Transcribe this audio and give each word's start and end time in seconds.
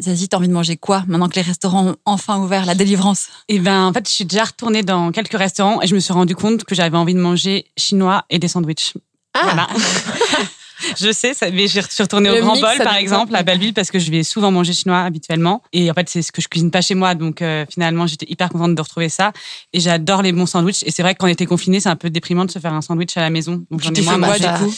Zazie, 0.00 0.28
t'as 0.28 0.38
envie 0.38 0.48
de 0.48 0.52
manger 0.52 0.76
quoi 0.76 1.04
maintenant 1.06 1.28
que 1.28 1.36
les 1.36 1.42
restaurants 1.42 1.88
ont 1.88 1.96
enfin 2.04 2.38
ouvert 2.38 2.64
la 2.64 2.74
délivrance? 2.74 3.28
Eh 3.48 3.58
ben, 3.58 3.84
en 3.86 3.92
fait, 3.92 4.08
je 4.08 4.12
suis 4.12 4.24
déjà 4.24 4.44
retournée 4.44 4.82
dans 4.82 5.12
quelques 5.12 5.36
restaurants 5.36 5.82
et 5.82 5.86
je 5.86 5.94
me 5.94 6.00
suis 6.00 6.12
rendu 6.12 6.34
compte 6.34 6.64
que 6.64 6.74
j'avais 6.74 6.96
envie 6.96 7.14
de 7.14 7.20
manger 7.20 7.66
chinois 7.76 8.24
et 8.30 8.38
des 8.38 8.48
sandwichs. 8.48 8.94
Ah. 9.34 9.40
Voilà. 9.44 9.68
je 10.98 11.12
sais, 11.12 11.34
ça, 11.34 11.50
mais 11.50 11.66
je 11.68 11.80
suis 11.80 12.02
retournée 12.02 12.30
au 12.30 12.40
Grand 12.40 12.54
mix, 12.54 12.66
Bol, 12.66 12.78
par 12.84 12.96
exemple, 12.96 13.34
à 13.36 13.42
Belleville, 13.42 13.74
parce 13.74 13.90
que 13.90 13.98
je 13.98 14.10
vais 14.10 14.22
souvent 14.22 14.50
manger 14.50 14.72
chinois 14.72 15.00
habituellement. 15.00 15.62
Et 15.72 15.90
en 15.90 15.94
fait, 15.94 16.08
c'est 16.08 16.22
ce 16.22 16.32
que 16.32 16.40
je 16.42 16.48
cuisine 16.48 16.70
pas 16.70 16.80
chez 16.82 16.94
moi. 16.94 17.14
Donc, 17.14 17.42
euh, 17.42 17.64
finalement, 17.70 18.06
j'étais 18.06 18.26
hyper 18.28 18.48
contente 18.50 18.74
de 18.74 18.82
retrouver 18.82 19.08
ça. 19.08 19.32
Et 19.72 19.80
j'adore 19.80 20.22
les 20.22 20.32
bons 20.32 20.46
sandwichs. 20.46 20.82
Et 20.84 20.90
c'est 20.90 21.02
vrai 21.02 21.14
que 21.14 21.18
quand 21.18 21.26
on 21.26 21.30
était 21.30 21.46
confiné, 21.46 21.80
c'est 21.80 21.88
un 21.88 21.96
peu 21.96 22.10
déprimant 22.10 22.44
de 22.44 22.50
se 22.50 22.58
faire 22.58 22.72
un 22.72 22.80
sandwich 22.82 23.16
à 23.16 23.20
la 23.20 23.30
maison. 23.30 23.64
Donc, 23.70 23.82
j'en 23.82 23.92
ai 23.92 24.02
moins 24.02 24.18
mangé. 24.18 24.40
du 24.40 24.46
coup 24.64 24.74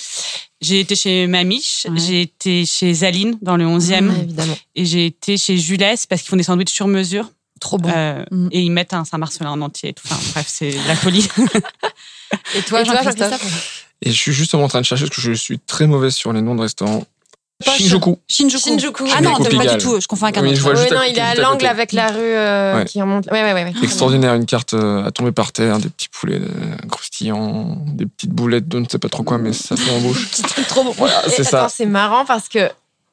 J'ai 0.60 0.80
été 0.80 0.94
chez 0.94 1.26
Mamiche, 1.26 1.86
Ouais. 1.88 1.96
j'ai 1.98 2.20
été 2.22 2.64
chez 2.66 2.94
Zaline 2.94 3.36
dans 3.42 3.56
le 3.56 3.64
11e. 3.66 4.08
Ouais, 4.10 4.22
évidemment. 4.22 4.56
Et 4.74 4.84
j'ai 4.84 5.06
été 5.06 5.36
chez 5.36 5.56
Jules 5.58 5.78
parce 6.08 6.22
qu'ils 6.22 6.28
font 6.30 6.36
des 6.36 6.42
sandwichs 6.44 6.70
sur 6.72 6.86
mesure. 6.86 7.30
Trop 7.60 7.78
bon. 7.78 7.90
Euh, 7.94 8.24
Mm. 8.30 8.48
Et 8.50 8.60
ils 8.62 8.70
mettent 8.70 8.92
un 8.92 9.04
Saint-Marcelin 9.04 9.50
en 9.50 9.60
entier. 9.60 9.90
et 9.90 9.92
tout. 9.92 10.02
Enfin, 10.10 10.20
bref, 10.32 10.46
c'est 10.48 10.70
de 10.72 10.88
la 10.88 10.96
folie. 10.96 11.28
Et 12.56 12.62
toi, 12.62 12.80
Et 12.80 12.84
toi, 12.84 12.94
Jean-Christophe 12.94 13.30
Jean-Christophe 13.30 13.81
Et 14.02 14.10
je 14.10 14.16
suis 14.16 14.32
justement 14.32 14.64
en 14.64 14.68
train 14.68 14.80
de 14.80 14.86
chercher 14.86 15.04
parce 15.06 15.16
que 15.16 15.22
je 15.22 15.32
suis 15.32 15.58
très 15.58 15.86
mauvais 15.86 16.10
sur 16.10 16.32
les 16.32 16.42
noms 16.42 16.54
de 16.54 16.60
restaurants. 16.62 17.04
Shinjuku. 17.64 18.18
Shinjuku. 18.28 18.58
Shinjuku. 18.60 19.04
Ah 19.16 19.20
non, 19.20 19.36
pas 19.36 19.48
du 19.76 19.78
tout. 19.78 20.00
Je 20.00 20.08
confonds 20.08 20.24
avec 20.26 20.38
un 20.38 20.42
Oui, 20.42 20.50
autre. 20.52 20.64
Oui, 20.64 20.80
à 20.80 20.90
non, 20.94 21.00
côté, 21.00 21.10
il 21.10 21.18
est 21.18 21.20
à 21.20 21.34
l'angle 21.36 21.66
avec 21.66 21.92
la 21.92 22.08
rue 22.08 22.16
euh, 22.18 22.78
Ouais. 22.78 22.84
qui 22.84 23.00
remonte. 23.00 23.26
Ouais, 23.26 23.42
ouais, 23.44 23.52
ouais. 23.52 23.64
ouais. 23.64 23.72
Extraordinaire, 23.84 24.34
une 24.34 24.46
carte 24.46 24.74
euh, 24.74 25.04
à 25.04 25.12
tomber 25.12 25.30
par 25.30 25.52
terre, 25.52 25.78
des 25.78 25.88
petits 25.88 26.08
poulets 26.08 26.40
euh, 26.40 26.76
croustillants, 26.90 27.76
des 27.86 28.06
petites 28.06 28.32
boulettes 28.32 28.66
de 28.66 28.80
ne 28.80 28.86
sais 28.88 28.98
pas 28.98 29.08
trop 29.08 29.22
quoi, 29.22 29.38
mais 29.38 29.52
ça 29.52 29.76
fait 29.76 29.90
en 29.92 30.00
bouche. 30.00 30.28
Petit 30.30 30.42
truc 30.42 30.66
trop 30.66 30.82
bon. 30.82 30.90
Voilà, 30.98 31.22
c'est 31.28 31.42
attends, 31.42 31.50
ça. 31.50 31.68
c'est 31.68 31.86
marrant 31.86 32.24
parce 32.24 32.48
que 32.48 32.68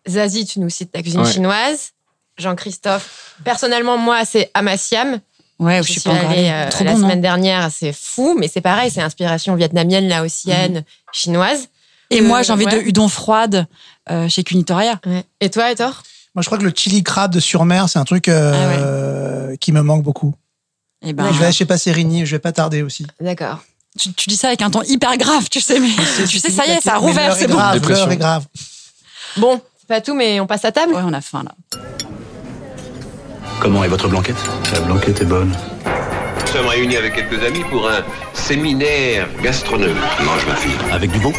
Zazie, 0.07 0.45
tu 0.45 0.59
nous 0.59 0.69
cites 0.71 0.91
ta 0.91 1.03
cuisine 1.03 1.21
Ouais. 1.21 1.31
chinoise. 1.31 1.91
Jean-Christophe, 2.39 3.35
personnellement, 3.43 3.97
moi, 3.97 4.23
c'est 4.25 4.49
Amassiam. 4.55 5.19
Ouais, 5.59 5.77
Je 5.77 5.88
je 5.88 5.91
suis 5.91 5.99
suis 6.02 6.09
pas 6.09 6.15
encore 6.15 6.29
allée 6.31 6.49
euh, 6.49 6.69
Trop 6.69 6.83
la 6.85 6.93
bon, 6.93 7.02
semaine 7.02 7.21
dernière, 7.21 7.69
c'est 7.71 7.91
fou, 7.93 8.35
mais 8.39 8.47
c'est 8.47 8.61
pareil, 8.61 8.89
c'est 8.91 9.02
inspiration 9.02 9.55
vietnamienne, 9.55 10.07
laotienne, 10.07 10.83
chinoise. 11.11 11.67
Et 12.11 12.21
Euh, 12.21 12.23
moi, 12.23 12.41
j'ai 12.43 12.53
envie 12.53 12.66
ouais. 12.66 12.81
de 12.81 12.88
udon 12.88 13.07
froide 13.07 13.67
euh, 14.09 14.27
chez 14.29 14.43
Cunitoria. 14.43 14.99
Ouais. 15.05 15.23
Et 15.41 15.49
toi, 15.49 15.69
Ettore 15.71 16.03
Moi, 16.33 16.41
je 16.41 16.47
crois 16.47 16.57
que 16.57 16.63
le 16.63 16.71
chili 16.75 17.03
crabe 17.03 17.33
de 17.33 17.39
sur 17.39 17.66
mer, 17.66 17.89
c'est 17.89 17.99
un 17.99 18.05
truc 18.05 18.27
euh, 18.29 19.55
qui 19.57 19.71
me 19.71 19.81
manque 19.81 20.03
beaucoup. 20.03 20.33
Et 21.05 21.13
ben, 21.13 21.31
Je 21.31 21.38
vais 21.38 21.45
aller 21.45 21.53
chez 21.53 21.66
Passerini, 21.66 22.25
je 22.25 22.31
vais 22.31 22.39
pas 22.39 22.51
tarder 22.51 22.81
aussi. 22.81 23.05
D'accord. 23.21 23.59
tu, 23.97 24.13
tu 24.13 24.29
dis 24.29 24.38
ça 24.38 24.47
avec 24.47 24.61
un 24.61 24.69
ton 24.69 24.81
hyper 24.83 25.17
grave, 25.17 25.49
tu 25.49 25.59
sais, 25.61 25.79
mais 25.79 25.89
tu 26.27 26.39
sais, 26.39 26.49
ça 26.49 26.66
y 26.66 26.71
est, 26.71 26.81
ça 26.81 26.95
a 26.95 26.97
rouvert, 26.97 27.35
c'est 27.35 27.45
est 27.45 27.47
bon. 27.47 27.57
l'heure 27.57 28.11
est 28.11 28.17
grave. 28.17 28.45
Bon, 29.38 29.61
c'est 29.79 29.88
pas 29.88 30.01
tout, 30.01 30.13
mais 30.16 30.39
on 30.39 30.47
passe 30.47 30.66
à 30.66 30.71
table 30.71 30.94
Ouais, 30.94 31.01
on 31.05 31.13
a 31.13 31.21
faim 31.21 31.44
là. 31.44 31.79
Comment 33.61 33.83
est 33.83 33.89
votre 33.89 34.07
blanquette 34.07 34.38
La 34.73 34.79
blanquette 34.81 35.21
est 35.21 35.25
bonne. 35.25 35.52
Nous 36.41 36.47
sommes 36.47 36.67
réunis 36.67 36.95
avec 36.95 37.13
quelques 37.13 37.44
amis 37.44 37.63
pour 37.69 37.89
un 37.89 38.03
séminaire 38.34 39.28
gastronomique. 39.44 39.95
Mange 40.23 40.45
ma 40.47 40.56
fille. 40.56 40.72
Avec 40.91 41.11
du 41.11 41.19
bon 41.19 41.34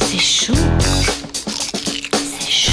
C'est 0.00 0.18
chaud. 0.18 0.54
C'est 2.40 2.50
chaud. 2.50 2.72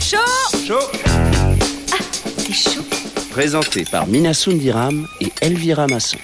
Chaud. 0.00 0.78
Ah, 1.06 1.96
c'est 2.38 2.52
chaud. 2.52 2.84
Présenté 3.30 3.84
par 3.84 4.06
Mina 4.06 4.32
Sundiram 4.32 5.06
et 5.20 5.30
Elvira 5.42 5.86
Masson. 5.86 6.18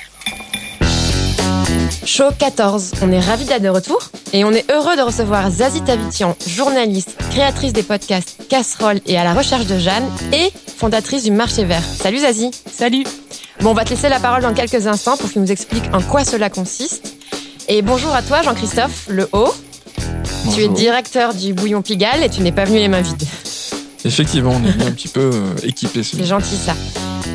Show 2.05 2.31
14. 2.39 2.93
On 3.03 3.13
est 3.13 3.21
ravis 3.21 3.45
d'être 3.45 3.63
de 3.63 3.69
retour 3.69 4.11
et 4.33 4.45
on 4.45 4.53
est 4.53 4.71
heureux 4.71 4.97
de 4.97 5.03
recevoir 5.03 5.51
Zazie 5.51 5.83
Tavitian, 5.83 6.37
journaliste, 6.47 7.17
créatrice 7.31 7.73
des 7.73 7.83
podcasts 7.83 8.43
Casserole 8.49 9.01
et 9.07 9.19
à 9.19 9.25
la 9.25 9.35
recherche 9.35 9.67
de 9.67 9.79
Jeanne 9.79 10.05
et 10.33 10.51
fondatrice 10.77 11.25
du 11.25 11.31
Marché 11.31 11.65
Vert. 11.65 11.83
Salut 11.83 12.19
Zazie. 12.19 12.51
Salut. 12.71 13.05
Bon, 13.61 13.71
on 13.71 13.75
va 13.75 13.85
te 13.85 13.91
laisser 13.91 14.09
la 14.09 14.21
parole 14.21 14.43
dans 14.43 14.55
quelques 14.55 14.87
instants 14.87 15.17
pour 15.17 15.29
que 15.29 15.35
tu 15.35 15.39
nous 15.39 15.51
expliques 15.51 15.93
en 15.93 16.03
quoi 16.03 16.25
cela 16.25 16.51
consiste. 16.51 17.15
Et 17.69 17.83
bonjour 17.83 18.15
à 18.15 18.23
toi 18.23 18.43
Jean-Christophe 18.43 19.07
Le 19.09 19.29
Haut. 19.33 19.53
Tu 20.55 20.63
es 20.63 20.69
directeur 20.69 21.35
du 21.35 21.55
Bouillon 21.55 21.83
Pigalle 21.83 22.23
et 22.23 22.29
tu 22.29 22.43
n'es 22.43 22.53
pas 22.53 22.65
venu 22.65 22.79
les 22.79 22.89
mains 22.89 23.01
vides. 23.01 23.25
Effectivement, 24.05 24.53
on 24.53 24.65
est 24.65 24.87
un 24.87 24.93
petit 24.93 25.09
peu 25.09 25.31
euh, 25.33 25.55
équipés. 25.65 26.05
C'est 26.05 26.25
gentil 26.25 26.57
ça. 26.57 26.75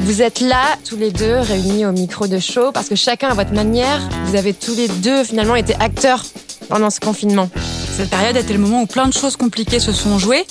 Vous 0.03 0.23
êtes 0.23 0.41
là, 0.41 0.77
tous 0.83 0.97
les 0.97 1.11
deux, 1.11 1.35
réunis 1.39 1.85
au 1.85 1.91
micro 1.91 2.27
de 2.27 2.39
show, 2.39 2.71
parce 2.71 2.89
que 2.89 2.95
chacun 2.95 3.29
à 3.29 3.33
votre 3.33 3.53
manière, 3.53 4.01
vous 4.25 4.35
avez 4.35 4.53
tous 4.53 4.75
les 4.75 4.87
deux 4.87 5.23
finalement 5.23 5.55
été 5.55 5.75
acteurs 5.79 6.25
pendant 6.69 6.89
ce 6.89 6.99
confinement. 6.99 7.49
Cette 7.95 8.09
période 8.09 8.35
était 8.35 8.53
le 8.53 8.59
moment 8.59 8.81
où 8.81 8.87
plein 8.87 9.07
de 9.07 9.13
choses 9.13 9.35
compliquées 9.35 9.79
se 9.79 9.91
sont 9.91 10.17
jouées, 10.17 10.43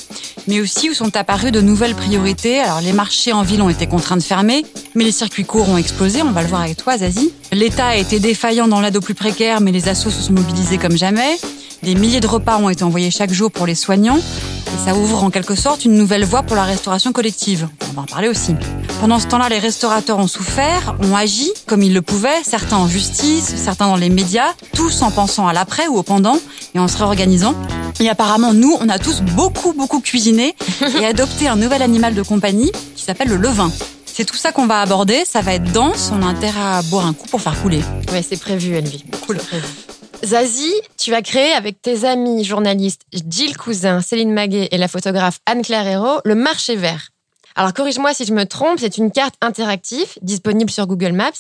mais 0.47 0.61
aussi 0.61 0.89
où 0.89 0.95
sont 0.95 1.17
apparues 1.17 1.51
de 1.51 1.61
nouvelles 1.61 1.97
priorités. 1.97 2.61
Alors 2.61 2.81
les 2.81 2.93
marchés 2.93 3.33
en 3.33 3.43
ville 3.43 3.61
ont 3.61 3.69
été 3.69 3.89
contraints 3.89 4.17
de 4.17 4.23
fermer, 4.23 4.65
mais 4.95 5.03
les 5.05 5.13
circuits 5.13 5.45
courts 5.45 5.69
ont 5.69 5.77
explosé, 5.77 6.23
on 6.23 6.31
va 6.31 6.43
le 6.43 6.49
voir 6.49 6.63
avec 6.63 6.77
toi 6.77 6.97
Zazie. 6.97 7.33
L'État 7.51 7.89
a 7.89 7.97
été 7.97 8.21
défaillant 8.21 8.69
dans 8.69 8.81
l'aide 8.81 8.97
aux 8.97 9.01
plus 9.01 9.15
précaires, 9.15 9.61
mais 9.61 9.73
les 9.73 9.89
assos 9.89 10.11
se 10.11 10.23
sont 10.23 10.33
mobilisés 10.33 10.79
comme 10.79 10.97
jamais. 10.97 11.39
Des 11.83 11.95
milliers 11.95 12.21
de 12.21 12.29
repas 12.29 12.59
ont 12.59 12.69
été 12.69 12.85
envoyés 12.85 13.11
chaque 13.11 13.33
jour 13.33 13.51
pour 13.51 13.67
les 13.67 13.75
soignants. 13.75 14.19
Et 14.19 14.85
ça 14.89 14.95
ouvre 14.95 15.25
en 15.25 15.31
quelque 15.31 15.55
sorte 15.55 15.85
une 15.85 15.97
nouvelle 15.97 16.25
voie 16.25 16.43
pour 16.43 16.55
la 16.55 16.65
restauration 16.65 17.13
collective. 17.13 17.69
On 17.91 17.95
va 17.95 18.03
en 18.03 18.07
parler 18.07 18.29
aussi. 18.29 18.55
Pendant 19.01 19.19
ce 19.19 19.27
temps-là, 19.29 19.49
les 19.49 19.59
restaurateurs 19.59 20.19
ont 20.19 20.27
souffert, 20.27 20.95
ont 21.03 21.17
agi 21.17 21.51
comme 21.67 21.83
ils 21.83 21.95
le 21.95 22.03
pouvaient, 22.03 22.43
certains 22.45 22.77
en 22.77 22.87
justice, 22.87 23.47
certains 23.57 23.87
dans 23.87 23.97
les 23.97 24.11
médias, 24.11 24.53
tous 24.75 25.01
en 25.01 25.11
pensant 25.11 25.49
à 25.49 25.55
l'après 25.55 25.89
ou 25.89 25.97
au 25.97 26.03
pendant 26.03 26.39
et 26.75 26.79
en 26.79 26.87
se 26.87 26.99
réorganisant. 26.99 27.55
Et 27.99 28.11
apparemment, 28.11 28.53
nous, 28.53 28.77
on 28.79 28.91
a 28.91 28.99
tous 28.99 29.23
beaucoup, 29.23 29.73
beaucoup 29.73 30.01
cuisiné 30.01 30.55
et 31.01 31.07
adopté 31.07 31.49
un 31.49 31.57
nouvel 31.57 31.81
animal 31.81 32.15
de 32.15 32.21
compagnie 32.21 32.71
qui 32.95 33.03
s'appelle 33.03 33.29
le 33.29 33.37
levain. 33.37 33.73
C'est 34.05 34.27
tout 34.27 34.37
ça 34.37 34.53
qu'on 34.53 34.67
va 34.67 34.83
aborder, 34.83 35.25
ça 35.25 35.41
va 35.41 35.55
être 35.55 35.73
dense, 35.73 36.13
on 36.13 36.23
a 36.23 36.27
intérêt 36.27 36.61
à 36.61 36.83
boire 36.83 37.07
un 37.07 37.15
coup 37.15 37.27
pour 37.27 37.41
faire 37.41 37.59
couler. 37.63 37.81
Ouais, 38.13 38.23
c'est 38.23 38.39
prévu, 38.39 38.75
Elvie. 38.75 39.05
Cool. 39.27 39.39
Zazie, 40.23 40.75
tu 40.99 41.15
as 41.15 41.23
créé 41.23 41.53
avec 41.53 41.81
tes 41.81 42.05
amis 42.05 42.45
journalistes 42.45 43.03
Gilles 43.31 43.57
Cousin, 43.57 44.03
Céline 44.03 44.33
Maguet 44.33 44.69
et 44.73 44.77
la 44.77 44.89
photographe 44.89 45.39
Anne-Claire 45.47 45.87
Hérault 45.87 46.21
le 46.27 46.35
marché 46.35 46.77
vert. 46.77 47.09
Alors 47.61 47.75
corrige-moi 47.75 48.15
si 48.15 48.25
je 48.25 48.33
me 48.33 48.47
trompe, 48.47 48.79
c'est 48.79 48.97
une 48.97 49.11
carte 49.11 49.35
interactive 49.43 50.07
disponible 50.23 50.71
sur 50.71 50.87
Google 50.87 51.13
Maps 51.13 51.31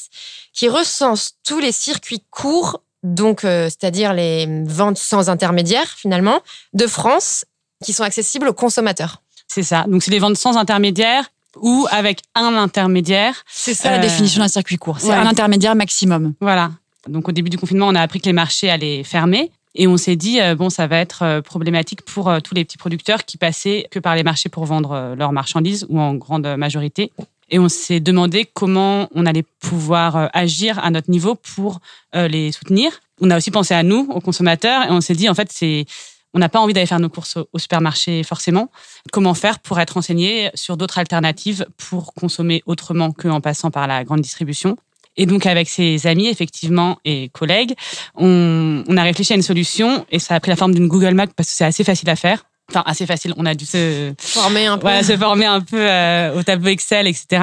qui 0.52 0.68
recense 0.68 1.36
tous 1.46 1.60
les 1.60 1.72
circuits 1.72 2.22
courts, 2.30 2.82
donc 3.02 3.42
euh, 3.42 3.70
c'est-à-dire 3.70 4.12
les 4.12 4.46
ventes 4.66 4.98
sans 4.98 5.30
intermédiaire 5.30 5.86
finalement, 5.96 6.40
de 6.74 6.86
France 6.86 7.46
qui 7.82 7.94
sont 7.94 8.02
accessibles 8.02 8.48
aux 8.48 8.52
consommateurs. 8.52 9.22
C'est 9.48 9.62
ça. 9.62 9.86
Donc, 9.88 10.02
c'est 10.02 10.10
des 10.10 10.18
ventes 10.18 10.36
sans 10.36 10.58
intermédiaire 10.58 11.24
ou 11.56 11.86
avec 11.90 12.20
un 12.34 12.54
intermédiaire. 12.54 13.42
C'est 13.50 13.72
ça 13.72 13.90
la 13.90 13.96
Euh, 13.96 14.00
définition 14.02 14.42
d'un 14.42 14.48
circuit 14.48 14.76
court. 14.76 15.00
C'est 15.00 15.06
ouais. 15.08 15.14
un 15.14 15.26
intermédiaire 15.26 15.74
maximum. 15.74 16.34
Voilà. 16.42 16.70
Donc, 17.08 17.30
au 17.30 17.32
début 17.32 17.48
du 17.48 17.56
confinement, 17.56 17.88
on 17.88 17.94
a 17.94 18.02
appris 18.02 18.20
que 18.20 18.26
les 18.26 18.34
marchés 18.34 18.68
allaient 18.68 19.04
fermer. 19.04 19.50
Et 19.74 19.86
on 19.86 19.96
s'est 19.96 20.16
dit, 20.16 20.40
euh, 20.40 20.54
bon, 20.54 20.68
ça 20.68 20.86
va 20.86 20.98
être 20.98 21.22
euh, 21.22 21.42
problématique 21.42 22.02
pour 22.02 22.28
euh, 22.28 22.40
tous 22.40 22.54
les 22.54 22.64
petits 22.64 22.78
producteurs 22.78 23.24
qui 23.24 23.36
passaient 23.36 23.86
que 23.90 23.98
par 23.98 24.16
les 24.16 24.22
marchés 24.22 24.48
pour 24.48 24.64
vendre 24.64 25.14
leurs 25.16 25.32
marchandises 25.32 25.86
ou 25.88 26.00
en 26.00 26.14
grande 26.14 26.46
majorité. 26.56 27.12
Et 27.50 27.58
on 27.58 27.68
s'est 27.68 28.00
demandé 28.00 28.48
comment 28.52 29.08
on 29.14 29.26
allait 29.26 29.44
pouvoir 29.60 30.30
agir 30.32 30.78
à 30.78 30.90
notre 30.90 31.10
niveau 31.10 31.34
pour 31.34 31.80
les 32.14 32.52
soutenir. 32.52 32.92
On 33.20 33.28
a 33.28 33.36
aussi 33.36 33.50
pensé 33.50 33.74
à 33.74 33.82
nous, 33.82 34.08
aux 34.08 34.20
consommateurs, 34.20 34.84
et 34.84 34.90
on 34.90 35.00
s'est 35.00 35.14
dit, 35.14 35.28
en 35.28 35.34
fait, 35.34 35.50
c'est, 35.50 35.84
on 36.32 36.38
n'a 36.38 36.48
pas 36.48 36.60
envie 36.60 36.74
d'aller 36.74 36.86
faire 36.86 37.00
nos 37.00 37.08
courses 37.08 37.38
au, 37.52 37.58
supermarché 37.58 38.22
forcément. 38.22 38.70
Comment 39.12 39.34
faire 39.34 39.58
pour 39.58 39.80
être 39.80 39.94
renseigné 39.94 40.50
sur 40.54 40.76
d'autres 40.76 40.98
alternatives 40.98 41.66
pour 41.76 42.14
consommer 42.14 42.62
autrement 42.66 43.10
qu'en 43.10 43.40
passant 43.40 43.72
par 43.72 43.88
la 43.88 44.04
grande 44.04 44.20
distribution? 44.20 44.76
Et 45.16 45.26
donc, 45.26 45.46
avec 45.46 45.68
ses 45.68 46.06
amis, 46.06 46.28
effectivement, 46.28 46.98
et 47.04 47.28
collègues, 47.32 47.74
on, 48.14 48.84
on 48.86 48.96
a 48.96 49.02
réfléchi 49.02 49.32
à 49.32 49.36
une 49.36 49.42
solution 49.42 50.06
et 50.10 50.18
ça 50.18 50.34
a 50.34 50.40
pris 50.40 50.50
la 50.50 50.56
forme 50.56 50.74
d'une 50.74 50.88
Google 50.88 51.14
Map 51.14 51.26
parce 51.28 51.50
que 51.50 51.54
c'est 51.54 51.64
assez 51.64 51.84
facile 51.84 52.08
à 52.10 52.16
faire. 52.16 52.44
enfin 52.70 52.82
assez 52.86 53.06
facile. 53.06 53.34
On 53.36 53.44
a 53.44 53.54
dû 53.54 53.66
se 53.66 54.14
former 54.18 54.66
un 54.66 54.78
peu, 54.78 54.82
voilà, 54.82 55.02
se 55.02 55.16
former 55.16 55.46
un 55.46 55.60
peu 55.60 55.78
euh, 55.78 56.38
au 56.38 56.42
tableau 56.42 56.68
Excel, 56.68 57.06
etc. 57.06 57.42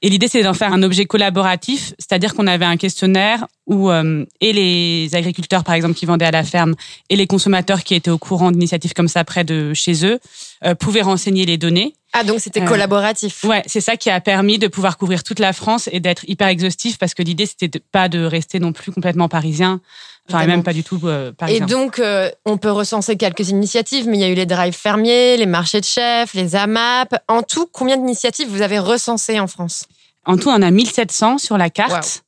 Et 0.00 0.08
l'idée 0.08 0.28
c'est 0.28 0.42
d'en 0.42 0.54
faire 0.54 0.72
un 0.72 0.82
objet 0.82 1.04
collaboratif, 1.04 1.92
c'est-à-dire 1.98 2.34
qu'on 2.34 2.46
avait 2.46 2.64
un 2.64 2.76
questionnaire 2.76 3.46
où 3.66 3.90
euh, 3.90 4.24
et 4.40 4.52
les 4.52 5.14
agriculteurs 5.14 5.64
par 5.64 5.74
exemple 5.74 5.94
qui 5.94 6.06
vendaient 6.06 6.24
à 6.24 6.30
la 6.30 6.44
ferme 6.44 6.74
et 7.10 7.16
les 7.16 7.26
consommateurs 7.26 7.84
qui 7.84 7.94
étaient 7.94 8.10
au 8.10 8.18
courant 8.18 8.50
d'initiatives 8.50 8.94
comme 8.94 9.08
ça 9.08 9.22
près 9.24 9.44
de 9.44 9.74
chez 9.74 10.04
eux 10.06 10.18
euh, 10.64 10.74
pouvaient 10.74 11.02
renseigner 11.02 11.46
les 11.46 11.58
données. 11.58 11.94
Ah 12.12 12.24
donc 12.24 12.40
c'était 12.40 12.64
collaboratif. 12.64 13.42
Ouais, 13.44 13.62
c'est 13.66 13.80
ça 13.80 13.96
qui 13.96 14.10
a 14.10 14.20
permis 14.20 14.58
de 14.58 14.68
pouvoir 14.68 14.98
couvrir 14.98 15.24
toute 15.24 15.38
la 15.38 15.54
France 15.54 15.88
et 15.92 15.98
d'être 15.98 16.28
hyper 16.28 16.48
exhaustif 16.48 16.98
parce 16.98 17.14
que 17.14 17.22
l'idée 17.22 17.46
c'était 17.46 17.80
pas 17.80 18.10
de 18.10 18.22
rester 18.22 18.60
non 18.60 18.72
plus 18.72 18.92
complètement 18.92 19.28
parisien. 19.28 19.80
Enfin, 20.28 20.46
même 20.46 20.62
pas 20.62 20.72
du 20.72 20.84
tout 20.84 21.00
euh, 21.04 21.32
Et 21.48 21.60
donc, 21.60 21.98
euh, 21.98 22.30
on 22.46 22.56
peut 22.56 22.70
recenser 22.70 23.16
quelques 23.16 23.48
initiatives, 23.48 24.06
mais 24.06 24.18
il 24.18 24.20
y 24.20 24.24
a 24.24 24.28
eu 24.28 24.34
les 24.34 24.46
drives 24.46 24.74
fermiers, 24.74 25.36
les 25.36 25.46
marchés 25.46 25.80
de 25.80 25.84
chefs, 25.84 26.32
les 26.34 26.54
AMAP. 26.54 27.14
En 27.28 27.42
tout, 27.42 27.66
combien 27.66 27.96
d'initiatives 27.96 28.48
vous 28.48 28.62
avez 28.62 28.78
recensées 28.78 29.40
en 29.40 29.48
France? 29.48 29.86
En 30.24 30.36
tout, 30.36 30.48
on 30.48 30.62
a 30.62 30.70
1700 30.70 31.38
sur 31.38 31.58
la 31.58 31.70
carte. 31.70 32.22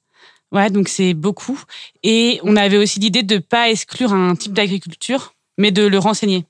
Ouais, 0.50 0.70
donc 0.70 0.88
c'est 0.88 1.14
beaucoup. 1.14 1.60
Et 2.02 2.40
on 2.42 2.56
avait 2.56 2.78
aussi 2.78 2.98
l'idée 2.98 3.22
de 3.22 3.36
ne 3.36 3.40
pas 3.40 3.70
exclure 3.70 4.12
un 4.12 4.34
type 4.34 4.52
d'agriculture, 4.52 5.34
mais 5.56 5.70
de 5.70 5.86
le 5.86 5.98
renseigner. 5.98 6.44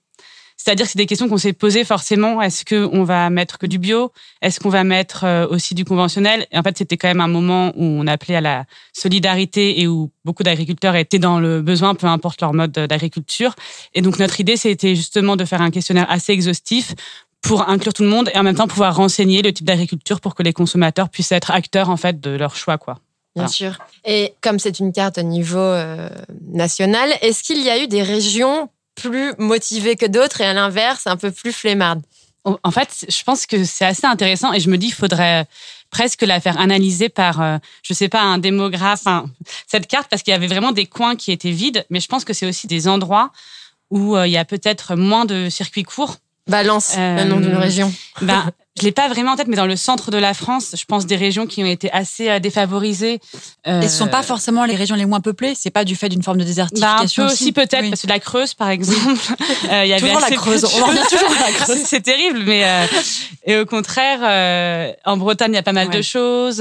C'est-à-dire 0.64 0.86
que 0.86 0.92
c'est 0.92 0.98
des 0.98 1.04
questions 1.04 1.28
qu'on 1.28 1.36
s'est 1.36 1.52
posées 1.52 1.84
forcément. 1.84 2.40
Est-ce 2.40 2.64
qu'on 2.64 3.04
va 3.04 3.28
mettre 3.28 3.58
que 3.58 3.66
du 3.66 3.78
bio? 3.78 4.12
Est-ce 4.40 4.60
qu'on 4.60 4.70
va 4.70 4.82
mettre 4.82 5.24
euh, 5.24 5.46
aussi 5.46 5.74
du 5.74 5.84
conventionnel? 5.84 6.46
Et 6.52 6.56
en 6.56 6.62
fait, 6.62 6.78
c'était 6.78 6.96
quand 6.96 7.08
même 7.08 7.20
un 7.20 7.28
moment 7.28 7.72
où 7.76 7.84
on 7.84 8.06
appelait 8.06 8.36
à 8.36 8.40
la 8.40 8.64
solidarité 8.94 9.82
et 9.82 9.86
où 9.86 10.10
beaucoup 10.24 10.42
d'agriculteurs 10.42 10.96
étaient 10.96 11.18
dans 11.18 11.38
le 11.38 11.60
besoin, 11.60 11.94
peu 11.94 12.06
importe 12.06 12.40
leur 12.40 12.54
mode 12.54 12.72
d'agriculture. 12.72 13.54
Et 13.92 14.00
donc, 14.00 14.18
notre 14.18 14.40
idée, 14.40 14.56
c'était 14.56 14.96
justement 14.96 15.36
de 15.36 15.44
faire 15.44 15.60
un 15.60 15.70
questionnaire 15.70 16.06
assez 16.08 16.32
exhaustif 16.32 16.94
pour 17.42 17.68
inclure 17.68 17.92
tout 17.92 18.04
le 18.04 18.08
monde 18.08 18.30
et 18.32 18.38
en 18.38 18.42
même 18.42 18.56
temps 18.56 18.66
pouvoir 18.66 18.96
renseigner 18.96 19.42
le 19.42 19.52
type 19.52 19.66
d'agriculture 19.66 20.22
pour 20.22 20.34
que 20.34 20.42
les 20.42 20.54
consommateurs 20.54 21.10
puissent 21.10 21.32
être 21.32 21.50
acteurs 21.50 21.90
en 21.90 21.98
fait 21.98 22.18
de 22.22 22.30
leur 22.30 22.56
choix 22.56 22.78
quoi. 22.78 23.00
Bien 23.36 23.48
sûr. 23.48 23.76
Et 24.06 24.32
comme 24.40 24.58
c'est 24.58 24.78
une 24.78 24.92
carte 24.92 25.18
au 25.18 25.22
niveau 25.22 25.58
euh, 25.58 26.08
national, 26.52 27.10
est-ce 27.20 27.42
qu'il 27.42 27.62
y 27.62 27.68
a 27.68 27.82
eu 27.82 27.88
des 27.88 28.02
régions 28.02 28.70
plus 28.94 29.34
motivée 29.38 29.96
que 29.96 30.06
d'autres 30.06 30.40
et 30.40 30.46
à 30.46 30.52
l'inverse, 30.52 31.06
un 31.06 31.16
peu 31.16 31.30
plus 31.30 31.52
flemmarde 31.52 32.02
En 32.44 32.70
fait, 32.70 33.06
je 33.08 33.22
pense 33.24 33.46
que 33.46 33.64
c'est 33.64 33.84
assez 33.84 34.06
intéressant 34.06 34.52
et 34.52 34.60
je 34.60 34.70
me 34.70 34.78
dis 34.78 34.86
qu'il 34.86 34.96
faudrait 34.96 35.46
presque 35.94 36.22
la 36.22 36.40
faire 36.40 36.58
analyser 36.58 37.08
par, 37.08 37.40
euh, 37.40 37.58
je 37.82 37.94
sais 37.94 38.08
pas, 38.08 38.20
un 38.20 38.38
démographe, 38.38 39.04
cette 39.68 39.86
carte, 39.86 40.08
parce 40.10 40.22
qu'il 40.22 40.32
y 40.32 40.34
avait 40.34 40.48
vraiment 40.48 40.72
des 40.72 40.86
coins 40.86 41.14
qui 41.14 41.30
étaient 41.30 41.52
vides, 41.52 41.86
mais 41.88 42.00
je 42.00 42.08
pense 42.08 42.24
que 42.24 42.32
c'est 42.32 42.46
aussi 42.46 42.66
des 42.66 42.88
endroits 42.88 43.30
où 43.90 44.16
euh, 44.16 44.26
il 44.26 44.32
y 44.32 44.36
a 44.36 44.44
peut-être 44.44 44.96
moins 44.96 45.24
de 45.24 45.48
circuits 45.48 45.84
courts. 45.84 46.16
Balance, 46.48 46.94
le 46.96 47.24
nom 47.24 47.38
d'une 47.38 47.54
euh, 47.54 47.58
région. 47.58 47.94
Ben, 48.20 48.50
je 48.76 48.82
l'ai 48.82 48.92
pas 48.92 49.08
vraiment 49.08 49.32
en 49.32 49.36
tête, 49.36 49.46
mais 49.46 49.56
dans 49.56 49.66
le 49.66 49.76
centre 49.76 50.10
de 50.10 50.18
la 50.18 50.34
France, 50.34 50.74
je 50.76 50.84
pense 50.84 51.06
des 51.06 51.14
régions 51.14 51.46
qui 51.46 51.62
ont 51.62 51.66
été 51.66 51.92
assez 51.92 52.28
euh, 52.28 52.40
défavorisées. 52.40 53.20
Euh... 53.68 53.80
Et 53.80 53.88
ce 53.88 53.96
sont 53.96 54.08
pas 54.08 54.24
forcément 54.24 54.64
les 54.64 54.74
régions 54.74 54.96
les 54.96 55.06
moins 55.06 55.20
peuplées. 55.20 55.54
C'est 55.56 55.70
pas 55.70 55.84
du 55.84 55.94
fait 55.94 56.08
d'une 56.08 56.24
forme 56.24 56.38
de 56.38 56.44
désertification. 56.44 56.96
Bah, 56.96 57.04
un 57.04 57.28
peu 57.28 57.32
aussi, 57.32 57.52
peut-être 57.52 57.88
parce 57.88 58.02
que 58.02 58.08
la 58.08 58.18
Creuse, 58.18 58.54
par 58.54 58.70
exemple, 58.70 59.20
euh, 59.70 59.84
il 59.84 59.90
y 59.90 59.92
avait 59.92 60.00
toujours 60.00 60.20
la 60.20 60.30
Creuse. 60.30 60.64
On 60.64 60.86
revient 60.86 60.98
toujours 61.08 61.30
à 61.30 61.50
la 61.50 61.52
Creuse. 61.56 61.82
C'est 61.84 62.00
terrible, 62.00 62.40
mais 62.44 62.64
euh, 62.64 62.86
et 63.44 63.56
au 63.58 63.64
contraire, 63.64 64.18
euh, 64.22 64.92
en 65.04 65.18
Bretagne, 65.18 65.52
il 65.52 65.56
y 65.56 65.58
a 65.58 65.62
pas 65.62 65.72
mal 65.72 65.90
de 65.90 66.02
choses. 66.02 66.58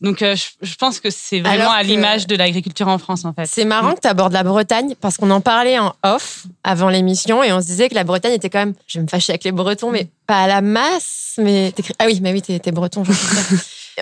Donc, 0.00 0.18
je, 0.20 0.34
je, 0.60 0.74
pense 0.74 0.98
que 0.98 1.08
c'est 1.08 1.40
vraiment 1.40 1.70
à 1.70 1.82
l'image 1.82 2.26
de 2.26 2.34
l'agriculture 2.36 2.88
en 2.88 2.98
France, 2.98 3.24
en 3.24 3.32
fait. 3.32 3.46
C'est 3.46 3.64
marrant 3.64 3.92
mm. 3.92 3.94
que 3.94 4.00
tu 4.00 4.08
abordes 4.08 4.32
la 4.32 4.42
Bretagne 4.42 4.96
parce 5.00 5.16
qu'on 5.18 5.30
en 5.30 5.40
parlait 5.40 5.78
en 5.78 5.94
off 6.02 6.46
avant 6.64 6.88
l'émission 6.88 7.42
et 7.42 7.52
on 7.52 7.60
se 7.60 7.66
disait 7.66 7.88
que 7.88 7.94
la 7.94 8.04
Bretagne 8.04 8.32
était 8.32 8.50
quand 8.50 8.58
même. 8.58 8.74
Je 8.86 8.98
vais 8.98 9.04
me 9.04 9.08
fâcher 9.08 9.32
avec 9.32 9.44
les 9.44 9.52
Bretons, 9.52 9.92
mais 9.92 10.08
pas 10.26 10.42
à 10.42 10.46
la 10.46 10.60
masse, 10.60 11.34
mais 11.38 11.72
ah 11.98 12.06
oui, 12.06 12.20
mais 12.22 12.32
oui, 12.32 12.42
t'es, 12.42 12.72
breton. 12.72 13.02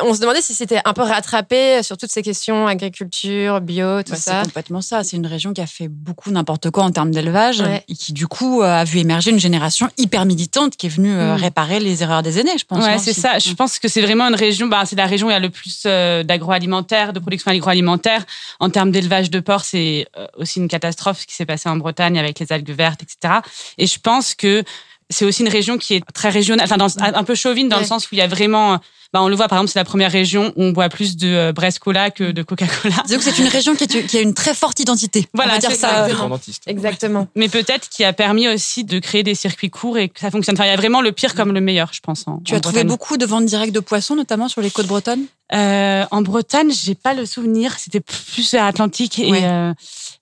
On 0.02 0.14
se 0.14 0.20
demandait 0.20 0.40
si 0.40 0.54
c'était 0.54 0.80
un 0.86 0.94
peu 0.94 1.02
rattrapé 1.02 1.82
sur 1.82 1.98
toutes 1.98 2.10
ces 2.10 2.22
questions 2.22 2.66
agriculture, 2.66 3.60
bio, 3.60 4.02
tout 4.02 4.14
ça. 4.14 4.40
C'est 4.40 4.46
complètement 4.46 4.80
ça. 4.80 5.04
C'est 5.04 5.18
une 5.18 5.26
région 5.26 5.52
qui 5.52 5.60
a 5.60 5.66
fait 5.66 5.88
beaucoup 5.88 6.30
n'importe 6.30 6.70
quoi 6.70 6.84
en 6.84 6.90
termes 6.90 7.10
d'élevage 7.10 7.62
et 7.88 7.94
qui 7.94 8.14
du 8.14 8.26
coup 8.26 8.62
a 8.62 8.84
vu 8.84 9.00
émerger 9.00 9.32
une 9.32 9.38
génération 9.38 9.90
hyper 9.98 10.24
militante 10.24 10.76
qui 10.78 10.86
est 10.86 10.88
venue 10.88 11.12
euh, 11.12 11.34
mm. 11.34 11.40
réparer 11.40 11.78
les 11.78 12.02
erreurs 12.02 12.22
des 12.22 12.38
aînés. 12.38 12.56
Je 12.58 12.64
pense. 12.64 12.82
Ouais, 12.82 12.98
c'est 12.98 13.12
ça. 13.12 13.38
Je 13.38 13.52
pense 13.52 13.78
que 13.78 13.88
c'est 13.88 14.00
vraiment 14.00 14.28
une 14.28 14.34
région. 14.34 14.66
Bah, 14.66 14.84
c'est 14.86 14.96
la 14.96 15.06
région 15.06 15.26
où 15.26 15.30
il 15.30 15.34
y 15.34 15.36
a 15.36 15.40
le 15.40 15.50
plus 15.50 15.82
euh, 15.84 16.22
d'agroalimentaire, 16.22 17.12
de 17.12 17.18
production 17.18 17.50
agroalimentaire. 17.50 18.24
En 18.60 18.70
termes 18.70 18.92
d'élevage 18.92 19.30
de 19.30 19.40
porc, 19.40 19.64
c'est 19.64 20.06
euh, 20.16 20.26
aussi 20.38 20.58
une 20.58 20.68
catastrophe 20.68 21.20
ce 21.20 21.26
qui 21.26 21.34
s'est 21.34 21.46
passé 21.46 21.68
en 21.68 21.76
Bretagne 21.76 22.18
avec 22.18 22.38
les 22.38 22.50
algues 22.50 22.70
vertes, 22.70 23.02
etc. 23.02 23.40
Et 23.76 23.86
je 23.86 23.98
pense 23.98 24.34
que 24.34 24.64
c'est 25.12 25.24
aussi 25.24 25.42
une 25.42 25.48
région 25.48 25.78
qui 25.78 25.94
est 25.94 26.04
très 26.12 26.30
régionale, 26.30 26.66
enfin 26.70 26.86
un 26.98 27.24
peu 27.24 27.34
chauvine 27.34 27.68
dans 27.68 27.78
le 27.78 27.84
sens 27.84 28.06
où 28.06 28.08
il 28.12 28.18
y 28.18 28.22
a 28.22 28.26
vraiment 28.26 28.80
bah, 29.12 29.22
on 29.22 29.28
le 29.28 29.36
voit 29.36 29.46
par 29.46 29.58
exemple, 29.58 29.70
c'est 29.70 29.78
la 29.78 29.84
première 29.84 30.10
région 30.10 30.54
où 30.56 30.62
on 30.62 30.70
boit 30.70 30.88
plus 30.88 31.16
de 31.18 31.28
euh, 31.28 31.52
Brest 31.52 31.80
Cola 31.80 32.10
que 32.10 32.30
de 32.30 32.42
Coca-Cola. 32.42 32.94
C'est 33.06 33.38
une 33.38 33.46
région 33.46 33.74
qui, 33.74 33.86
qui, 33.86 34.16
a 34.16 34.22
une 34.22 34.32
très 34.32 34.54
forte 34.54 34.80
identité. 34.80 35.28
Voilà, 35.34 35.56
on 35.56 35.58
dire 35.58 35.72
ça. 35.72 36.08
Exactement. 36.08 36.40
exactement. 36.66 37.28
Mais 37.36 37.50
peut-être 37.50 37.90
qui 37.90 38.04
a 38.04 38.14
permis 38.14 38.48
aussi 38.48 38.84
de 38.84 38.98
créer 38.98 39.22
des 39.22 39.34
circuits 39.34 39.68
courts 39.68 39.98
et 39.98 40.08
que 40.08 40.18
ça 40.18 40.30
fonctionne. 40.30 40.56
Enfin, 40.56 40.64
il 40.64 40.70
y 40.70 40.72
a 40.72 40.76
vraiment 40.76 41.02
le 41.02 41.12
pire 41.12 41.34
comme 41.34 41.52
le 41.52 41.60
meilleur, 41.60 41.90
je 41.92 42.00
pense. 42.00 42.26
En, 42.26 42.38
tu 42.38 42.54
as 42.54 42.60
trouvé 42.60 42.84
beaucoup 42.84 43.18
de 43.18 43.26
ventes 43.26 43.44
directes 43.44 43.74
de 43.74 43.80
poissons, 43.80 44.16
notamment 44.16 44.48
sur 44.48 44.62
les 44.62 44.70
côtes 44.70 44.86
bretonnes? 44.86 45.24
Euh, 45.52 46.04
en 46.10 46.22
Bretagne, 46.22 46.72
j'ai 46.72 46.94
pas 46.94 47.12
le 47.12 47.26
souvenir. 47.26 47.78
C'était 47.78 48.00
plus 48.00 48.54
à 48.54 48.66
Atlantique 48.66 49.18
et. 49.18 49.44
Euh, 49.44 49.74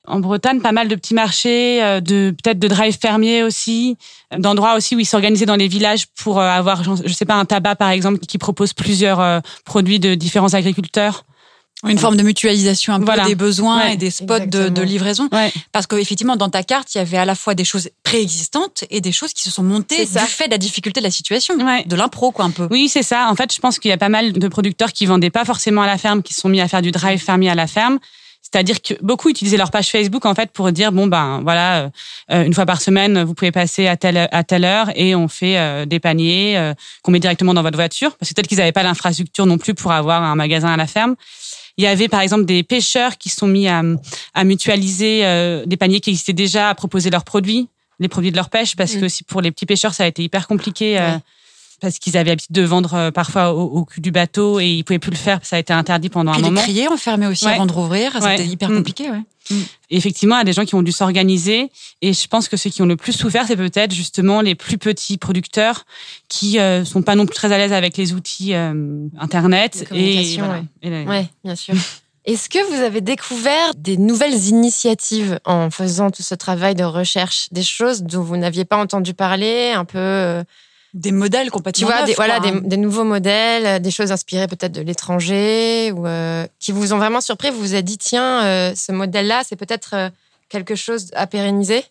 en 0.07 0.19
Bretagne, 0.19 0.61
pas 0.61 0.73
mal 0.73 0.89
de 0.89 0.97
petits 0.97 1.15
marchés, 1.15 2.01
de 2.01 2.35
peut-être 2.43 2.59
de 2.59 2.67
drive 2.67 2.99
fermiers 3.01 3.45
aussi, 3.45 3.97
d'endroits 4.37 4.75
aussi 4.75 4.97
où 4.97 4.99
ils 4.99 5.05
s'organisaient 5.05 5.47
dans 5.47 5.57
les 5.57 5.69
villages 5.69 6.07
pour 6.17 6.41
avoir, 6.41 6.83
je 6.83 7.13
sais 7.13 7.27
pas, 7.27 7.35
un 7.35 7.45
tabac 7.45 7.77
par 7.77 7.91
exemple 7.91 8.19
qui 8.19 8.39
propose 8.39 8.73
plusieurs 8.81 9.21
euh, 9.21 9.41
produits 9.65 10.01
de 10.01 10.15
différents 10.15 10.55
agriculteurs. 10.55 11.25
Une 11.89 11.99
forme 11.99 12.19
de 12.19 12.23
mutualisation 12.23 12.93
un 12.93 13.01
peu 13.01 13.13
des 13.27 13.35
besoins 13.35 13.87
et 13.87 13.97
des 13.97 14.11
spots 14.11 14.41
de, 14.41 14.83
livraison. 14.83 15.31
Parce 15.73 15.87
qu'effectivement, 15.87 16.37
dans 16.37 16.51
ta 16.51 16.63
carte, 16.63 16.95
il 16.95 16.99
y 16.99 17.01
avait 17.01 17.17
à 17.17 17.25
la 17.25 17.35
fois 17.35 17.55
des 17.55 17.65
choses 17.65 17.89
préexistantes 18.03 18.85
et 18.91 19.01
des 19.01 19.13
choses 19.13 19.33
qui 19.33 19.43
se 19.43 19.51
sont 19.51 19.63
montées 19.63 20.05
du 20.05 20.19
fait 20.19 20.45
de 20.45 20.51
la 20.51 20.59
difficulté 20.59 21.01
de 21.01 21.07
la 21.07 21.11
situation, 21.11 21.57
de 21.57 21.97
l'impro, 21.97 22.33
quoi, 22.33 22.45
un 22.45 22.51
peu. 22.51 22.69
Oui, 22.71 22.91
c'est 22.91 23.03
ça. 23.03 23.29
En 23.31 23.35
fait, 23.35 23.55
je 23.55 23.61
pense 23.61 23.79
qu'il 23.79 23.89
y 23.89 23.93
a 23.93 23.97
pas 23.97 24.11
mal 24.11 24.35
de 24.35 24.49
producteurs 24.49 24.93
qui 24.93 25.07
vendaient 25.07 25.31
pas 25.31 25.47
forcément 25.47 25.81
à 25.81 25.87
la 25.87 25.97
ferme, 25.97 26.23
qui 26.23 26.35
sont 26.35 26.51
mis 26.51 26.61
à 26.61 26.69
faire 26.69 26.83
du 26.83 26.91
drive 26.91 27.19
fermier 27.19 27.49
à 27.49 27.55
la 27.55 27.67
ferme 27.67 27.99
c'est-à-dire 28.53 28.83
que 28.83 28.95
beaucoup 29.01 29.29
utilisaient 29.29 29.57
leur 29.57 29.71
page 29.71 29.91
Facebook 29.91 30.27
en 30.27 30.35
fait 30.35 30.51
pour 30.51 30.73
dire 30.73 30.91
bon 30.91 31.07
ben 31.07 31.41
voilà 31.43 31.83
euh, 31.83 31.89
euh, 32.33 32.45
une 32.45 32.55
fois 32.55 32.67
par 32.67 32.81
semaine 32.81 33.23
vous 33.23 33.35
pouvez 33.35 33.53
passer 33.53 33.87
à 33.87 33.97
telle 33.97 34.29
à 34.31 34.45
telle 34.45 34.65
heure 34.65 34.91
et 34.97 35.15
on 35.15 35.29
fait 35.29 35.57
euh, 35.59 35.87
des 35.87 36.01
paniers 36.01 36.73
qu'on 37.03 37.13
met 37.13 37.21
directement 37.21 37.55
dans 37.55 37.63
votre 37.63 37.77
voiture 37.77 38.17
parce 38.17 38.31
que 38.31 38.35
peut-être 38.35 38.49
qu'ils 38.49 38.59
n'avaient 38.59 38.73
pas 38.73 38.83
l'infrastructure 38.83 39.47
non 39.47 39.59
plus 39.59 39.75
pour 39.75 39.93
avoir 39.93 40.23
un 40.23 40.35
magasin 40.35 40.69
à 40.69 40.77
la 40.77 40.87
ferme. 40.87 41.15
Il 41.77 41.85
y 41.85 41.87
avait 41.87 42.09
par 42.09 42.21
exemple 42.21 42.45
des 42.45 42.63
pêcheurs 42.63 43.17
qui 43.17 43.29
sont 43.29 43.47
mis 43.47 43.69
à, 43.69 43.83
à 44.35 44.45
mutualiser 44.45 45.23
des 45.67 45.77
paniers 45.77 46.01
qui 46.01 46.11
existaient 46.11 46.33
déjà, 46.33 46.69
à 46.69 46.75
proposer 46.75 47.11
leurs 47.11 47.25
produits, 47.25 47.69
les 48.01 48.09
produits 48.09 48.31
de 48.31 48.37
leur 48.37 48.51
pêche 48.51 48.77
parce 48.77 48.95
mmh. 48.95 49.01
que 49.01 49.09
si 49.09 49.25
pour 49.25 49.41
les 49.41 49.51
petits 49.51 49.67
pêcheurs 49.67 49.95
ça 49.95 50.05
a 50.05 50.07
été 50.07 50.23
hyper 50.23 50.47
compliqué 50.47 50.99
parce 51.81 51.99
qu'ils 51.99 52.17
avaient 52.17 52.31
l'habitude 52.31 52.55
de 52.55 52.63
vendre 52.63 52.95
euh, 52.95 53.11
parfois 53.11 53.55
au, 53.55 53.85
cul 53.85 54.01
du 54.01 54.11
bateau 54.11 54.61
et 54.61 54.69
ils 54.69 54.85
pouvaient 54.85 54.99
plus 54.99 55.11
le 55.11 55.17
faire. 55.17 55.41
Ça 55.43 55.57
a 55.57 55.59
été 55.59 55.73
interdit 55.73 56.09
pendant 56.09 56.33
un 56.33 56.39
moment. 56.39 56.61
Les 56.61 56.67
criers 56.67 56.89
enfermés 56.89 57.27
aussi 57.27 57.47
avant 57.47 57.67
de 57.67 57.73
rouvrir. 57.73 58.13
C'était 58.21 58.47
hyper 58.47 58.71
mm. 58.71 58.77
compliqué. 58.77 59.11
Ouais. 59.11 59.23
Mm. 59.51 59.63
effectivement, 59.91 60.37
il 60.37 60.39
y 60.39 60.43
a 60.43 60.45
des 60.45 60.53
gens 60.53 60.65
qui 60.65 60.75
ont 60.75 60.83
dû 60.83 60.93
s'organiser. 60.93 61.71
Et 62.03 62.13
je 62.13 62.27
pense 62.29 62.49
que 62.49 62.57
ceux 62.57 62.71
qui 62.71 62.83
ont 62.83 62.87
le 62.87 62.97
plus 62.97 63.13
souffert, 63.13 63.47
c'est 63.47 63.57
peut-être 63.57 63.93
justement 63.93 64.41
les 64.41 64.55
plus 64.55 64.79
petits 64.79 65.19
producteurs 65.19 65.85
qui 66.29 66.59
euh, 66.59 66.85
sont 66.85 67.03
pas 67.03 67.15
non 67.15 67.27
plus 67.27 67.35
très 67.35 67.53
à 67.53 67.59
l'aise 67.59 67.73
avec 67.73 67.97
les 67.97 68.13
outils 68.13 68.55
euh, 68.55 69.07
Internet. 69.19 69.87
Et, 69.93 70.39
ouais. 70.83 71.29
bien 71.45 71.57
sûr. 71.57 71.75
Est-ce 72.27 72.51
que 72.51 72.63
vous 72.71 72.83
avez 72.83 73.01
découvert 73.01 73.75
des 73.77 73.97
nouvelles 73.97 74.47
initiatives 74.49 75.41
en 75.47 75.71
faisant 75.71 76.11
tout 76.11 76.23
ce 76.23 76.35
travail 76.35 76.75
de 76.75 76.85
recherche, 76.85 77.49
des 77.51 77.63
choses 77.63 78.03
dont 78.03 78.23
vous 78.23 78.37
n'aviez 78.37 78.67
pas 78.67 78.77
entendu 78.77 79.15
parler, 79.15 79.73
un 79.75 79.87
peu 79.87 80.45
des 80.95 81.13
modèles 81.13 81.51
complètement 81.51 81.89
tu 81.89 81.93
vois, 81.93 82.05
des, 82.05 82.15
voilà, 82.15 82.41
des, 82.41 82.77
nouveaux 82.77 83.05
modèles, 83.05 83.67
euh, 83.67 83.79
des 83.79 83.91
choses 83.91 84.11
inspirées 84.13 84.49
peut-être 84.49 84.73
de 84.73 84.81
l'étranger 84.81 85.93
ou 85.93 86.07
euh, 86.07 86.47
qui 86.59 86.73
vous 86.73 86.93
ont 86.93 86.99
vraiment 86.99 87.21
surpris. 87.21 87.51
Vous 87.51 87.61
vous 87.61 87.73
avez 87.75 87.83
dit 87.83 87.99
tiens, 87.99 88.45
euh, 88.45 88.75
ce 88.75 88.93
modèle-là, 88.93 89.43
c'est 89.47 89.57
peut-être 89.57 90.11
quelque 90.49 90.75
chose 90.75 91.11
à 91.15 91.27
pérenniser? 91.27 91.85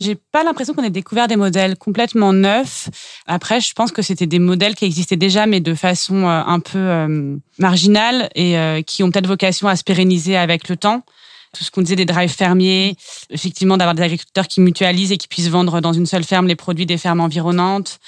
J'ai 0.00 0.16
pas 0.16 0.42
l'impression 0.42 0.74
qu'on 0.74 0.82
ait 0.82 0.90
découvert 0.90 1.28
des 1.28 1.36
modèles 1.36 1.76
complètement 1.76 2.32
neufs. 2.32 2.88
Après, 3.26 3.60
je 3.60 3.72
pense 3.74 3.92
que 3.92 4.02
c'était 4.02 4.26
des 4.26 4.40
modèles 4.40 4.74
qui 4.74 4.84
existaient 4.84 5.16
déjà, 5.16 5.46
mais 5.46 5.60
de 5.60 5.74
façon 5.74 6.26
un 6.26 6.58
peu 6.58 7.40
marginale 7.58 8.28
et 8.34 8.82
qui 8.84 9.04
ont 9.04 9.12
peut-être 9.12 9.28
vocation 9.28 9.68
à 9.68 9.76
se 9.76 9.84
pérenniser 9.84 10.36
avec 10.36 10.68
le 10.68 10.76
temps. 10.76 11.04
Tout 11.54 11.64
ce 11.64 11.70
qu'on 11.70 11.82
disait 11.82 11.96
des 11.96 12.04
drives 12.04 12.32
fermiers, 12.32 12.96
effectivement 13.30 13.76
d'avoir 13.76 13.94
des 13.94 14.02
agriculteurs 14.02 14.48
qui 14.48 14.60
mutualisent 14.60 15.12
et 15.12 15.16
qui 15.16 15.28
puissent 15.28 15.48
vendre 15.48 15.80
dans 15.80 15.92
une 15.92 16.06
seule 16.06 16.24
ferme 16.24 16.46
les 16.46 16.56
produits 16.56 16.86
des 16.86 16.98
fermes 16.98 17.20
environnantes. 17.20 17.98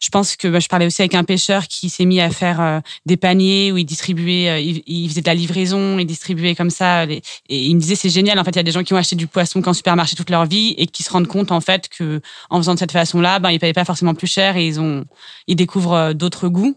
Je 0.00 0.08
pense 0.08 0.36
que 0.36 0.48
bah, 0.48 0.60
je 0.60 0.68
parlais 0.68 0.86
aussi 0.86 1.02
avec 1.02 1.14
un 1.14 1.24
pêcheur 1.24 1.68
qui 1.68 1.90
s'est 1.90 2.06
mis 2.06 2.20
à 2.20 2.30
faire 2.30 2.60
euh, 2.60 2.80
des 3.04 3.18
paniers 3.18 3.70
où 3.70 3.76
il 3.76 3.84
distribuait, 3.84 4.48
euh, 4.48 4.58
il, 4.86 5.08
faisait 5.10 5.20
de 5.20 5.26
la 5.26 5.34
livraison, 5.34 5.98
il 5.98 6.06
distribuait 6.06 6.54
comme 6.54 6.70
ça. 6.70 7.04
et 7.04 7.22
il 7.48 7.74
me 7.74 7.80
disait 7.80 7.96
c'est 7.96 8.08
génial. 8.08 8.38
En 8.38 8.44
fait, 8.44 8.52
il 8.52 8.56
y 8.56 8.60
a 8.60 8.62
des 8.62 8.72
gens 8.72 8.82
qui 8.82 8.94
ont 8.94 8.96
acheté 8.96 9.14
du 9.14 9.26
poisson 9.26 9.60
qu'en 9.60 9.74
supermarché 9.74 10.16
toute 10.16 10.30
leur 10.30 10.46
vie 10.46 10.74
et 10.78 10.86
qui 10.86 11.02
se 11.02 11.10
rendent 11.10 11.26
compte 11.26 11.52
en 11.52 11.60
fait 11.60 11.88
que 11.88 12.22
en 12.48 12.58
faisant 12.58 12.74
de 12.74 12.78
cette 12.78 12.92
façon-là, 12.92 13.40
ben 13.40 13.50
ils 13.50 13.58
payaient 13.58 13.74
pas 13.74 13.84
forcément 13.84 14.14
plus 14.14 14.26
cher 14.26 14.56
et 14.56 14.66
ils 14.66 14.80
ont, 14.80 15.04
ils 15.46 15.56
découvrent 15.56 15.92
euh, 15.92 16.12
d'autres 16.14 16.48
goûts. 16.48 16.76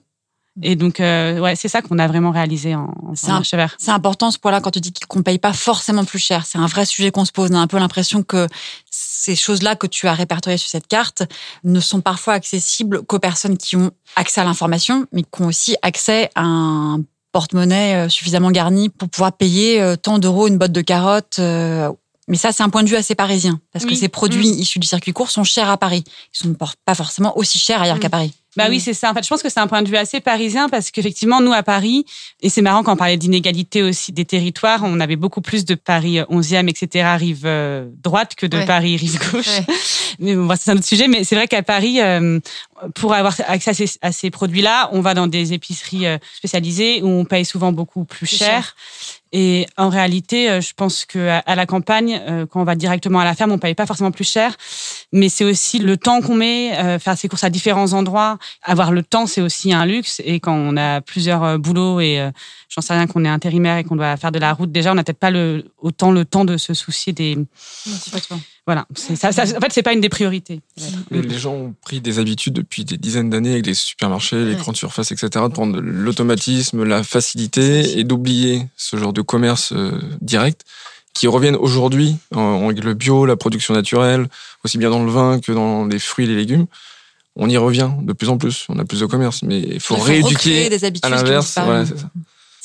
Et 0.61 0.75
donc, 0.75 0.99
euh, 0.99 1.39
ouais, 1.39 1.55
c'est 1.55 1.67
ça 1.67 1.81
qu'on 1.81 1.97
a 1.97 2.07
vraiment 2.07 2.29
réalisé 2.29 2.75
en, 2.75 2.93
en 3.03 3.27
marché 3.27 3.57
vert. 3.57 3.75
C'est 3.79 3.91
important 3.91 4.29
ce 4.29 4.37
point-là 4.37 4.61
quand 4.61 4.69
tu 4.69 4.81
dis 4.81 4.93
qu'on 5.07 5.23
paye 5.23 5.39
pas 5.39 5.53
forcément 5.53 6.05
plus 6.05 6.19
cher. 6.19 6.45
C'est 6.45 6.59
un 6.59 6.67
vrai 6.67 6.85
sujet 6.85 7.09
qu'on 7.09 7.25
se 7.25 7.31
pose. 7.31 7.49
On 7.51 7.55
a 7.55 7.59
un 7.59 7.67
peu 7.67 7.79
l'impression 7.79 8.21
que 8.21 8.47
ces 8.91 9.35
choses-là 9.35 9.75
que 9.75 9.87
tu 9.87 10.07
as 10.07 10.13
répertoriées 10.13 10.57
sur 10.57 10.69
cette 10.69 10.87
carte 10.87 11.23
ne 11.63 11.79
sont 11.79 12.01
parfois 12.01 12.33
accessibles 12.33 13.03
qu'aux 13.03 13.19
personnes 13.19 13.57
qui 13.57 13.75
ont 13.75 13.91
accès 14.15 14.41
à 14.41 14.43
l'information, 14.43 15.07
mais 15.11 15.23
qui 15.23 15.41
ont 15.41 15.47
aussi 15.47 15.75
accès 15.81 16.29
à 16.35 16.43
un 16.43 17.01
porte-monnaie 17.31 17.95
euh, 17.95 18.09
suffisamment 18.09 18.51
garni 18.51 18.89
pour 18.89 19.09
pouvoir 19.09 19.33
payer 19.33 19.81
euh, 19.81 19.95
tant 19.95 20.19
d'euros 20.19 20.47
une 20.47 20.59
botte 20.59 20.71
de 20.71 20.81
carottes 20.81 21.39
mais 22.27 22.37
ça, 22.37 22.51
c'est 22.51 22.63
un 22.63 22.69
point 22.69 22.83
de 22.83 22.89
vue 22.89 22.95
assez 22.95 23.15
parisien, 23.15 23.59
parce 23.73 23.85
que 23.85 23.95
ces 23.95 24.07
produits 24.07 24.49
mm. 24.49 24.59
issus 24.59 24.79
du 24.79 24.87
circuit 24.87 25.11
court 25.11 25.29
sont 25.29 25.43
chers 25.43 25.69
à 25.69 25.77
Paris. 25.77 26.03
Ils 26.33 26.37
sont 26.37 26.55
pas 26.85 26.95
forcément 26.95 27.37
aussi 27.37 27.59
chers 27.59 27.81
ailleurs 27.81 27.97
mm. 27.97 27.99
qu'à 27.99 28.09
Paris. 28.09 28.33
Bah 28.55 28.65
oui, 28.69 28.77
mm. 28.77 28.81
c'est 28.81 28.93
ça. 28.93 29.09
En 29.09 29.13
fait, 29.13 29.23
je 29.23 29.29
pense 29.29 29.41
que 29.41 29.49
c'est 29.49 29.59
un 29.59 29.67
point 29.67 29.81
de 29.81 29.89
vue 29.89 29.97
assez 29.97 30.19
parisien 30.19 30.69
parce 30.69 30.91
qu'effectivement, 30.91 31.41
nous 31.41 31.53
à 31.53 31.63
Paris, 31.63 32.05
et 32.41 32.49
c'est 32.49 32.61
marrant 32.61 32.83
quand 32.83 32.93
on 32.93 32.97
parlait 32.97 33.17
d'inégalité 33.17 33.81
aussi 33.81 34.11
des 34.11 34.25
territoires, 34.25 34.81
on 34.83 34.99
avait 34.99 35.15
beaucoup 35.15 35.41
plus 35.41 35.65
de 35.65 35.75
Paris 35.75 36.19
11e, 36.19 36.69
etc., 36.69 37.15
rive 37.17 37.43
euh, 37.45 37.87
droite 38.03 38.35
que 38.35 38.45
de 38.45 38.63
Paris 38.65 38.97
rive 38.97 39.19
gauche. 39.31 39.61
mais 40.19 40.35
bon, 40.35 40.53
c'est 40.59 40.71
un 40.71 40.77
autre 40.77 40.85
sujet. 40.85 41.07
Mais 41.07 41.23
c'est 41.23 41.35
vrai 41.35 41.47
qu'à 41.47 41.63
Paris, 41.63 42.01
euh, 42.01 42.39
pour 42.95 43.13
avoir 43.13 43.35
accès 43.47 43.71
à 44.01 44.11
ces, 44.11 44.29
produits-là, 44.29 44.89
on 44.91 45.01
va 45.01 45.13
dans 45.13 45.27
des 45.27 45.53
épiceries 45.53 46.05
euh, 46.05 46.17
spécialisées 46.35 47.01
où 47.01 47.07
on 47.07 47.25
paye 47.25 47.45
souvent 47.45 47.71
beaucoup 47.71 48.05
plus 48.05 48.27
cher. 48.27 48.75
Et 49.35 49.65
en 49.77 49.89
réalité, 49.89 50.47
euh, 50.47 50.61
je 50.61 50.73
pense 50.75 51.05
que 51.05 51.39
à 51.43 51.55
la 51.55 51.65
campagne, 51.65 52.21
euh, 52.29 52.45
quand 52.45 52.61
on 52.61 52.63
va 52.63 52.75
directement 52.75 53.19
à 53.19 53.25
la 53.25 53.33
ferme, 53.33 53.51
on 53.51 53.57
paye 53.57 53.73
pas 53.73 53.87
forcément 53.87 54.11
plus 54.11 54.29
cher, 54.29 54.55
mais 55.11 55.27
c'est 55.27 55.43
aussi 55.43 55.79
le 55.79 55.97
temps 55.97 56.21
qu'on 56.21 56.35
met, 56.35 56.77
euh, 56.77 56.99
faire 56.99 57.17
ses 57.17 57.27
courses 57.27 57.43
à 57.43 57.49
différents 57.49 57.93
endroits. 57.93 58.37
Avoir 58.61 58.91
le 58.91 59.01
temps, 59.01 59.25
c'est 59.25 59.41
aussi 59.41 59.73
un 59.73 59.87
luxe. 59.87 60.21
Et 60.23 60.39
quand 60.39 60.53
on 60.53 60.77
a 60.77 61.01
plusieurs 61.01 61.57
boulots 61.57 61.99
et 61.99 62.29
j'en 62.69 62.81
sais 62.81 62.93
rien 62.93 63.07
qu'on 63.07 63.25
est 63.25 63.29
intérimaire 63.29 63.77
et 63.77 63.83
qu'on 63.83 63.95
doit 63.95 64.15
faire 64.17 64.31
de 64.31 64.39
la 64.39 64.53
route, 64.53 64.71
déjà, 64.71 64.91
on 64.91 64.95
n'a 64.95 65.03
peut-être 65.03 65.19
pas 65.19 65.31
le, 65.31 65.65
autant 65.79 66.11
le 66.11 66.25
temps 66.25 66.45
de 66.45 66.57
se 66.57 66.75
soucier 66.75 67.11
des. 67.11 67.35
Voilà, 68.65 68.87
ça, 68.95 69.33
ça, 69.33 69.43
en 69.43 69.59
fait, 69.59 69.73
c'est 69.73 69.83
pas 69.83 69.91
une 69.91 69.99
des 69.99 70.09
priorités. 70.09 70.61
Les 71.11 71.37
gens 71.37 71.53
ont 71.53 71.75
pris 71.81 71.99
des 71.99 72.19
habitudes 72.19 72.53
depuis 72.53 72.85
des 72.85 72.97
dizaines 72.97 73.29
d'années 73.29 73.51
avec 73.51 73.65
les 73.65 73.73
supermarchés, 73.73 74.45
les 74.45 74.55
grandes 74.55 74.77
surfaces, 74.77 75.11
etc., 75.11 75.29
de 75.33 75.51
prendre 75.51 75.81
l'automatisme, 75.81 76.83
la 76.83 77.03
facilité 77.03 77.99
et 77.99 78.05
d'oublier 78.05 78.65
ce 78.77 78.95
genre 78.95 79.11
de 79.11 79.21
commerce 79.21 79.73
euh, 79.73 79.99
direct 80.21 80.63
qui 81.13 81.27
reviennent 81.27 81.55
aujourd'hui 81.55 82.17
avec 82.31 82.83
le 82.83 82.93
bio, 82.93 83.25
la 83.25 83.35
production 83.35 83.73
naturelle, 83.73 84.27
aussi 84.63 84.77
bien 84.77 84.89
dans 84.89 85.03
le 85.03 85.11
vin 85.11 85.39
que 85.39 85.51
dans 85.51 85.85
les 85.85 85.99
fruits 85.99 86.25
et 86.25 86.27
les 86.27 86.35
légumes. 86.35 86.65
On 87.35 87.49
y 87.49 87.57
revient 87.57 87.91
de 88.01 88.13
plus 88.13 88.29
en 88.29 88.37
plus. 88.37 88.65
On 88.69 88.79
a 88.79 88.85
plus 88.85 88.99
de 88.99 89.05
commerce, 89.05 89.43
mais 89.43 89.59
il 89.59 89.79
faut, 89.79 89.95
rééduquer 89.95 90.69
des 90.69 90.85
habitudes 90.85 91.05
à 91.05 91.15
l'inverse. 91.15 91.57
Voilà, 91.63 91.85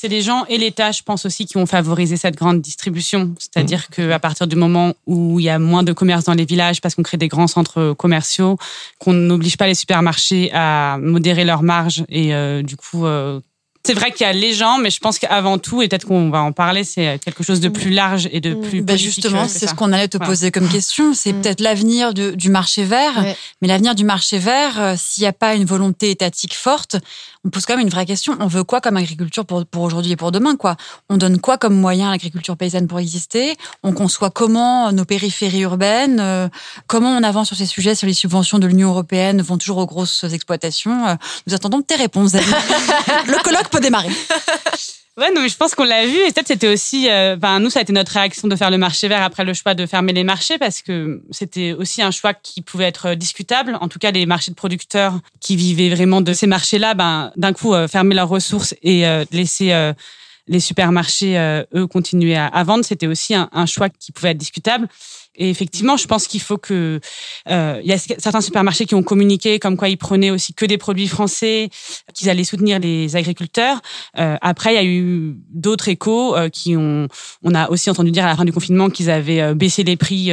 c'est 0.01 0.07
les 0.07 0.21
gens 0.21 0.45
et 0.45 0.57
l'État, 0.57 0.93
je 0.93 1.03
pense 1.03 1.25
aussi, 1.25 1.45
qui 1.45 1.57
ont 1.57 1.65
favorisé 1.65 2.15
cette 2.15 2.37
grande 2.37 2.61
distribution. 2.61 3.35
C'est-à-dire 3.37 3.87
mmh. 3.89 4.07
qu'à 4.07 4.19
partir 4.19 4.47
du 4.47 4.55
moment 4.55 4.93
où 5.05 5.41
il 5.41 5.43
y 5.43 5.49
a 5.49 5.59
moins 5.59 5.83
de 5.83 5.91
commerce 5.91 6.23
dans 6.23 6.35
les 6.35 6.45
villages 6.45 6.79
parce 6.79 6.95
qu'on 6.95 7.03
crée 7.03 7.17
des 7.17 7.27
grands 7.27 7.47
centres 7.47 7.93
commerciaux, 7.95 8.57
qu'on 8.97 9.11
n'oblige 9.11 9.57
pas 9.57 9.67
les 9.67 9.73
supermarchés 9.73 10.51
à 10.53 10.97
modérer 11.01 11.43
leurs 11.43 11.63
marges 11.63 12.05
et 12.07 12.33
euh, 12.33 12.61
du 12.61 12.77
coup 12.77 13.05
euh, 13.05 13.41
c'est 13.89 13.95
vrai 13.95 14.11
qu'il 14.11 14.23
y 14.23 14.29
a 14.29 14.33
les 14.33 14.53
gens, 14.53 14.77
mais 14.77 14.91
je 14.91 14.99
pense 14.99 15.17
qu'avant 15.17 15.57
tout, 15.57 15.81
et 15.81 15.87
peut-être 15.87 16.05
qu'on 16.05 16.29
va 16.29 16.43
en 16.43 16.51
parler, 16.51 16.83
c'est 16.83 17.19
quelque 17.25 17.43
chose 17.43 17.59
de 17.59 17.69
plus 17.69 17.89
large 17.89 18.29
et 18.31 18.39
de 18.39 18.53
mm. 18.53 18.61
plus. 18.61 18.81
Bah 18.83 18.97
justement, 18.97 19.47
c'est 19.47 19.65
ce 19.65 19.73
qu'on 19.73 19.91
allait 19.91 20.07
te 20.07 20.19
poser 20.19 20.51
comme 20.51 20.69
question. 20.69 21.15
C'est 21.15 21.33
mm. 21.33 21.41
peut-être 21.41 21.59
l'avenir 21.59 22.13
du 22.13 22.49
marché 22.49 22.83
vert. 22.83 23.25
Mais 23.63 23.67
l'avenir 23.67 23.95
du 23.95 24.03
marché 24.03 24.37
vert, 24.37 24.79
euh, 24.79 24.93
s'il 24.95 25.23
n'y 25.23 25.27
a 25.27 25.33
pas 25.33 25.55
une 25.55 25.65
volonté 25.65 26.11
étatique 26.11 26.55
forte, 26.55 26.97
on 27.45 27.49
pose 27.49 27.65
quand 27.65 27.77
même 27.77 27.85
une 27.85 27.91
vraie 27.91 28.05
question. 28.05 28.35
On 28.39 28.47
veut 28.47 28.65
quoi 28.65 28.81
comme 28.81 28.97
agriculture 28.97 29.45
pour, 29.45 29.65
pour 29.65 29.83
aujourd'hui 29.83 30.11
et 30.11 30.15
pour 30.17 30.31
demain 30.31 30.57
quoi? 30.57 30.75
On 31.09 31.15
donne 31.15 31.39
quoi 31.39 31.57
comme 31.57 31.73
moyen 31.73 32.09
à 32.09 32.11
l'agriculture 32.11 32.57
paysanne 32.57 32.87
pour 32.87 32.99
exister? 32.99 33.55
On 33.81 33.93
conçoit 33.93 34.29
comment 34.29 34.91
nos 34.91 35.05
périphéries 35.05 35.61
urbaines 35.61 36.19
euh, 36.19 36.49
Comment 36.87 37.15
on 37.15 37.23
avance 37.23 37.47
sur 37.47 37.55
ces 37.55 37.65
sujets, 37.65 37.95
sur 37.95 38.07
les 38.07 38.13
subventions 38.13 38.59
de 38.59 38.67
l'Union 38.67 38.89
européenne 38.89 39.41
vont 39.41 39.57
toujours 39.57 39.77
aux 39.77 39.85
grosses 39.85 40.25
exploitations? 40.25 41.07
Euh, 41.07 41.15
Nous 41.47 41.53
attendons 41.53 41.81
tes 41.81 41.95
réponses. 41.95 42.33
Le 43.27 43.41
colloque 43.41 43.69
peut 43.69 43.78
démarrer. 43.79 44.09
Ouais, 45.19 45.33
non, 45.35 45.41
mais 45.41 45.49
je 45.49 45.57
pense 45.57 45.75
qu'on 45.75 45.83
l'a 45.83 46.05
vu. 46.05 46.15
Et 46.15 46.31
peut-être 46.31 46.47
c'était 46.47 46.69
aussi, 46.69 47.09
euh, 47.09 47.35
nous, 47.59 47.69
ça 47.69 47.79
a 47.79 47.81
été 47.81 47.91
notre 47.91 48.13
réaction 48.13 48.47
de 48.47 48.55
faire 48.55 48.71
le 48.71 48.77
marché 48.77 49.09
vert 49.09 49.21
après 49.21 49.43
le 49.43 49.53
choix 49.53 49.73
de 49.73 49.85
fermer 49.85 50.13
les 50.13 50.23
marchés 50.23 50.57
parce 50.57 50.81
que 50.81 51.21
c'était 51.31 51.73
aussi 51.73 52.01
un 52.01 52.11
choix 52.11 52.33
qui 52.33 52.61
pouvait 52.61 52.85
être 52.85 53.15
discutable. 53.15 53.77
En 53.81 53.89
tout 53.89 53.99
cas, 53.99 54.11
les 54.11 54.25
marchés 54.25 54.51
de 54.51 54.55
producteurs 54.55 55.19
qui 55.41 55.57
vivaient 55.57 55.89
vraiment 55.89 56.21
de 56.21 56.31
ces 56.31 56.47
marchés-là, 56.47 56.93
ben, 56.93 57.33
d'un 57.35 57.51
coup, 57.51 57.73
euh, 57.73 57.89
fermer 57.89 58.15
leurs 58.15 58.29
ressources 58.29 58.73
et 58.81 59.05
euh, 59.05 59.25
laisser 59.33 59.91
les 60.47 60.61
supermarchés, 60.61 61.37
eux, 61.75 61.85
continuer 61.85 62.37
à, 62.37 62.63
vendre, 62.63 62.85
c'était 62.85 63.05
aussi 63.05 63.35
un, 63.35 63.65
choix 63.65 63.89
qui 63.89 64.13
pouvait 64.13 64.31
être 64.31 64.37
discutable. 64.37 64.87
Et 65.39 65.49
effectivement, 65.49 65.95
je 65.95 66.05
pense 66.05 66.27
qu'il 66.27 66.41
faut 66.41 66.57
que 66.57 66.99
euh, 67.49 67.79
il 67.81 67.89
y 67.89 67.93
a 67.93 67.97
certains 67.97 68.41
supermarchés 68.41 68.85
qui 68.85 68.93
ont 68.93 69.03
communiqué 69.03 69.57
comme 69.57 69.77
quoi 69.77 69.87
ils 69.87 69.97
prenaient 69.97 70.31
aussi 70.31 70.53
que 70.53 70.65
des 70.65 70.77
produits 70.77 71.07
français, 71.07 71.69
qu'ils 72.13 72.29
allaient 72.29 72.43
soutenir 72.43 72.79
les 72.79 73.15
agriculteurs. 73.15 73.81
Euh, 74.17 74.35
après, 74.41 74.73
il 74.73 74.75
y 74.75 74.79
a 74.79 74.85
eu 74.85 75.37
d'autres 75.49 75.87
échos 75.87 76.35
euh, 76.35 76.49
qui 76.49 76.75
ont, 76.75 77.07
on 77.41 77.55
a 77.55 77.69
aussi 77.69 77.89
entendu 77.89 78.11
dire 78.11 78.25
à 78.25 78.27
la 78.27 78.35
fin 78.35 78.43
du 78.43 78.51
confinement 78.51 78.89
qu'ils 78.89 79.09
avaient 79.09 79.55
baissé 79.55 79.83
les 79.83 79.95
prix, 79.95 80.31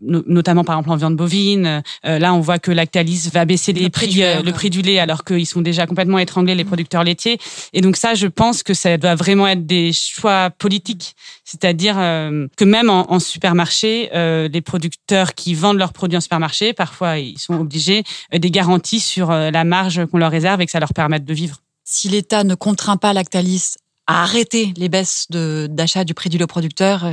notamment 0.00 0.64
par 0.64 0.76
exemple 0.76 0.90
en 0.90 0.96
viande 0.96 1.16
bovine. 1.16 1.82
là, 2.02 2.32
on 2.32 2.40
voit 2.40 2.58
que 2.58 2.70
Lactalis 2.70 3.28
va 3.32 3.44
baisser 3.44 3.74
les 3.74 3.82
le 3.82 3.88
prix, 3.90 4.08
du 4.08 4.20
le 4.20 4.52
prix 4.52 4.70
du 4.70 4.80
lait 4.80 4.98
alors 4.98 5.24
qu'ils 5.24 5.46
sont 5.46 5.60
déjà 5.60 5.86
complètement 5.86 6.18
étranglés 6.18 6.54
les 6.54 6.64
producteurs 6.64 7.04
laitiers. 7.04 7.38
Et 7.74 7.82
donc 7.82 7.96
ça, 7.96 8.14
je 8.14 8.26
pense 8.26 8.62
que 8.62 8.72
ça 8.72 8.96
doit 8.96 9.14
vraiment 9.14 9.46
être 9.46 9.66
des 9.66 9.92
choix 9.92 10.48
politiques, 10.50 11.14
c'est-à-dire 11.44 11.96
que 11.96 12.64
même 12.64 12.88
en, 12.88 13.12
en 13.12 13.18
supermarché 13.18 14.08
euh, 14.30 14.48
les 14.48 14.60
producteurs 14.60 15.34
qui 15.34 15.54
vendent 15.54 15.78
leurs 15.78 15.92
produits 15.92 16.16
en 16.16 16.20
supermarché, 16.20 16.72
parfois 16.72 17.18
ils 17.18 17.38
sont 17.38 17.54
obligés 17.54 18.04
euh, 18.34 18.38
des 18.38 18.50
garanties 18.50 19.00
sur 19.00 19.30
euh, 19.30 19.50
la 19.50 19.64
marge 19.64 20.06
qu'on 20.06 20.18
leur 20.18 20.30
réserve 20.30 20.60
et 20.60 20.66
que 20.66 20.72
ça 20.72 20.80
leur 20.80 20.94
permette 20.94 21.24
de 21.24 21.34
vivre. 21.34 21.56
Si 21.84 22.08
l'État 22.08 22.44
ne 22.44 22.54
contraint 22.54 22.96
pas 22.96 23.12
Lactalis 23.12 23.74
à 24.06 24.22
arrêter 24.22 24.72
les 24.76 24.88
baisses 24.88 25.26
d'achat 25.30 26.04
du 26.04 26.14
prix 26.14 26.30
du 26.30 26.38
lot 26.38 26.46
producteur, 26.46 27.10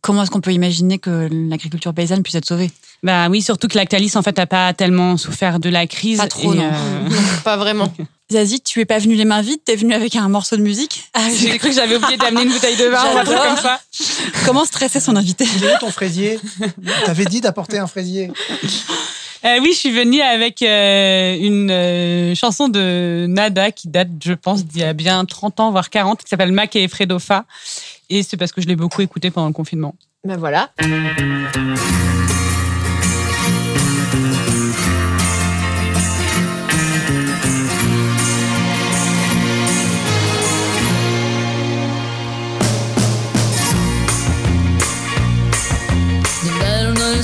comment 0.00 0.22
est-ce 0.22 0.30
qu'on 0.30 0.40
peut 0.40 0.52
imaginer 0.52 0.98
que 0.98 1.28
l'agriculture 1.30 1.94
paysanne 1.94 2.22
puisse 2.22 2.34
être 2.34 2.46
sauvée? 2.46 2.70
Bah 3.02 3.28
oui, 3.28 3.42
surtout 3.42 3.68
que 3.68 3.76
Lactalis 3.76 4.12
en 4.16 4.22
fait 4.22 4.36
n'a 4.36 4.46
pas 4.46 4.72
tellement 4.74 5.16
souffert 5.16 5.60
de 5.60 5.68
la 5.68 5.86
crise. 5.86 6.18
Pas 6.18 6.28
trop, 6.28 6.54
non. 6.54 6.70
pas 7.44 7.56
vraiment. 7.56 7.92
Zazie, 8.30 8.60
tu 8.60 8.80
es 8.80 8.84
pas 8.84 8.98
venu 8.98 9.14
les 9.14 9.24
mains 9.24 9.42
vides, 9.42 9.60
tu 9.64 9.72
es 9.72 9.76
venu 9.76 9.92
avec 9.92 10.14
un 10.16 10.28
morceau 10.28 10.56
de 10.56 10.62
musique. 10.62 11.04
Ah, 11.14 11.28
j'ai 11.36 11.58
cru 11.58 11.70
que 11.70 11.74
j'avais 11.74 11.96
oublié 11.96 12.16
d'amener 12.16 12.42
une 12.42 12.52
bouteille 12.52 12.76
de 12.76 12.84
vin 12.84 13.14
ou 13.14 13.18
un 13.18 13.24
truc 13.24 13.38
comme 13.38 13.56
ça. 13.56 13.80
Comment 14.46 14.64
stresser 14.64 15.00
son 15.00 15.16
invité 15.16 15.44
Il 15.56 15.64
est 15.64 15.74
où 15.74 15.78
ton 15.78 15.90
fraisier 15.90 16.38
T'avais 17.04 17.24
dit 17.24 17.40
d'apporter 17.40 17.78
un 17.78 17.86
fraisier. 17.86 18.30
Euh, 19.44 19.58
oui, 19.62 19.70
je 19.72 19.78
suis 19.78 19.90
venue 19.90 20.20
avec 20.20 20.60
euh, 20.60 21.36
une 21.40 21.70
euh, 21.70 22.34
chanson 22.34 22.68
de 22.68 23.24
Nada 23.26 23.70
qui 23.70 23.88
date, 23.88 24.08
je 24.22 24.34
pense, 24.34 24.66
d'il 24.66 24.82
y 24.82 24.84
a 24.84 24.92
bien 24.92 25.24
30 25.24 25.60
ans, 25.60 25.70
voire 25.70 25.88
40, 25.88 26.22
qui 26.22 26.28
s'appelle 26.28 26.52
Mac 26.52 26.76
et 26.76 26.86
Fredofa. 26.88 27.46
Et 28.10 28.22
c'est 28.22 28.36
parce 28.36 28.52
que 28.52 28.60
je 28.60 28.66
l'ai 28.66 28.76
beaucoup 28.76 29.00
écouté 29.00 29.30
pendant 29.30 29.46
le 29.46 29.54
confinement. 29.54 29.94
Ben 30.24 30.36
voilà. 30.36 30.70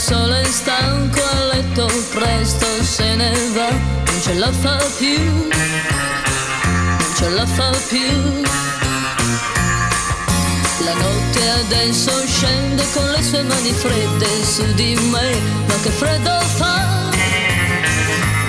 Sole 0.06 0.40
è 0.40 0.44
stanco 0.44 1.20
a 1.20 1.44
letto, 1.52 1.86
presto 2.12 2.66
se 2.84 3.16
ne 3.16 3.32
va, 3.54 3.70
non 3.70 4.20
ce 4.22 4.34
la 4.34 4.52
fa 4.52 4.76
più, 4.98 5.18
non 7.00 7.12
ce 7.16 7.28
la 7.30 7.44
fa 7.44 7.70
più. 7.88 8.42
La 10.84 10.94
notte 10.94 11.50
adesso 11.64 12.12
scende 12.24 12.84
con 12.92 13.10
le 13.10 13.20
sue 13.20 13.42
mani 13.42 13.72
fredde 13.72 14.28
su 14.44 14.64
di 14.74 14.94
me, 15.10 15.40
ma 15.66 15.74
che 15.82 15.90
freddo 15.90 16.40
fa, 16.54 16.86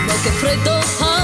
ma 0.05 0.13
che 0.21 0.29
freddo 0.29 0.79
fa. 0.81 1.16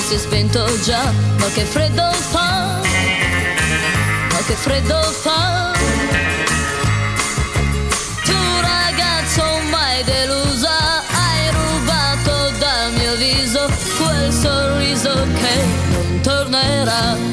Si 0.00 0.14
è 0.14 0.18
spento 0.18 0.64
già, 0.82 1.12
ma 1.38 1.46
che 1.52 1.64
freddo 1.64 2.10
fa, 2.12 2.80
ma 4.30 4.38
che 4.46 4.54
freddo 4.54 5.00
fa. 5.02 5.72
Tu 8.24 8.36
ragazzo 8.60 9.42
mai 9.70 10.02
delusa, 10.04 11.02
hai 11.06 11.50
rubato 11.50 12.50
dal 12.58 12.92
mio 12.94 13.14
viso 13.16 13.68
quel 13.98 14.32
sorriso 14.32 15.12
che 15.38 15.64
non 15.90 16.20
tornerà. 16.22 17.29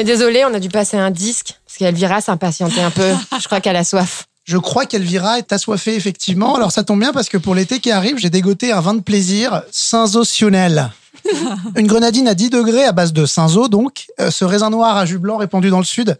Est 0.00 0.04
désolé, 0.04 0.44
on 0.44 0.54
a 0.54 0.60
dû 0.60 0.68
passer 0.68 0.96
un 0.96 1.10
disque 1.10 1.58
parce 1.66 1.78
qu'Elvira 1.78 2.20
s'impatientait 2.20 2.80
un 2.80 2.90
peu. 2.90 3.12
Je 3.40 3.46
crois 3.46 3.60
qu'elle 3.60 3.76
a 3.76 3.84
soif. 3.84 4.26
Je 4.44 4.56
crois 4.58 4.86
qu'Elvira 4.86 5.38
est 5.38 5.52
assoiffée, 5.52 5.94
effectivement. 5.94 6.56
Alors, 6.56 6.72
ça 6.72 6.82
tombe 6.82 6.98
bien 6.98 7.12
parce 7.12 7.28
que 7.28 7.36
pour 7.36 7.54
l'été 7.54 7.78
qui 7.78 7.90
arrive, 7.90 8.18
j'ai 8.18 8.30
dégoté 8.30 8.72
un 8.72 8.80
vin 8.80 8.94
de 8.94 9.00
plaisir 9.00 9.62
sensationnel. 9.70 10.90
Une 11.76 11.86
grenadine 11.86 12.26
à 12.26 12.34
10 12.34 12.50
degrés 12.50 12.84
à 12.84 12.92
base 12.92 13.12
de 13.12 13.26
cinzo, 13.26 13.68
donc. 13.68 14.06
Euh, 14.20 14.30
ce 14.30 14.44
raisin 14.44 14.70
noir 14.70 14.96
à 14.96 15.06
jus 15.06 15.18
blanc 15.18 15.36
répandu 15.36 15.70
dans 15.70 15.78
le 15.78 15.84
sud. 15.84 16.18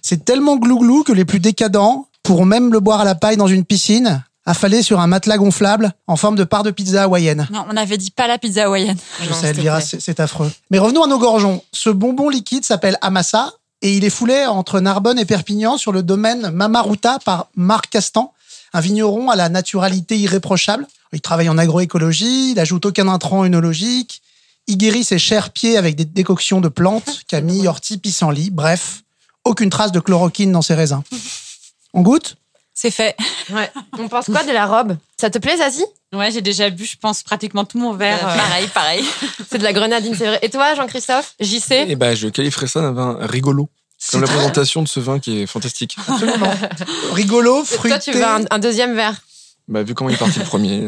C'est 0.00 0.24
tellement 0.24 0.56
glouglou 0.56 1.02
que 1.02 1.12
les 1.12 1.24
plus 1.24 1.40
décadents 1.40 2.06
pourront 2.22 2.44
même 2.44 2.72
le 2.72 2.80
boire 2.80 3.00
à 3.00 3.04
la 3.04 3.14
paille 3.14 3.36
dans 3.36 3.48
une 3.48 3.64
piscine, 3.64 4.24
affalé 4.46 4.82
sur 4.82 5.00
un 5.00 5.08
matelas 5.08 5.36
gonflable 5.36 5.92
en 6.06 6.16
forme 6.16 6.36
de 6.36 6.44
part 6.44 6.62
de 6.62 6.70
pizza 6.70 7.02
hawaïenne. 7.02 7.46
Non, 7.52 7.66
on 7.68 7.76
avait 7.76 7.98
dit 7.98 8.12
pas 8.12 8.28
la 8.28 8.38
pizza 8.38 8.64
hawaïenne. 8.64 8.96
Je 9.20 9.32
sais, 9.32 9.48
Elvira, 9.48 9.80
c'est 9.80 10.00
c'est 10.00 10.20
affreux. 10.20 10.50
Mais 10.70 10.78
revenons 10.78 11.02
à 11.02 11.08
nos 11.08 11.18
gorgeons. 11.18 11.62
Ce 11.72 11.90
bonbon 11.90 12.28
liquide 12.28 12.64
s'appelle 12.64 12.96
Amassa 13.02 13.52
et 13.82 13.96
il 13.96 14.04
est 14.04 14.10
foulé 14.10 14.46
entre 14.46 14.80
Narbonne 14.80 15.18
et 15.18 15.24
Perpignan 15.24 15.76
sur 15.76 15.92
le 15.92 16.02
domaine 16.02 16.50
Mamaruta 16.50 17.18
par 17.24 17.48
Marc 17.56 17.90
Castan, 17.90 18.32
un 18.72 18.80
vigneron 18.80 19.28
à 19.28 19.36
la 19.36 19.48
naturalité 19.48 20.16
irréprochable. 20.16 20.86
Il 21.12 21.20
travaille 21.20 21.48
en 21.48 21.58
agroécologie, 21.58 22.52
il 22.52 22.60
ajoute 22.60 22.86
aucun 22.86 23.08
intrant 23.08 23.44
œnologique, 23.44 24.22
il 24.66 24.78
guérit 24.78 25.04
ses 25.04 25.18
chers 25.18 25.50
pieds 25.50 25.76
avec 25.76 25.96
des 25.96 26.04
décoctions 26.04 26.60
de 26.60 26.68
plantes, 26.68 27.22
camille, 27.28 27.66
ortie, 27.68 27.98
pissenlit, 27.98 28.50
bref, 28.50 29.02
aucune 29.44 29.70
trace 29.70 29.92
de 29.92 30.00
chloroquine 30.00 30.52
dans 30.52 30.62
ses 30.62 30.74
raisins. 30.74 31.02
On 31.94 32.02
goûte? 32.02 32.36
C'est 32.78 32.90
fait. 32.90 33.16
Ouais. 33.50 33.70
On 33.98 34.06
pense 34.06 34.26
quoi 34.26 34.44
de 34.44 34.52
la 34.52 34.66
robe? 34.66 34.98
Ça 35.18 35.30
te 35.30 35.38
plaît, 35.38 35.56
Zazie? 35.56 35.86
Ouais, 36.14 36.30
j'ai 36.30 36.42
déjà 36.42 36.68
bu, 36.68 36.84
je 36.84 36.96
pense, 37.00 37.22
pratiquement 37.22 37.64
tout 37.64 37.78
mon 37.78 37.94
verre. 37.94 38.18
euh, 38.18 38.36
Pareil, 38.36 38.66
pareil. 38.68 39.04
C'est 39.50 39.56
de 39.56 39.62
la 39.64 39.72
grenadine, 39.72 40.14
c'est 40.14 40.26
vrai. 40.26 40.38
Et 40.42 40.50
toi, 40.50 40.74
Jean-Christophe? 40.74 41.34
JC 41.40 41.72
Et 41.88 41.96
ben, 41.96 42.14
je 42.14 42.28
qualifierais 42.28 42.66
ça 42.66 42.82
d'un 42.82 42.92
vin 42.92 43.16
rigolo. 43.22 43.70
Comme 44.12 44.20
la 44.20 44.26
présentation 44.28 44.82
de 44.82 44.88
ce 44.88 45.00
vin 45.00 45.18
qui 45.18 45.40
est 45.40 45.46
fantastique. 45.46 45.96
Absolument. 46.06 46.50
Rigolo, 47.12 47.64
Toi, 47.64 47.64
fruité. 47.64 47.98
tu 47.98 48.12
veux 48.12 48.24
un, 48.26 48.42
un 48.50 48.58
deuxième 48.58 48.94
verre? 48.94 49.14
Bah, 49.68 49.82
vu 49.82 49.94
comment 49.94 50.10
il 50.10 50.14
est 50.14 50.18
parti 50.18 50.38
le 50.38 50.44
premier. 50.44 50.86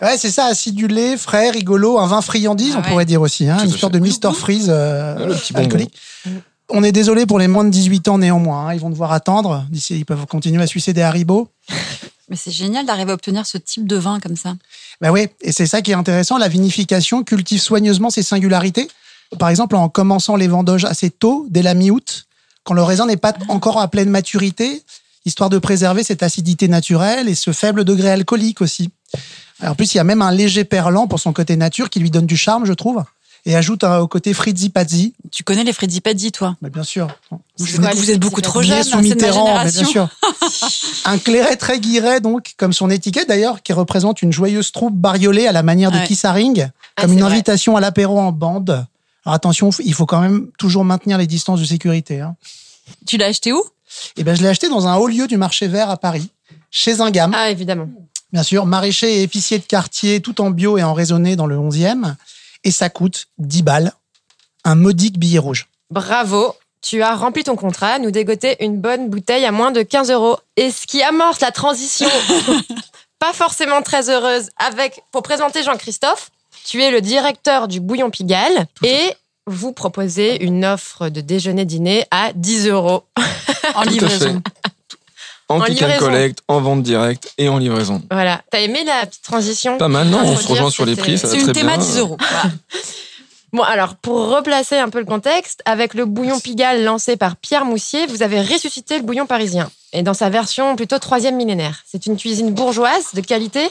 Ouais, 0.00 0.16
c'est 0.16 0.30
ça, 0.30 0.46
acidulé, 0.46 1.18
frais, 1.18 1.50
rigolo, 1.50 1.98
un 1.98 2.06
vin 2.06 2.22
friandise, 2.22 2.72
Ah 2.76 2.80
on 2.84 2.88
pourrait 2.88 3.04
dire 3.04 3.20
aussi, 3.20 3.46
hein, 3.48 3.58
une 3.62 3.70
sorte 3.70 3.92
de 3.92 3.98
Mister 3.98 4.30
Freeze 4.32 4.68
euh, 4.70 5.16
Ah, 5.18 5.24
le 5.26 5.34
petit 5.34 5.52
bonbon. 5.52 5.86
On 6.68 6.82
est 6.82 6.92
désolé 6.92 7.26
pour 7.26 7.38
les 7.38 7.48
moins 7.48 7.64
de 7.64 7.70
18 7.70 8.08
ans 8.08 8.18
néanmoins, 8.18 8.68
hein, 8.68 8.74
ils 8.74 8.80
vont 8.80 8.90
devoir 8.90 9.12
attendre. 9.12 9.64
D'ici, 9.70 9.96
ils 9.96 10.04
peuvent 10.04 10.26
continuer 10.26 10.62
à 10.62 10.66
sucer 10.66 10.92
des 10.92 11.02
haribots. 11.02 11.48
Mais 12.28 12.36
c'est 12.36 12.50
génial 12.50 12.84
d'arriver 12.86 13.12
à 13.12 13.14
obtenir 13.14 13.46
ce 13.46 13.56
type 13.56 13.86
de 13.86 13.96
vin 13.96 14.18
comme 14.18 14.36
ça. 14.36 14.56
Bah 15.00 15.12
oui, 15.12 15.28
et 15.42 15.52
c'est 15.52 15.66
ça 15.66 15.80
qui 15.80 15.92
est 15.92 15.94
intéressant, 15.94 16.38
la 16.38 16.48
vinification 16.48 17.22
cultive 17.22 17.60
soigneusement 17.60 18.10
ses 18.10 18.24
singularités. 18.24 18.88
Par 19.38 19.48
exemple, 19.48 19.76
en 19.76 19.88
commençant 19.88 20.34
les 20.34 20.48
vendanges 20.48 20.84
assez 20.84 21.10
tôt, 21.10 21.46
dès 21.50 21.62
la 21.62 21.74
mi-août, 21.74 22.26
quand 22.64 22.74
le 22.74 22.82
raisin 22.82 23.06
n'est 23.06 23.16
pas 23.16 23.34
encore 23.48 23.78
à 23.80 23.88
pleine 23.88 24.10
maturité, 24.10 24.82
histoire 25.24 25.50
de 25.50 25.58
préserver 25.58 26.02
cette 26.02 26.24
acidité 26.24 26.66
naturelle 26.66 27.28
et 27.28 27.36
ce 27.36 27.52
faible 27.52 27.84
degré 27.84 28.10
alcoolique 28.10 28.60
aussi. 28.60 28.90
Alors, 29.60 29.72
en 29.72 29.76
plus, 29.76 29.94
il 29.94 29.98
y 29.98 30.00
a 30.00 30.04
même 30.04 30.22
un 30.22 30.32
léger 30.32 30.64
perlant 30.64 31.06
pour 31.06 31.20
son 31.20 31.32
côté 31.32 31.56
nature 31.56 31.90
qui 31.90 32.00
lui 32.00 32.10
donne 32.10 32.26
du 32.26 32.36
charme, 32.36 32.66
je 32.66 32.72
trouve, 32.72 33.04
et 33.46 33.56
ajoute 33.56 33.82
un- 33.84 33.98
au 34.00 34.08
côté 34.08 34.34
frizzy 34.34 34.68
pazzi. 34.68 35.14
Tu 35.32 35.42
connais 35.42 35.64
les 35.64 35.72
Freddy 35.72 36.00
Paddy, 36.02 36.32
toi? 36.32 36.56
Bah, 36.60 36.68
bien 36.68 36.82
sûr. 36.82 37.08
vous, 37.58 37.76
êtes- 37.76 37.94
vous 37.96 38.10
êtes 38.10 38.20
beaucoup 38.20 38.42
trop 38.42 38.60
jeune, 38.60 38.82
sous 38.82 38.92
hein, 38.94 38.96
ma 38.96 39.02
Mitterrand, 39.02 39.64
mais 39.64 39.70
bien 39.72 39.84
sûr. 39.84 40.08
un 41.04 41.16
clairet 41.18 41.56
très 41.56 41.78
guiret, 41.80 42.20
donc, 42.20 42.54
comme 42.58 42.72
son 42.72 42.90
étiquette 42.90 43.28
d'ailleurs, 43.28 43.62
qui 43.62 43.72
représente 43.72 44.20
une 44.22 44.32
joyeuse 44.32 44.72
troupe 44.72 44.94
bariolée 44.94 45.46
à 45.46 45.52
la 45.52 45.62
manière 45.62 45.90
de 45.90 45.96
Ouais. 45.98 46.06
Kissaring, 46.06 46.68
Ah, 46.96 47.02
comme 47.02 47.12
une 47.12 47.20
vrai. 47.22 47.32
invitation 47.32 47.76
à 47.76 47.80
l'apéro 47.80 48.18
en 48.18 48.32
bande. 48.32 48.86
Alors 49.24 49.34
attention, 49.34 49.70
il 49.84 49.94
faut 49.94 50.06
quand 50.06 50.20
même 50.20 50.48
toujours 50.58 50.84
maintenir 50.84 51.16
les 51.18 51.26
distances 51.26 51.60
de 51.60 51.64
sécurité. 51.64 52.20
Hein. 52.20 52.36
Tu 53.06 53.16
l'as 53.16 53.26
acheté 53.26 53.52
où? 53.52 53.62
Et 54.16 54.24
ben, 54.24 54.34
je 54.36 54.42
l'ai 54.42 54.48
acheté 54.48 54.68
dans 54.68 54.86
un 54.86 54.96
haut 54.96 55.06
lieu 55.08 55.26
du 55.26 55.36
marché 55.36 55.68
vert 55.68 55.88
à 55.90 55.96
Paris, 55.96 56.30
chez 56.70 57.00
un 57.00 57.10
gamme. 57.10 57.32
Ah, 57.34 57.50
évidemment. 57.50 57.88
Bien 58.32 58.42
sûr, 58.42 58.66
maraîcher 58.66 59.18
et 59.18 59.22
épicier 59.22 59.58
de 59.58 59.64
quartier, 59.64 60.20
tout 60.20 60.40
en 60.40 60.50
bio 60.50 60.78
et 60.78 60.82
en 60.82 60.92
raisonné 60.94 61.36
dans 61.36 61.46
le 61.46 61.56
11e. 61.56 62.16
Et 62.64 62.70
ça 62.70 62.88
coûte 62.88 63.26
10 63.38 63.62
balles. 63.62 63.92
Un 64.64 64.74
modique 64.74 65.18
billet 65.18 65.38
rouge. 65.38 65.68
Bravo. 65.90 66.54
Tu 66.82 67.02
as 67.02 67.14
rempli 67.14 67.42
ton 67.42 67.56
contrat, 67.56 67.98
nous 67.98 68.10
dégoter 68.10 68.62
une 68.64 68.80
bonne 68.80 69.08
bouteille 69.08 69.44
à 69.44 69.52
moins 69.52 69.72
de 69.72 69.82
15 69.82 70.10
euros. 70.10 70.38
Et 70.56 70.70
ce 70.70 70.86
qui 70.86 71.02
amorce 71.02 71.40
la 71.40 71.50
transition, 71.50 72.08
pas 73.18 73.32
forcément 73.32 73.82
très 73.82 74.08
heureuse, 74.08 74.50
avec, 74.56 75.02
pour 75.10 75.22
présenter 75.22 75.62
Jean-Christophe, 75.62 76.30
tu 76.64 76.82
es 76.82 76.90
le 76.90 77.00
directeur 77.00 77.66
du 77.68 77.80
Bouillon 77.80 78.10
Pigalle 78.10 78.66
et 78.84 79.12
vous 79.46 79.72
proposez 79.72 80.42
une 80.44 80.64
offre 80.64 81.08
de 81.08 81.20
déjeuner-dîner 81.20 82.04
à 82.10 82.32
10 82.34 82.68
euros. 82.68 83.04
En 83.74 83.82
livraison. 83.82 84.42
En, 85.48 85.58
En 85.58 85.60
click 85.60 85.80
and 85.82 85.98
collect, 85.98 86.40
en 86.48 86.60
vente 86.60 86.82
directe 86.82 87.32
et 87.38 87.48
en 87.48 87.58
livraison. 87.58 88.02
Voilà. 88.10 88.42
T'as 88.50 88.60
aimé 88.60 88.82
la 88.84 89.06
petite 89.06 89.22
transition 89.22 89.78
Pas 89.78 89.86
mal, 89.88 90.08
non 90.08 90.18
On 90.24 90.36
se 90.36 90.48
rejoint 90.48 90.70
sur 90.70 90.84
les 90.84 90.96
prix, 90.96 91.18
ça 91.18 91.28
va 91.28 91.34
C'est 91.34 91.40
une 91.40 91.52
théma 91.52 91.76
bien. 91.76 91.84
10 91.86 91.98
euros. 91.98 92.16
Voilà. 92.30 92.50
Bon, 93.52 93.62
alors, 93.62 93.94
pour 93.94 94.28
replacer 94.36 94.76
un 94.76 94.88
peu 94.90 94.98
le 94.98 95.04
contexte, 95.04 95.62
avec 95.64 95.94
le 95.94 96.04
bouillon 96.04 96.40
Pigalle 96.40 96.82
lancé 96.84 97.16
par 97.16 97.36
Pierre 97.36 97.64
Moussier, 97.64 98.06
vous 98.06 98.22
avez 98.22 98.40
ressuscité 98.42 98.98
le 98.98 99.04
bouillon 99.04 99.24
parisien. 99.26 99.70
et 99.92 100.02
dans 100.02 100.14
sa 100.14 100.28
version 100.28 100.74
plutôt 100.76 100.98
troisième 100.98 101.36
millénaire. 101.36 101.82
C'est 101.90 102.06
une 102.06 102.16
cuisine 102.16 102.52
bourgeoise 102.52 103.12
de 103.14 103.20
qualité, 103.20 103.70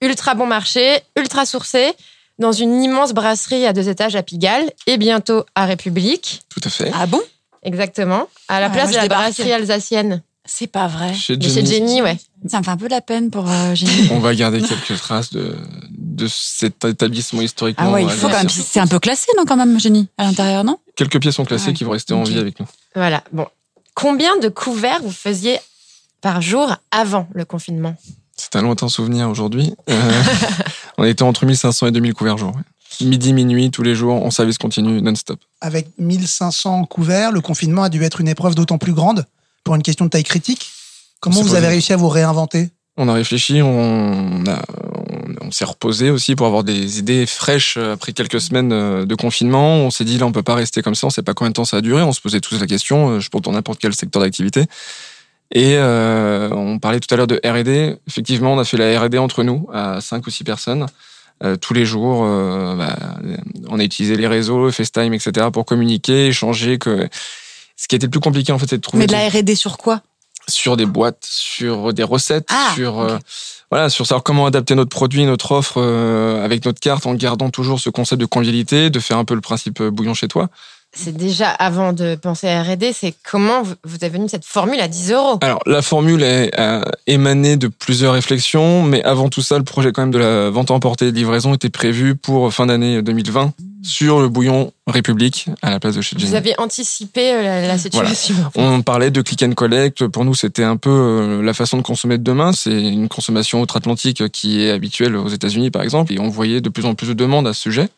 ultra 0.00 0.34
bon 0.34 0.46
marché, 0.46 1.00
ultra 1.16 1.44
sourcée, 1.46 1.92
dans 2.38 2.52
une 2.52 2.80
immense 2.82 3.12
brasserie 3.12 3.66
à 3.66 3.72
deux 3.72 3.88
étages 3.88 4.14
à 4.14 4.22
Pigalle 4.22 4.70
et 4.86 4.96
bientôt 4.96 5.44
à 5.56 5.66
République. 5.66 6.42
Tout 6.48 6.60
à 6.64 6.70
fait. 6.70 6.90
Ah 6.94 7.06
bon? 7.06 7.20
Exactement. 7.64 8.28
À 8.46 8.60
la 8.60 8.68
Ouais, 8.68 8.72
place 8.74 8.90
de 8.92 8.96
la 8.96 9.08
brasserie 9.08 9.52
alsacienne. 9.52 10.22
C'est 10.50 10.66
pas 10.66 10.86
vrai. 10.88 11.12
Chez 11.14 11.36
De 11.36 11.46
chez 11.46 11.64
Jenny, 11.64 12.00
ouais. 12.00 12.16
Ça 12.46 12.58
me 12.58 12.64
fait 12.64 12.70
un 12.70 12.76
peu 12.78 12.86
de 12.86 12.90
la 12.90 13.02
peine 13.02 13.30
pour 13.30 13.48
euh, 13.50 13.74
Jenny. 13.74 14.08
On 14.12 14.18
va 14.18 14.34
garder 14.34 14.62
quelques 14.62 14.98
traces 14.98 15.30
de, 15.30 15.54
de 15.90 16.26
cet 16.26 16.84
établissement 16.86 17.42
historiquement. 17.42 17.84
Ah 17.88 17.92
ouais, 17.92 18.02
il 18.04 18.08
euh, 18.08 18.12
faut 18.12 18.28
quand 18.28 18.38
même. 18.38 18.48
C'est 18.48 18.80
un 18.80 18.86
peu 18.86 18.98
classé, 18.98 19.26
non, 19.36 19.44
quand 19.46 19.56
même, 19.56 19.78
Jenny, 19.78 20.08
à 20.16 20.24
l'intérieur, 20.24 20.64
non? 20.64 20.78
Quelques 20.96 21.20
pièces 21.20 21.34
sont 21.36 21.44
classées 21.44 21.68
Ouais. 21.68 21.72
qui 21.74 21.84
vont 21.84 21.90
rester 21.92 22.14
en 22.14 22.22
vie 22.22 22.38
avec 22.38 22.58
nous. 22.58 22.66
Voilà. 22.94 23.22
Bon. 23.32 23.46
Combien 23.94 24.38
de 24.38 24.48
couverts 24.48 25.02
vous 25.02 25.10
faisiez 25.12 25.58
par 26.22 26.40
jour 26.40 26.74
avant 26.90 27.28
le 27.34 27.44
confinement? 27.44 27.94
C'est 28.36 28.56
un 28.56 28.62
lointain 28.62 28.88
souvenir 28.88 29.28
aujourd'hui. 29.28 29.74
Euh, 29.90 30.22
on 30.98 31.04
était 31.04 31.24
entre 31.24 31.44
1500 31.44 31.88
et 31.88 31.90
2000 31.92 32.14
couverts 32.14 32.38
jour. 32.38 32.54
ouais. 32.54 33.06
Midi, 33.06 33.32
minuit, 33.32 33.70
tous 33.70 33.82
les 33.82 33.94
jours, 33.94 34.24
en 34.24 34.30
service 34.30 34.56
continu, 34.58 35.02
non-stop. 35.02 35.38
Avec 35.60 35.88
1500 35.98 36.86
couverts, 36.86 37.32
le 37.32 37.40
confinement 37.40 37.82
a 37.82 37.88
dû 37.90 38.02
être 38.02 38.20
une 38.20 38.28
épreuve 38.28 38.54
d'autant 38.54 38.78
plus 38.78 38.92
grande 38.94 39.26
pour 39.68 39.76
une 39.76 39.82
question 39.82 40.06
de 40.06 40.10
taille 40.10 40.24
critique. 40.24 40.70
Comment 41.20 41.42
vous 41.42 41.54
avez 41.54 41.66
réussi 41.66 41.92
à 41.92 41.98
vous 41.98 42.08
réinventer? 42.08 42.70
On 42.96 43.06
a 43.06 43.12
réfléchi, 43.12 43.60
on, 43.60 44.44
a- 44.46 44.62
on, 45.42 45.46
on 45.46 45.50
s'est 45.50 45.66
reposé 45.66 46.08
aussi 46.10 46.34
pour 46.36 46.46
avoir 46.46 46.64
des 46.64 46.98
idées 46.98 47.26
fraîches 47.26 47.76
après 47.76 48.12
quelques 48.14 48.40
semaines 48.40 48.72
euh, 48.72 49.04
de 49.04 49.14
confinement. 49.14 49.74
On 49.76 49.90
s'est 49.90 50.04
dit 50.04 50.16
là, 50.16 50.24
on 50.24 50.32
peut 50.32 50.42
pas 50.42 50.54
rester 50.54 50.80
comme 50.80 50.94
ça, 50.94 51.06
on 51.06 51.10
sait 51.10 51.22
pas 51.22 51.34
combien 51.34 51.50
de 51.50 51.54
temps 51.54 51.66
ça 51.66 51.76
a 51.76 51.80
duré. 51.82 52.00
On 52.02 52.12
se 52.14 52.20
posait 52.22 52.40
tous 52.40 52.58
la 52.58 52.66
question, 52.66 53.10
euh, 53.10 53.20
je 53.20 53.28
pense 53.28 53.42
dans 53.42 53.52
n'importe 53.52 53.78
quel 53.78 53.94
secteur 53.94 54.22
d'activité. 54.22 54.64
Et 55.54 55.74
euh, 55.76 56.48
on 56.52 56.78
parlait 56.78 56.98
tout 57.00 57.12
à 57.12 57.18
l'heure 57.18 57.26
de 57.26 57.38
R&D. 57.44 57.96
Effectivement, 58.06 58.54
on 58.54 58.58
a 58.58 58.64
fait 58.64 58.78
la 58.78 58.98
R&D 58.98 59.18
entre 59.18 59.42
nous, 59.42 59.68
à 59.70 60.00
cinq 60.00 60.26
ou 60.26 60.30
six 60.30 60.44
personnes. 60.44 60.86
Euh, 61.44 61.56
tous 61.56 61.74
les 61.74 61.84
jours, 61.84 62.24
euh, 62.24 62.74
bah, 62.74 62.96
on 63.68 63.78
a 63.78 63.84
utilisé 63.84 64.16
les 64.16 64.26
réseaux, 64.26 64.72
FaceTime, 64.72 65.12
etc. 65.12 65.48
pour 65.52 65.66
communiquer, 65.66 66.28
échanger. 66.28 66.78
Que... 66.78 67.08
Ce 67.78 67.86
qui 67.86 67.94
était 67.94 68.06
le 68.06 68.10
plus 68.10 68.20
compliqué, 68.20 68.52
en 68.52 68.58
fait, 68.58 68.66
c'est 68.68 68.76
de 68.76 68.82
trouver 68.82 69.04
Mais 69.04 69.06
de 69.06 69.12
la 69.12 69.28
R&D 69.28 69.54
sur 69.54 69.78
quoi? 69.78 70.02
Sur 70.48 70.76
des 70.76 70.86
boîtes, 70.86 71.24
sur 71.24 71.94
des 71.94 72.02
recettes, 72.02 72.48
Ah, 72.50 72.72
sur 72.74 73.00
euh, 73.00 73.18
voilà, 73.70 73.88
sur 73.88 74.06
savoir 74.06 74.22
comment 74.24 74.46
adapter 74.46 74.74
notre 74.74 74.90
produit, 74.90 75.24
notre 75.26 75.52
offre 75.52 75.74
euh, 75.76 76.44
avec 76.44 76.64
notre 76.64 76.80
carte 76.80 77.06
en 77.06 77.14
gardant 77.14 77.50
toujours 77.50 77.78
ce 77.80 77.90
concept 77.90 78.20
de 78.20 78.26
convivialité, 78.26 78.90
de 78.90 78.98
faire 78.98 79.18
un 79.18 79.24
peu 79.24 79.34
le 79.34 79.40
principe 79.40 79.80
euh, 79.80 79.90
bouillon 79.90 80.14
chez 80.14 80.26
toi. 80.26 80.48
C'est 80.96 81.14
déjà 81.14 81.50
avant 81.50 81.92
de 81.92 82.14
penser 82.14 82.48
à 82.48 82.62
R&D, 82.62 82.94
c'est 82.94 83.14
comment 83.30 83.62
vous 83.62 83.96
êtes 84.00 84.10
venu 84.10 84.26
cette 84.26 84.46
formule 84.46 84.80
à 84.80 84.88
10 84.88 85.12
euros? 85.12 85.38
Alors 85.42 85.60
la 85.66 85.82
formule 85.82 86.22
est 86.22 86.58
euh, 86.58 86.82
émanée 87.06 87.58
de 87.58 87.68
plusieurs 87.68 88.14
réflexions, 88.14 88.82
mais 88.82 89.04
avant 89.04 89.28
tout 89.28 89.42
ça, 89.42 89.58
le 89.58 89.64
projet 89.64 89.92
quand 89.92 90.00
même 90.00 90.10
de 90.10 90.18
la 90.18 90.48
vente 90.48 90.70
à 90.70 90.74
emporter 90.74 91.08
et 91.08 91.12
de 91.12 91.16
livraison 91.16 91.52
était 91.52 91.68
prévu 91.68 92.16
pour 92.16 92.52
fin 92.54 92.64
d'année 92.64 93.02
2020 93.02 93.52
sur 93.82 94.20
le 94.20 94.28
bouillon 94.28 94.72
République 94.86 95.46
à 95.62 95.70
la 95.70 95.78
place 95.80 95.94
de 95.94 96.00
chez 96.00 96.16
Vous 96.16 96.22
Jenny. 96.22 96.36
avez 96.36 96.54
anticipé 96.58 97.32
euh, 97.32 97.42
la, 97.42 97.66
la 97.66 97.78
situation. 97.78 98.34
On 98.56 98.82
parlait 98.82 99.10
de 99.10 99.22
click 99.22 99.42
and 99.42 99.52
collect. 99.52 100.06
Pour 100.08 100.24
nous, 100.24 100.34
c'était 100.34 100.64
un 100.64 100.76
peu 100.76 100.90
euh, 100.90 101.42
la 101.42 101.54
façon 101.54 101.76
de 101.76 101.82
consommer 101.82 102.18
de 102.18 102.22
demain. 102.24 102.52
C'est 102.52 102.72
une 102.82 103.08
consommation 103.08 103.60
outre-Atlantique 103.60 104.28
qui 104.30 104.62
est 104.62 104.70
habituelle 104.70 105.16
aux 105.16 105.28
États-Unis, 105.28 105.70
par 105.70 105.82
exemple. 105.82 106.12
Et 106.12 106.18
on 106.18 106.28
voyait 106.28 106.60
de 106.60 106.68
plus 106.68 106.84
en 106.86 106.94
plus 106.94 107.08
de 107.08 107.14
demandes 107.14 107.46
à 107.46 107.52
ce 107.52 107.60
sujet. 107.60 107.88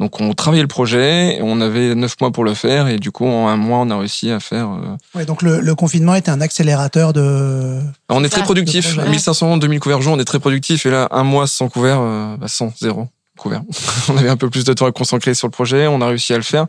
Donc, 0.00 0.20
on 0.20 0.32
travaillait 0.32 0.62
le 0.62 0.68
projet. 0.68 1.38
On 1.42 1.60
avait 1.60 1.94
neuf 1.94 2.16
mois 2.20 2.32
pour 2.32 2.42
le 2.44 2.54
faire. 2.54 2.88
Et 2.88 2.98
du 2.98 3.12
coup, 3.12 3.26
en 3.26 3.46
un 3.48 3.56
mois, 3.56 3.78
on 3.78 3.90
a 3.90 3.98
réussi 3.98 4.30
à 4.30 4.40
faire. 4.40 4.68
euh, 4.70 4.96
Ouais, 5.18 5.24
donc 5.26 5.42
le, 5.42 5.60
le 5.60 5.74
confinement 5.76 6.14
était 6.16 6.30
un 6.30 6.40
accélérateur 6.40 7.12
de. 7.12 7.78
On 8.08 8.24
est 8.24 8.28
Ça, 8.28 8.36
très 8.38 8.42
productif. 8.42 8.88
le 8.90 8.94
projet. 8.96 9.10
1500, 9.10 9.58
2000 9.58 9.78
couverts 9.80 10.02
jour, 10.02 10.14
on 10.14 10.18
est 10.18 10.24
très 10.24 10.40
productif. 10.40 10.86
Et 10.86 10.90
là, 10.90 11.06
un 11.12 11.22
mois 11.22 11.46
sans 11.46 11.68
couvert, 11.68 12.00
bah, 12.00 12.48
sans, 12.48 12.72
zéro 12.80 13.06
on 14.08 14.16
avait 14.16 14.28
un 14.28 14.36
peu 14.36 14.50
plus 14.50 14.64
de 14.64 14.72
temps 14.72 14.86
à 14.86 14.92
concentrer 14.92 15.34
sur 15.34 15.46
le 15.46 15.52
projet. 15.52 15.86
On 15.86 16.00
a 16.00 16.06
réussi 16.06 16.32
à 16.32 16.36
le 16.36 16.42
faire 16.42 16.66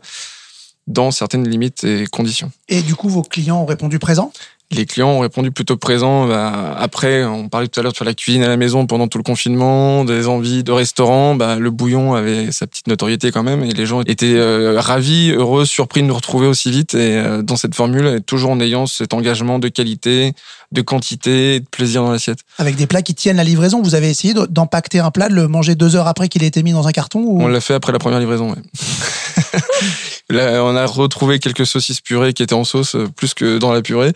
dans 0.86 1.10
certaines 1.10 1.48
limites 1.48 1.84
et 1.84 2.06
conditions. 2.06 2.50
Et 2.68 2.82
du 2.82 2.94
coup, 2.94 3.08
vos 3.08 3.22
clients 3.22 3.62
ont 3.62 3.66
répondu 3.66 3.98
présent 3.98 4.32
Les 4.76 4.86
clients 4.86 5.10
ont 5.10 5.20
répondu 5.20 5.50
plutôt 5.50 5.76
présent. 5.76 6.26
Bah, 6.26 6.74
après, 6.78 7.24
on 7.24 7.48
parlait 7.48 7.68
tout 7.68 7.78
à 7.78 7.82
l'heure 7.82 7.92
de 7.92 7.96
faire 7.96 8.06
la 8.06 8.14
cuisine 8.14 8.42
à 8.42 8.48
la 8.48 8.56
maison 8.56 8.86
pendant 8.86 9.08
tout 9.08 9.18
le 9.18 9.24
confinement, 9.24 10.04
des 10.04 10.26
envies 10.26 10.64
de 10.64 10.72
restaurant. 10.72 11.34
Bah, 11.34 11.56
le 11.56 11.70
bouillon 11.70 12.14
avait 12.14 12.50
sa 12.52 12.66
petite 12.66 12.86
notoriété 12.88 13.30
quand 13.30 13.42
même, 13.42 13.62
et 13.62 13.70
les 13.70 13.86
gens 13.86 14.02
étaient 14.02 14.34
euh, 14.34 14.80
ravis, 14.80 15.30
heureux, 15.30 15.64
surpris 15.64 16.02
de 16.02 16.06
nous 16.06 16.14
retrouver 16.14 16.46
aussi 16.46 16.70
vite. 16.70 16.94
Et 16.94 17.16
euh, 17.18 17.42
dans 17.42 17.56
cette 17.56 17.74
formule, 17.74 18.20
toujours 18.26 18.50
en 18.50 18.60
ayant 18.60 18.86
cet 18.86 19.14
engagement 19.14 19.58
de 19.58 19.68
qualité, 19.68 20.32
de 20.72 20.82
quantité, 20.82 21.60
de 21.60 21.66
plaisir 21.70 22.02
dans 22.02 22.10
l'assiette. 22.10 22.40
avec 22.58 22.74
des 22.76 22.86
plats 22.86 23.02
qui 23.02 23.14
tiennent 23.14 23.36
la 23.36 23.44
livraison. 23.44 23.80
Vous 23.82 23.94
avez 23.94 24.10
essayé 24.10 24.34
de- 24.34 24.46
d'empacter 24.46 24.98
un 24.98 25.10
plat, 25.10 25.28
de 25.28 25.34
le 25.34 25.46
manger 25.46 25.74
deux 25.76 25.94
heures 25.94 26.08
après 26.08 26.28
qu'il 26.28 26.42
ait 26.42 26.48
été 26.48 26.62
mis 26.62 26.72
dans 26.72 26.88
un 26.88 26.92
carton 26.92 27.20
ou... 27.20 27.42
On 27.42 27.46
l'a 27.48 27.60
fait 27.60 27.74
après 27.74 27.92
la 27.92 27.98
première 27.98 28.18
livraison. 28.18 28.54
Là, 30.30 30.64
on 30.64 30.74
a 30.74 30.86
retrouvé 30.86 31.38
quelques 31.38 31.66
saucisses 31.66 32.00
purées 32.00 32.32
qui 32.32 32.42
étaient 32.42 32.54
en 32.54 32.64
sauce 32.64 32.94
euh, 32.94 33.08
plus 33.08 33.34
que 33.34 33.58
dans 33.58 33.72
la 33.72 33.82
purée. 33.82 34.12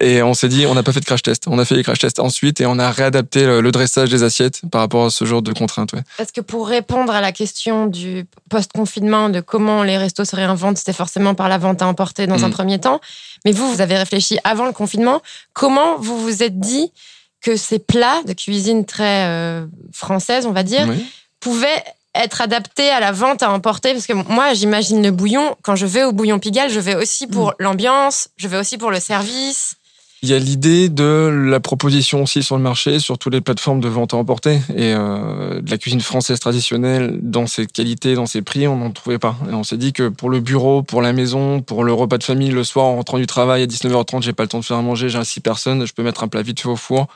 Et 0.00 0.20
on 0.22 0.34
s'est 0.34 0.48
dit, 0.48 0.66
on 0.66 0.74
n'a 0.74 0.82
pas 0.82 0.92
fait 0.92 1.00
de 1.00 1.04
crash 1.04 1.22
test. 1.22 1.44
On 1.46 1.58
a 1.58 1.64
fait 1.64 1.76
les 1.76 1.82
crash 1.84 2.00
tests 2.00 2.18
ensuite 2.18 2.60
et 2.60 2.66
on 2.66 2.78
a 2.78 2.90
réadapté 2.90 3.46
le, 3.46 3.70
dressage 3.70 4.10
des 4.10 4.22
assiettes 4.24 4.60
par 4.70 4.80
rapport 4.80 5.06
à 5.06 5.10
ce 5.10 5.24
genre 5.24 5.42
de 5.42 5.52
contraintes. 5.52 5.92
Ouais. 5.92 6.02
Est-ce 6.18 6.32
que 6.32 6.40
pour 6.40 6.68
répondre 6.68 7.12
à 7.12 7.20
la 7.20 7.32
question 7.32 7.86
du 7.86 8.26
post-confinement, 8.50 9.28
de 9.30 9.40
comment 9.40 9.82
les 9.84 9.96
restos 9.96 10.24
se 10.24 10.34
réinventent, 10.36 10.78
c'était 10.78 10.92
forcément 10.92 11.34
par 11.34 11.48
la 11.48 11.58
vente 11.58 11.80
à 11.80 11.86
emporter 11.86 12.26
dans 12.26 12.44
un 12.44 12.48
Mm. 12.48 12.52
premier 12.52 12.78
temps. 12.80 13.00
Mais 13.44 13.52
vous, 13.52 13.72
vous 13.72 13.80
avez 13.80 13.96
réfléchi 13.96 14.38
avant 14.44 14.66
le 14.66 14.72
confinement. 14.72 15.22
Comment 15.52 15.96
vous 15.98 16.18
vous 16.20 16.42
êtes 16.42 16.58
dit 16.58 16.92
que 17.40 17.56
ces 17.56 17.78
plats 17.78 18.22
de 18.26 18.32
cuisine 18.32 18.84
très 18.84 19.26
euh, 19.28 19.64
française, 19.92 20.44
on 20.46 20.52
va 20.52 20.64
dire, 20.64 20.86
Oui. 20.88 21.06
pouvaient 21.40 21.84
être 22.22 22.40
adaptés 22.40 22.90
à 22.90 23.00
la 23.00 23.12
vente 23.12 23.42
à 23.42 23.50
emporter 23.50 23.92
Parce 23.92 24.06
que 24.06 24.12
moi, 24.12 24.54
j'imagine 24.54 25.02
le 25.02 25.10
bouillon, 25.10 25.56
quand 25.62 25.76
je 25.76 25.86
vais 25.86 26.04
au 26.04 26.12
bouillon 26.12 26.38
Pigalle, 26.38 26.70
je 26.70 26.80
vais 26.80 26.94
aussi 26.94 27.26
pour 27.26 27.54
l'ambiance, 27.58 28.28
je 28.36 28.48
vais 28.48 28.58
aussi 28.58 28.78
pour 28.78 28.90
le 28.90 29.00
service. 29.00 29.76
Il 30.22 30.30
y 30.30 30.34
a 30.34 30.38
l'idée 30.38 30.88
de 30.88 31.30
la 31.48 31.60
proposition 31.60 32.22
aussi 32.22 32.42
sur 32.42 32.56
le 32.56 32.62
marché, 32.62 32.98
sur 33.00 33.18
toutes 33.18 33.34
les 33.34 33.42
plateformes 33.42 33.80
de 33.80 33.88
vente 33.88 34.14
à 34.14 34.16
emporter. 34.16 34.60
Et 34.74 34.94
euh, 34.94 35.60
de 35.60 35.70
la 35.70 35.76
cuisine 35.76 36.00
française 36.00 36.40
traditionnelle, 36.40 37.20
dans 37.22 37.46
ses 37.46 37.66
qualités, 37.66 38.14
dans 38.14 38.24
ses 38.24 38.40
prix, 38.40 38.66
on 38.66 38.76
n'en 38.76 38.90
trouvait 38.90 39.18
pas. 39.18 39.36
Et 39.50 39.52
on 39.52 39.62
s'est 39.62 39.76
dit 39.76 39.92
que 39.92 40.08
pour 40.08 40.30
le 40.30 40.40
bureau, 40.40 40.82
pour 40.82 41.02
la 41.02 41.12
maison, 41.12 41.60
pour 41.60 41.84
le 41.84 41.92
repas 41.92 42.16
de 42.16 42.24
famille, 42.24 42.50
le 42.50 42.64
soir, 42.64 42.86
en 42.86 42.96
rentrant 42.96 43.18
du 43.18 43.26
travail 43.26 43.62
à 43.62 43.66
19h30, 43.66 44.22
j'ai 44.22 44.32
pas 44.32 44.42
le 44.42 44.48
temps 44.48 44.60
de 44.60 44.64
faire 44.64 44.78
à 44.78 44.82
manger, 44.82 45.10
j'ai 45.10 45.22
six 45.22 45.40
personnes, 45.40 45.86
je 45.86 45.92
peux 45.92 46.02
mettre 46.02 46.24
un 46.24 46.28
plat 46.28 46.42
vite 46.42 46.60
fait 46.60 46.68
au 46.68 46.76
four. 46.76 47.08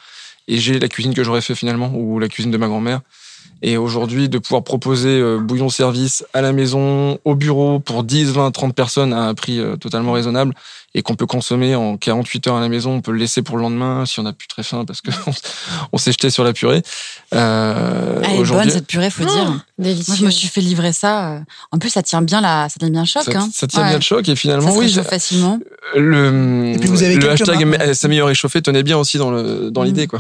Et 0.47 0.59
j'ai 0.59 0.79
la 0.79 0.89
cuisine 0.89 1.15
que 1.15 1.25
j'aurais 1.25 1.41
fait 1.41 1.55
finalement, 1.55 1.91
ou 1.95 2.19
la 2.19 2.29
cuisine 2.29 2.51
de 2.51 2.59
ma 2.59 2.69
grand-mère. 2.69 3.01
Et 3.63 3.77
aujourd'hui, 3.77 4.29
de 4.29 4.39
pouvoir 4.39 4.63
proposer 4.65 5.09
euh, 5.21 5.39
bouillon 5.39 5.69
service 5.69 6.25
à 6.35 6.41
la 6.41 6.53
maison, 6.53 7.19
au 7.25 7.35
bureau, 7.35 7.79
pour 7.79 8.05
10, 8.05 8.33
20, 8.33 8.51
30 8.53 8.75
personnes 8.75 9.13
à 9.13 9.23
un 9.29 9.35
prix 9.35 9.59
euh, 9.59 9.77
totalement 9.77 10.13
raisonnable, 10.13 10.55
et 10.95 11.03
qu'on 11.03 11.15
peut 11.15 11.27
consommer 11.27 11.75
en 11.77 11.97
48 11.97 12.49
heures 12.49 12.57
à 12.57 12.61
la 12.61 12.69
maison, 12.69 12.95
on 12.95 13.01
peut 13.01 13.13
le 13.13 13.19
laisser 13.19 13.43
pour 13.43 13.57
le 13.57 13.63
lendemain 13.63 14.07
si 14.07 14.19
on 14.19 14.25
n'a 14.25 14.33
plus 14.33 14.49
très 14.49 14.65
faim 14.65 14.85
parce 14.85 15.01
que 15.01 15.11
on 15.93 15.99
s'est 15.99 16.11
jeté 16.11 16.31
sur 16.31 16.43
la 16.43 16.53
purée. 16.53 16.83
Euh, 17.35 18.21
Elle 18.25 18.41
est 18.41 18.45
bonne 18.45 18.71
cette 18.71 18.87
purée, 18.87 19.09
faut 19.11 19.25
dire. 19.25 19.65
Délicieux. 19.79 20.05
Moi, 20.13 20.17
je 20.21 20.25
me 20.27 20.31
suis 20.31 20.49
fait 20.49 20.61
livrer 20.61 20.93
ça. 20.93 21.35
euh, 21.35 21.41
En 21.71 21.79
plus, 21.79 21.91
ça 21.91 22.03
tient 22.03 22.23
bien 22.23 22.41
la, 22.41 22.69
ça 22.69 22.77
tient 22.79 22.91
bien 22.91 23.03
le 23.03 23.07
choc. 23.07 23.23
ça, 23.23 23.31
hein. 23.39 23.49
ça 23.53 23.67
tient 23.67 23.83
Ouais. 23.83 23.89
bien 23.91 23.97
le 23.99 24.03
choc 24.03 24.29
et 24.29 24.33
Ça 24.33 24.37
finalement 24.37 24.73
se 24.73 24.79
oui, 24.79 24.93
facilement. 24.93 25.59
le, 25.97 26.73
Et 26.75 26.79
puis 26.79 26.89
vous 26.89 27.03
avez 27.05 27.15
le 27.15 27.21
quelques 27.21 27.49
hashtag 27.49 27.95
s'améliorer 27.95 28.31
réchauffé 28.33 28.61
tenait 28.61 28.83
bien 28.83 28.99
aussi 28.99 29.17
dans 29.19 29.31
le 29.31 29.71
dans 29.71 29.83
Mm. 29.83 29.87
l'idée 29.87 30.07
quoi. 30.09 30.19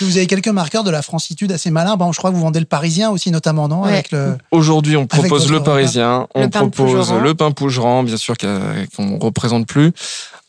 Vous 0.00 0.16
avez 0.16 0.26
quelques 0.26 0.48
marqueurs 0.48 0.82
de 0.84 0.90
la 0.90 1.02
francitude 1.02 1.52
assez 1.52 1.70
malins. 1.70 1.96
Bon, 1.96 2.10
je 2.12 2.18
crois 2.18 2.30
que 2.30 2.34
vous 2.34 2.42
vendez 2.42 2.60
le 2.60 2.66
parisien 2.70 3.10
aussi, 3.10 3.30
notamment, 3.30 3.68
non 3.68 3.82
Ouais. 3.82 3.92
Avec 3.92 4.12
le... 4.12 4.36
Aujourd'hui, 4.50 4.96
on 4.96 5.06
propose 5.06 5.30
votre 5.42 5.50
le 5.52 5.58
repas. 5.58 5.70
parisien, 5.72 6.26
on 6.34 6.42
Le 6.44 6.48
propose 6.48 7.12
le 7.12 7.34
pain 7.34 7.50
pougeran, 7.50 8.02
bien 8.02 8.16
sûr 8.16 8.36
qu'on 8.38 9.18
représente 9.18 9.66
plus. 9.66 9.92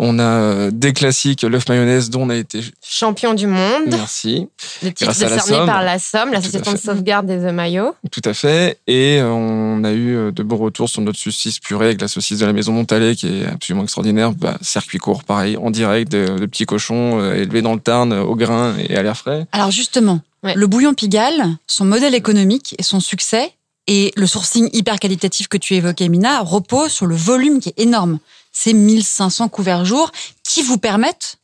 On 0.03 0.17
a 0.17 0.23
euh, 0.23 0.71
des 0.73 0.93
classiques, 0.93 1.43
l'œuf 1.43 1.69
mayonnaise 1.69 2.09
dont 2.09 2.23
on 2.23 2.29
a 2.31 2.35
été 2.35 2.61
Champion 2.83 3.35
du 3.35 3.45
monde. 3.45 3.83
merci, 3.89 4.47
Le 4.81 4.89
titre 4.91 5.11
décerné 5.13 5.65
par 5.67 5.83
la 5.83 5.99
Somme, 5.99 6.31
la 6.31 6.41
Société 6.41 6.73
de 6.73 6.77
sauvegarde 6.77 7.27
des 7.27 7.43
œufs 7.45 7.53
maillots. 7.53 7.93
tout 8.11 8.21
à 8.25 8.33
fait. 8.33 8.79
Et 8.87 9.19
euh, 9.19 9.29
on 9.29 9.83
a 9.83 9.91
eu 9.91 10.15
euh, 10.15 10.31
de 10.31 10.41
beaux 10.41 10.57
retours 10.57 10.89
sur 10.89 11.01
notre 11.03 11.19
saucisse 11.19 11.59
purée 11.59 11.85
avec 11.87 12.01
la 12.01 12.07
saucisse 12.07 12.39
de 12.39 12.47
la 12.47 12.53
maison 12.53 12.71
Montalet 12.71 13.15
qui 13.15 13.27
est 13.27 13.45
absolument 13.45 13.83
extraordinaire. 13.83 14.31
Bah, 14.31 14.57
circuit 14.61 14.97
court, 14.97 15.23
pareil, 15.23 15.55
en 15.57 15.69
direct, 15.69 16.11
de, 16.11 16.39
de 16.39 16.45
petits 16.47 16.65
cochons 16.65 17.19
euh, 17.21 17.35
élevés 17.35 17.61
dans 17.61 17.73
le 17.75 17.79
Tarn, 17.79 18.11
au 18.11 18.35
grain 18.35 18.73
et 18.79 18.95
à 18.97 19.03
l'air 19.03 19.15
frais. 19.15 19.45
Alors 19.51 19.69
justement, 19.69 20.21
Ouais. 20.43 20.53
le 20.55 20.67
bouillon 20.67 20.93
Pigalle, 20.93 21.45
son 21.67 21.85
modèle 21.85 22.15
économique 22.15 22.75
et 22.79 22.83
son 22.83 22.99
succès 22.99 23.53
et 23.87 24.11
le 24.15 24.25
sourcing 24.27 24.69
hyper 24.73 24.99
qualitatif 24.99 25.47
que 25.47 25.57
tu 25.57 25.75
évoquais, 25.75 26.07
Mina, 26.09 26.41
repose 26.41 26.91
sur 26.91 27.05
le 27.05 27.15
volume 27.15 27.59
qui 27.59 27.69
est 27.69 27.79
énorme. 27.79 28.19
C'est 28.51 28.73
1500 28.73 29.49
couverts 29.49 29.85
jour 29.85 30.11
qui 30.43 30.61
vous 30.61 30.77
permettent 30.77 31.37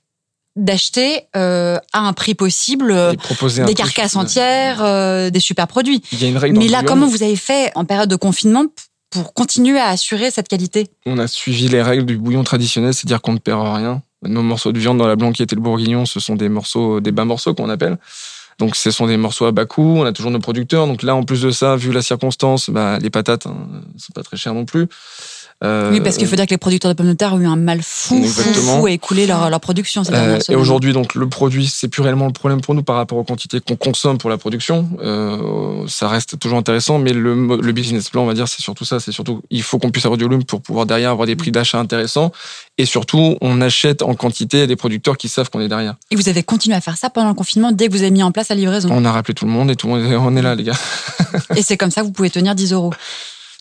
d'acheter 0.56 1.22
euh, 1.36 1.78
à 1.94 2.00
un 2.00 2.14
prix 2.14 2.34
possible 2.34 2.92
euh, 2.92 3.12
des 3.12 3.18
truc- 3.18 3.76
carcasses 3.78 4.16
entières, 4.16 4.84
euh, 4.84 5.30
des 5.30 5.40
super 5.40 5.68
produits. 5.68 6.02
Il 6.12 6.22
y 6.22 6.26
a 6.26 6.30
une 6.30 6.38
règle 6.38 6.56
dans 6.56 6.62
Mais 6.62 6.68
là, 6.68 6.82
comment 6.84 7.08
vous 7.08 7.22
avez 7.24 7.36
fait 7.36 7.72
en 7.76 7.86
période 7.86 8.10
de 8.10 8.16
confinement 8.16 8.66
pour 9.12 9.34
continuer 9.34 9.80
à 9.80 9.90
assurer 9.90 10.32
cette 10.32 10.48
qualité? 10.48 10.88
On 11.06 11.20
a 11.20 11.28
suivi 11.28 11.68
les 11.70 11.82
règles 11.82 12.06
du 12.06 12.18
bouillon 12.18 12.44
traditionnel, 12.44 12.94
c'est-à-dire 12.94 13.22
qu'on 13.22 13.34
ne 13.34 13.38
perd 13.40 13.62
rien. 13.62 14.02
Nos 14.24 14.42
morceaux 14.42 14.72
de 14.72 14.80
viande 14.80 14.98
dans 14.98 15.08
la 15.08 15.16
blanquette 15.16 15.54
et 15.54 15.56
le 15.56 15.62
bourguignon, 15.62 16.06
ce 16.08 16.20
sont 16.20 16.36
des 16.36 16.50
morceaux, 16.50 17.00
des 17.00 17.12
bas 17.12 17.26
morceaux 17.26 17.54
qu'on 17.54 17.70
appelle. 17.70 18.00
Donc 18.60 18.76
ce 18.76 18.90
sont 18.90 19.06
des 19.06 19.18
morceaux 19.18 19.46
à 19.46 19.52
bas 19.52 19.66
coût. 19.66 19.98
On 19.98 20.06
a 20.06 20.12
toujours 20.12 20.32
nos 20.32 20.40
producteurs. 20.40 20.88
Donc 20.88 21.04
là, 21.04 21.16
en 21.16 21.24
plus 21.24 21.42
de 21.42 21.52
ça, 21.52 21.76
vu 21.76 21.92
la 21.92 22.02
circonstance, 22.02 22.70
bah, 22.70 22.98
les 23.00 23.10
patates, 23.10 23.46
hein, 23.46 23.56
c'est 23.98 24.14
pas 24.16 24.24
très 24.24 24.38
cher 24.38 24.54
non 24.54 24.66
plus. 24.66 24.88
Euh, 25.64 25.92
Oui, 25.92 26.02
parce 26.02 26.18
qu'il 26.18 26.28
faut 26.28 26.36
dire 26.36 26.46
que 26.46 26.52
les 26.52 26.60
producteurs 26.60 26.92
de 26.92 26.96
pommes 26.96 27.08
de 27.08 27.14
terre 27.14 27.34
ont 27.34 27.40
eu 27.40 27.48
un 27.48 27.56
mal 27.56 27.82
fou, 27.82 28.24
fou, 28.24 28.54
fou 28.54 28.86
à 28.86 28.92
écouler 28.92 29.26
leur, 29.26 29.50
leur 29.50 29.60
production 29.60 30.04
ces 30.04 30.14
Euh, 30.14 30.38
et 30.50 30.56
aujourd'hui, 30.56 30.94
donc, 30.94 31.16
le 31.16 31.28
produit, 31.28 31.66
c'est 31.68 31.88
plus 31.88 32.04
réellement 32.04 32.28
le 32.28 32.32
problème 32.34 32.62
pour 32.62 32.76
nous 32.76 32.84
par 32.84 32.96
rapport 32.96 33.18
aux 33.18 33.24
quantités 33.24 33.60
qu'on 33.60 33.76
consomme 33.76 34.20
pour 34.20 34.30
la 34.30 34.38
production. 34.38 34.88
Euh, 35.02 35.84
ça 35.88 36.10
reste 36.10 36.38
toujours 36.38 36.60
intéressant, 36.60 37.00
mais 37.00 37.12
le, 37.12 37.72
business 37.72 38.10
plan, 38.10 38.22
on 38.22 38.26
va 38.28 38.36
dire, 38.36 38.48
c'est 38.48 38.62
surtout 38.62 38.86
ça. 38.86 39.00
C'est 39.00 39.12
surtout, 39.12 39.42
il 39.50 39.64
faut 39.64 39.80
qu'on 39.80 39.90
puisse 39.90 40.06
avoir 40.06 40.18
du 40.18 40.26
volume 40.26 40.44
pour 40.44 40.62
pouvoir 40.62 40.86
derrière 40.86 41.10
avoir 41.10 41.26
des 41.26 41.36
prix 41.36 41.52
d'achat 41.52 41.80
intéressants. 41.80 42.32
Et 42.78 42.86
surtout, 42.86 43.38
on 43.42 43.60
achète 43.62 44.04
en 44.04 44.14
quantité 44.14 44.62
à 44.62 44.68
des 44.68 44.76
producteurs 44.76 45.18
qui 45.18 45.28
savent 45.28 45.50
qu'on 45.50 45.62
est 45.62 45.68
derrière. 45.70 45.96
Et 46.12 46.16
vous 46.16 46.30
avez 46.30 46.44
continué 46.44 46.76
à 46.76 46.82
faire 46.82 46.98
ça 46.98 47.10
pendant 47.10 47.30
le 47.30 47.34
confinement 47.36 47.72
dès 47.72 47.88
que 47.88 47.94
vous 47.94 48.02
avez 48.02 48.12
mis 48.12 48.22
en 48.22 48.32
place 48.32 48.50
la 48.50 48.56
livraison. 48.56 48.90
On 48.92 49.04
a 49.06 49.12
rappelé 49.12 49.34
tout 49.34 49.46
le 49.46 49.52
monde 49.52 49.72
et 49.72 49.76
tout 49.76 49.88
le 49.88 49.94
monde, 49.94 50.12
est- 50.12 50.16
on 50.16 50.36
est 50.36 50.42
là, 50.44 50.54
les 50.54 50.64
gars. 50.66 50.78
Et 51.56 51.64
c'est 51.64 51.78
comme 51.78 51.90
ça 51.90 52.02
que 52.02 52.06
vous 52.06 52.12
pouvez 52.12 52.30
tenir 52.30 52.54
10 52.54 52.74
euros. 52.74 52.94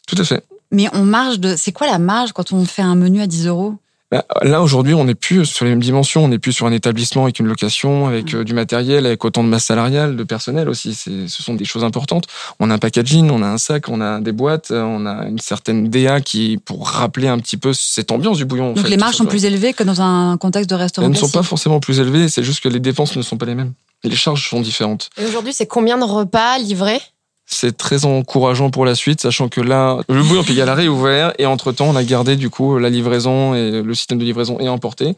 Tout 0.06 0.16
à 0.18 0.24
fait. 0.24 0.44
Mais 0.70 0.88
on 0.92 1.04
marge 1.04 1.40
de. 1.40 1.54
C'est 1.56 1.72
quoi 1.72 1.86
la 1.86 1.98
marge 1.98 2.32
quand 2.32 2.52
on 2.52 2.64
fait 2.64 2.82
un 2.82 2.94
menu 2.94 3.20
à 3.20 3.26
10 3.26 3.46
euros? 3.46 3.74
Bah, 4.10 4.24
Là, 4.42 4.62
aujourd'hui, 4.62 4.94
on 4.94 5.04
n'est 5.04 5.16
plus 5.16 5.44
sur 5.46 5.64
les 5.64 5.72
mêmes 5.72 5.82
dimensions. 5.82 6.24
On 6.24 6.28
n'est 6.28 6.38
plus 6.38 6.52
sur 6.52 6.66
un 6.66 6.72
établissement 6.72 7.24
avec 7.24 7.40
une 7.40 7.46
location, 7.46 8.06
avec 8.06 8.34
euh, 8.34 8.44
du 8.44 8.54
matériel, 8.54 9.04
avec 9.04 9.24
autant 9.24 9.42
de 9.42 9.48
masse 9.48 9.64
salariale, 9.64 10.14
de 10.14 10.22
personnel 10.22 10.68
aussi. 10.68 10.94
C'est, 10.94 11.26
ce 11.26 11.42
sont 11.42 11.54
des 11.54 11.64
choses 11.64 11.82
importantes. 11.82 12.26
On 12.60 12.70
a 12.70 12.74
un 12.74 12.78
packaging, 12.78 13.30
on 13.30 13.42
a 13.42 13.46
un 13.48 13.58
sac, 13.58 13.88
on 13.88 14.00
a 14.00 14.20
des 14.20 14.30
boîtes, 14.30 14.70
euh, 14.70 14.82
on 14.82 15.06
a 15.06 15.26
une 15.26 15.40
certaine 15.40 15.88
DA 15.88 16.20
qui, 16.20 16.58
pour 16.64 16.88
rappeler 16.88 17.26
un 17.26 17.38
petit 17.38 17.56
peu 17.56 17.72
cette 17.72 18.12
ambiance 18.12 18.36
du 18.36 18.44
bouillon. 18.44 18.70
en 18.70 18.74
Donc 18.74 18.84
fait, 18.84 18.90
les 18.90 18.96
marges 18.96 19.16
sont 19.16 19.26
plus 19.26 19.44
élevées 19.44 19.72
que 19.72 19.82
dans 19.82 20.00
un 20.00 20.36
contexte 20.36 20.70
de 20.70 20.76
restaurant 20.76 21.06
Elles 21.08 21.12
ne 21.12 21.18
sont 21.18 21.28
pas 21.30 21.42
forcément 21.42 21.80
plus 21.80 21.98
élevées, 21.98 22.28
c'est 22.28 22.44
juste 22.44 22.60
que 22.60 22.68
les 22.68 22.80
dépenses 22.80 23.16
ne 23.16 23.22
sont 23.22 23.36
pas 23.36 23.46
les 23.46 23.56
mêmes. 23.56 23.72
Et 24.04 24.08
les 24.08 24.16
charges 24.16 24.48
sont 24.48 24.60
différentes. 24.60 25.10
Et 25.16 25.24
aujourd'hui, 25.26 25.52
c'est 25.52 25.66
combien 25.66 25.98
de 25.98 26.04
repas 26.04 26.58
livrés? 26.58 27.00
C'est 27.48 27.76
très 27.76 28.04
encourageant 28.04 28.70
pour 28.70 28.84
la 28.84 28.94
suite, 28.96 29.20
sachant 29.20 29.48
que 29.48 29.60
là, 29.60 29.98
le 30.08 30.22
bouillon 30.22 30.42
Pigalaré 30.42 30.84
est 30.86 30.88
ouvert 30.88 31.32
et 31.38 31.46
entre-temps, 31.46 31.86
on 31.88 31.94
a 31.96 32.02
gardé 32.02 32.34
du 32.36 32.50
coup 32.50 32.76
la 32.78 32.90
livraison 32.90 33.54
et 33.54 33.82
le 33.82 33.94
système 33.94 34.18
de 34.18 34.24
livraison 34.24 34.58
et 34.58 34.68
emporté 34.68 35.14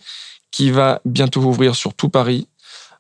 qui 0.51 0.71
va 0.71 1.01
bientôt 1.07 1.41
ouvrir 1.43 1.75
sur 1.75 1.95
tout 1.95 2.09
Paris. 2.11 2.47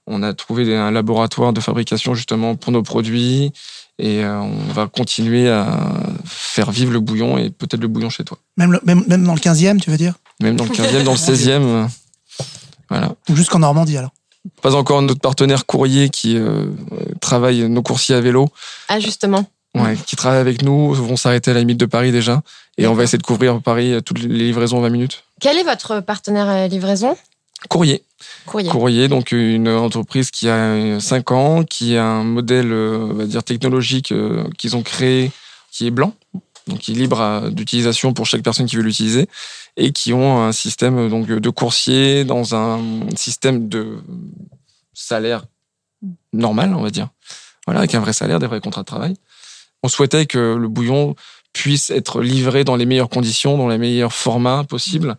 On 0.07 0.23
a 0.23 0.33
trouvé 0.33 0.75
un 0.75 0.91
laboratoire 0.91 1.53
de 1.53 1.61
fabrication 1.61 2.15
justement 2.15 2.57
pour 2.57 2.73
nos 2.73 2.83
produits 2.83 3.53
et 3.99 4.25
euh, 4.25 4.41
on 4.41 4.73
va 4.73 4.87
continuer 4.87 5.51
à 5.51 5.67
faire 6.25 6.71
vivre 6.71 6.93
le 6.93 7.01
bouillon 7.01 7.37
et 7.37 7.51
peut-être 7.51 7.81
le 7.83 7.89
bouillon 7.89 8.09
chez 8.09 8.25
toi. 8.25 8.39
Même, 8.57 8.73
le- 8.73 8.81
même, 8.85 9.05
même 9.09 9.25
dans 9.25 9.35
le 9.35 9.41
15e, 9.41 9.79
tu 9.81 9.91
veux 9.91 9.97
dire? 9.99 10.15
Même 10.41 10.57
dans 10.57 10.65
le 10.65 10.71
15e, 10.71 11.05
dans 11.05 11.13
le 11.13 11.19
16e. 11.19 11.49
euh, 11.63 11.87
Voilà. 12.89 13.15
Ou 13.29 13.37
jusqu'en 13.37 13.59
Normandie 13.59 13.99
alors 13.99 14.13
Pas 14.63 14.75
encore 14.75 15.03
notre 15.03 15.21
partenaire 15.21 15.67
courrier 15.67 16.09
qui 16.09 16.37
euh, 16.37 16.67
travaille 17.21 17.69
nos 17.69 17.83
coursiers 17.83 18.15
à 18.15 18.21
vélo. 18.21 18.49
Ah, 18.89 19.01
justement. 19.01 19.45
Ouais, 19.75 19.97
qui 20.07 20.17
travaillent 20.17 20.41
avec 20.41 20.63
nous 20.63 20.93
vont 20.95 21.17
s'arrêter 21.17 21.51
à 21.51 21.55
la 21.55 21.61
limite 21.61 21.79
de 21.79 21.87
Paris 21.87 22.11
déjà. 22.11 22.43
Et 22.79 22.87
on 22.87 22.95
va 22.95 23.05
essayer 23.05 23.19
de 23.19 23.23
couvrir 23.23 23.61
Paris 23.61 23.93
euh, 23.93 24.01
toutes 24.01 24.21
les 24.21 24.29
livraisons 24.29 24.79
en 24.79 24.81
20 24.81 24.91
minutes. 24.91 25.25
Quel 25.41 25.59
est 25.59 25.63
votre 25.63 26.01
partenaire 26.01 26.49
euh, 26.49 26.67
livraison? 26.69 27.17
Courrier. 27.69 28.03
Courrier. 28.47 28.71
Courrier, 28.71 29.09
donc 29.09 29.33
une 29.33 29.69
entreprise 29.69 30.31
qui 30.31 30.49
a 30.49 31.01
5 31.01 31.31
ans, 31.33 31.65
qui 31.65 31.97
a 31.97 32.05
un 32.05 32.23
modèle, 32.23 32.73
on 32.73 33.15
va 33.15 33.27
dire, 33.27 33.43
technologique 33.43 34.15
qu'ils 34.57 34.77
ont 34.77 34.83
créé, 34.83 35.33
qui 35.73 35.89
est 35.89 35.91
blanc, 35.91 36.15
donc 36.69 36.79
qui 36.79 36.93
est 36.93 36.95
libre 36.95 37.49
d'utilisation 37.51 38.13
pour 38.13 38.27
chaque 38.27 38.43
personne 38.43 38.67
qui 38.67 38.77
veut 38.77 38.83
l'utiliser, 38.83 39.27
et 39.79 39.93
qui 39.93 40.13
ont 40.13 40.43
un 40.43 40.53
système 40.53 40.99
euh, 40.99 41.09
donc 41.09 41.27
de 41.27 41.51
coursier 41.51 42.25
dans 42.25 42.55
un 42.55 42.81
système 43.17 43.69
de 43.69 43.99
salaire 44.93 45.45
normal, 46.33 46.75
on 46.75 46.83
va 46.83 46.91
dire. 46.91 47.09
Voilà, 47.67 47.81
avec 47.81 47.95
un 47.95 48.01
vrai 48.01 48.13
salaire, 48.13 48.39
des 48.39 48.47
vrais 48.47 48.61
contrats 48.61 48.83
de 48.83 48.87
travail. 48.87 49.15
On 49.83 49.89
souhaitait 49.89 50.27
que 50.27 50.57
le 50.57 50.69
bouillon 50.69 51.15
puisse 51.53 51.91
être 51.91 52.21
livré 52.21 52.65
dans 52.65 52.77
les 52.77 52.87
meilleures 52.87 53.09
conditions, 53.09 53.57
dans 53.57 53.69
les 53.69 53.79
meilleurs 53.79 54.13
formats 54.13 54.65
possibles, 54.65 55.17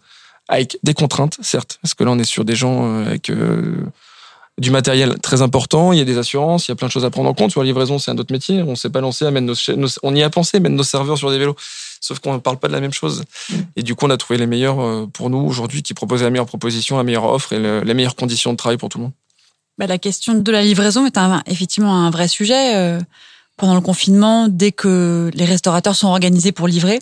avec 0.48 0.78
des 0.84 0.94
contraintes, 0.94 1.38
certes, 1.42 1.80
parce 1.82 1.94
que 1.94 2.04
là, 2.04 2.12
on 2.12 2.20
est 2.20 2.24
sur 2.24 2.44
des 2.44 2.56
gens 2.56 2.86
euh, 2.86 3.06
avec 3.06 3.30
euh, 3.30 3.86
du 4.58 4.72
matériel 4.72 5.20
très 5.20 5.42
important, 5.42 5.94
il 5.94 6.00
y 6.00 6.02
a 6.02 6.06
des 6.06 6.18
assurances, 6.18 6.68
il 6.68 6.72
y 6.72 6.74
a 6.74 6.76
plein 6.76 6.88
de 6.88 6.92
choses 6.92 7.06
à 7.06 7.10
prendre 7.10 7.30
en 7.30 7.34
compte. 7.34 7.52
Sur 7.52 7.62
la 7.62 7.68
livraison, 7.68 7.98
c'est 7.98 8.12
un 8.12 8.18
autre 8.18 8.34
métier. 8.34 8.62
On 8.62 8.76
s'est 8.76 8.90
pas 8.90 9.00
lancé 9.00 9.26
à 9.26 9.32
mettre 9.32 9.46
nos, 9.46 9.76
nos- 9.78 9.88
on 10.04 10.14
y 10.16 10.22
a 10.22 10.30
pensé, 10.30 10.60
mettre 10.60 10.76
nos 10.76 10.84
serveurs 10.84 11.18
sur 11.18 11.32
des 11.32 11.38
vélos. 11.38 11.56
Sauf 12.02 12.20
qu'on 12.20 12.34
ne 12.34 12.40
parle 12.40 12.58
pas 12.58 12.68
de 12.70 12.74
la 12.74 12.80
même 12.80 12.94
chose. 12.94 13.24
Et 13.76 13.84
du 13.84 13.94
coup, 13.96 14.06
on 14.06 14.10
a 14.10 14.18
trouvé 14.18 14.40
les 14.40 14.48
meilleurs 14.48 14.80
euh, 14.80 15.06
pour 15.12 15.30
nous 15.30 15.40
aujourd'hui, 15.40 15.84
qui 15.84 15.94
proposaient 15.94 16.24
la 16.24 16.30
meilleure 16.30 16.46
proposition, 16.46 16.98
la 16.98 17.04
meilleure 17.04 17.26
offre 17.26 17.54
et 17.54 17.60
le- 17.60 17.82
les 17.82 17.94
meilleures 17.94 18.16
conditions 18.16 18.52
de 18.52 18.58
travail 18.58 18.78
pour 18.78 18.88
tout 18.90 18.98
le 19.00 19.04
monde. 19.06 19.14
Bah, 19.78 19.88
la 19.88 19.98
question 19.98 20.34
de 20.34 20.52
la 20.52 20.62
livraison 20.62 21.06
est 21.06 21.18
un- 21.18 21.42
effectivement 21.46 21.94
un 22.06 22.10
vrai 22.10 22.28
sujet. 22.28 22.76
Euh, 22.76 23.00
pendant 23.58 23.76
le 23.76 23.82
confinement, 23.82 24.48
dès 24.48 24.72
que 24.72 25.30
les 25.34 25.44
restaurateurs 25.46 25.96
sont 25.96 26.08
organisés 26.08 26.54
pour 26.54 26.68
livrer, 26.70 27.02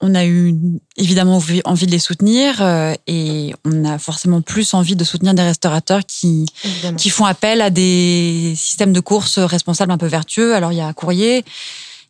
on 0.00 0.14
a 0.14 0.24
eu 0.24 0.54
évidemment 0.96 1.34
envie 1.36 1.60
envie 1.64 1.86
de 1.86 1.90
les 1.90 1.98
soutenir 1.98 2.62
euh, 2.62 2.94
et 3.08 3.52
on 3.64 3.84
a 3.84 3.98
forcément 3.98 4.40
plus 4.40 4.72
envie 4.74 4.94
de 4.94 5.02
soutenir 5.02 5.34
des 5.34 5.42
restaurateurs 5.42 6.02
qui, 6.06 6.46
Évidemment. 6.62 6.96
qui 6.96 7.10
font 7.10 7.24
appel 7.24 7.60
à 7.60 7.70
des 7.70 8.54
systèmes 8.56 8.92
de 8.92 9.00
courses 9.00 9.40
responsables 9.40 9.90
un 9.90 9.98
peu 9.98 10.06
vertueux. 10.06 10.54
Alors 10.54 10.70
il 10.70 10.78
y 10.78 10.80
a 10.80 10.92
Courrier, 10.92 11.44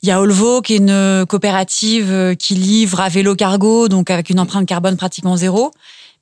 il 0.02 0.08
y 0.08 0.12
a 0.12 0.20
Olvo 0.20 0.62
qui 0.62 0.74
est 0.74 0.78
une 0.78 1.26
coopérative 1.28 2.12
euh, 2.12 2.34
qui 2.34 2.54
livre 2.54 3.00
à 3.00 3.08
vélo 3.08 3.34
cargo, 3.34 3.88
donc 3.88 4.11
avec 4.11 4.30
une 4.30 4.40
empreinte 4.40 4.66
carbone 4.66 4.96
pratiquement 4.96 5.37
zéro. 5.37 5.72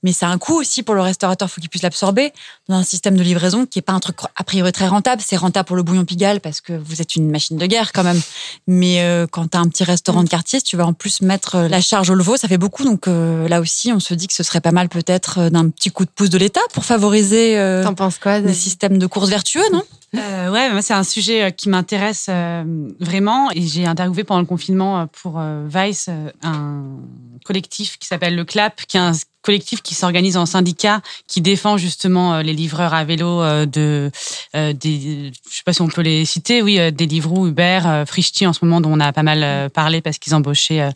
Mais 0.03 0.13
c'est 0.13 0.27
un 0.27 0.39
coût 0.39 0.55
aussi 0.55 0.83
pour 0.83 0.95
le 0.95 1.01
restaurateur, 1.01 1.49
il 1.49 1.53
faut 1.53 1.61
qu'il 1.61 1.71
puisse 1.71 1.83
l'absorber 1.83 2.33
dans 2.69 2.77
un 2.77 2.83
système 2.83 3.17
de 3.17 3.23
livraison 3.23 3.67
qui 3.67 3.79
est 3.79 3.83
pas 3.83 3.93
un 3.93 4.01
truc 4.01 4.17
a 4.35 4.45
priori 4.45 4.73
très 4.73 4.89
rentable. 4.89 5.23
C'est 5.25 5.37
rentable 5.37 5.67
pour 5.67 5.77
le 5.77 5.83
bouillon 5.83 6.05
Pigalle 6.05 6.41
parce 6.41 6.61
que 6.61 6.73
vous 6.73 7.01
êtes 7.01 7.17
une 7.17 7.31
machine 7.31 7.57
de 7.57 7.67
guerre 7.67 7.93
quand 7.93 8.05
même. 8.05 8.21
Mais 8.67 9.01
euh, 9.01 9.27
quand 9.31 9.49
tu 9.49 9.57
as 9.57 9.61
un 9.61 9.69
petit 9.69 9.85
restaurant 9.85 10.23
de 10.25 10.29
quartier, 10.29 10.59
si 10.59 10.65
tu 10.65 10.77
vas 10.77 10.87
en 10.87 10.93
plus 10.93 11.23
mettre 11.23 11.57
euh, 11.57 11.69
la 11.69 11.81
charge 11.81 12.11
au 12.11 12.15
leveau, 12.15 12.37
ça 12.37 12.49
fait 12.49 12.59
beaucoup. 12.59 12.85
Donc 12.85 13.09
euh, 13.09 13.49
là 13.49 13.61
aussi, 13.61 13.93
on 13.93 14.01
se 14.01 14.15
dit 14.15 14.27
que 14.27 14.35
ce 14.35 14.43
serait 14.43 14.61
pas 14.61 14.73
mal 14.73 14.89
peut-être 14.89 15.49
d'un 15.51 15.69
petit 15.71 15.91
coup 15.91 16.05
de 16.05 16.11
pouce 16.11 16.31
de 16.31 16.39
l'État 16.39 16.61
pour 16.73 16.85
favoriser 16.85 17.59
euh, 17.59 17.85
quoi 18.21 18.41
des 18.41 18.55
systèmes 18.55 18.99
de 18.99 19.07
courses 19.07 19.29
vertueux, 19.29 19.65
non? 19.73 19.83
Euh, 20.15 20.51
ouais, 20.51 20.71
moi 20.71 20.83
c'est 20.83 20.95
un 20.95 21.03
sujet 21.03 21.53
qui 21.53 21.69
m'intéresse 21.69 22.27
euh, 22.29 22.65
vraiment 23.01 23.51
et 23.51 23.63
j'ai 23.63 23.87
interviewé 23.87 24.25
pendant 24.25 24.41
le 24.41 24.47
confinement 24.47 25.07
pour 25.09 25.39
euh, 25.39 25.67
Vice 25.69 26.09
un 26.43 26.85
collectif 27.45 27.99
qui 27.99 28.07
s'appelle 28.07 28.37
le 28.37 28.45
CLAP, 28.45 28.83
qui 28.87 28.97
est 28.97 29.01
un 29.01 29.13
collectif 29.47 29.81
qui 29.81 29.95
s'organise 29.95 30.37
en 30.37 30.45
syndicat, 30.45 31.01
qui 31.29 31.41
défend 31.41 31.77
justement 31.77 32.35
euh, 32.35 32.43
les 32.43 32.53
livreurs 32.53 32.93
à 32.95 33.05
vélo 33.05 33.41
euh, 33.43 33.65
de 33.65 34.11
euh, 34.57 34.73
des, 34.73 35.31
je 35.49 35.57
sais 35.57 35.63
pas 35.65 35.73
si 35.73 35.83
on 35.83 35.87
peut 35.87 36.03
les 36.03 36.25
citer, 36.25 36.63
oui, 36.63 36.77
des 36.77 36.91
Deliveroo, 36.91 37.47
Uber, 37.47 38.03
Frishti 38.07 38.47
en 38.47 38.53
ce 38.53 38.65
moment 38.65 38.81
dont 38.81 38.93
on 38.93 38.99
a 38.99 39.13
pas 39.13 39.23
mal 39.23 39.71
parlé 39.71 40.01
parce 40.01 40.19
qu'ils 40.19 40.35
embauchaient 40.35 40.89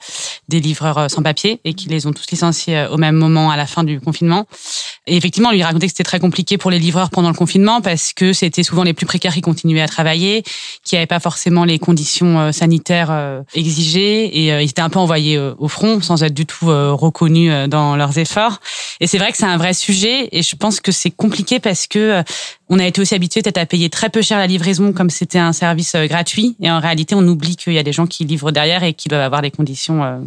des 0.49 0.61
livreurs 0.61 1.09
sans 1.11 1.23
papier 1.23 1.61
et 1.65 1.75
qui 1.75 1.89
les 1.89 2.07
ont 2.07 2.13
tous 2.13 2.29
licenciés 2.31 2.87
au 2.91 2.97
même 2.97 3.15
moment 3.15 3.51
à 3.51 3.57
la 3.57 3.67
fin 3.67 3.85
du 3.85 4.01
confinement. 4.01 4.47
Et 5.07 5.17
effectivement, 5.17 5.51
on 5.51 5.53
lui 5.53 5.63
racontait 5.63 5.87
que 5.87 5.93
c'était 5.93 6.03
très 6.03 6.19
compliqué 6.19 6.59
pour 6.59 6.71
les 6.71 6.79
livreurs 6.79 7.11
pendant 7.11 7.29
le 7.29 7.35
confinement 7.35 7.81
parce 7.81 8.13
que 8.13 8.33
c'était 8.33 8.65
souvent 8.65 8.83
les 8.83 8.95
plus 8.95 9.07
précaires 9.07 9.35
qui 9.35 9.43
continuaient 9.43 9.83
à 9.83 9.89
travailler, 9.89 10.43
qui 10.85 10.97
n'avaient 10.97 11.07
pas 11.07 11.21
forcément 11.21 11.65
les 11.65 11.79
conditions 11.79 12.51
sanitaires 12.53 13.43
exigées 13.55 14.25
et 14.25 14.63
ils 14.63 14.71
étaient 14.71 14.83
un 14.83 14.91
peu 14.91 14.99
envoyés 14.99 15.39
au 15.39 15.69
front 15.69 16.01
sans 16.01 16.23
être 16.25 16.35
du 16.35 16.47
tout 16.47 16.67
reconnus 16.67 17.69
dans 17.69 17.95
leurs 17.97 18.19
efforts. 18.19 18.40
Et 19.01 19.07
c'est 19.07 19.19
vrai 19.19 19.31
que 19.33 19.39
c'est 19.39 19.47
un 19.47 19.57
vrai 19.57 19.73
sujet 19.75 20.29
et 20.33 20.43
je 20.43 20.57
pense 20.57 20.81
que 20.81 20.93
c'est 20.93 21.11
compliqué 21.11 21.61
parce 21.61 21.87
que 21.87 21.99
euh, 21.99 22.23
on 22.69 22.79
a 22.79 22.87
été 22.87 23.01
aussi 23.01 23.15
habitué 23.15 23.43
peut-être 23.43 23.59
à 23.59 23.67
payer 23.67 23.89
très 23.91 24.11
peu 24.11 24.23
cher 24.23 24.39
la 24.39 24.47
livraison 24.47 24.93
comme 24.93 25.11
c'était 25.11 25.39
un 25.39 25.53
service 25.53 25.95
euh, 25.95 26.07
gratuit 26.07 26.57
et 26.61 26.71
en 26.71 26.81
réalité 26.81 27.15
on 27.15 27.27
oublie 27.27 27.57
qu'il 27.57 27.73
y 27.73 27.79
a 27.79 27.83
des 27.83 27.93
gens 27.93 28.07
qui 28.07 28.25
livrent 28.25 28.53
derrière 28.53 28.83
et 28.85 28.93
qui 28.95 29.09
doivent 29.09 29.23
avoir 29.23 29.43
des 29.43 29.51
conditions 29.51 30.05
euh, 30.05 30.19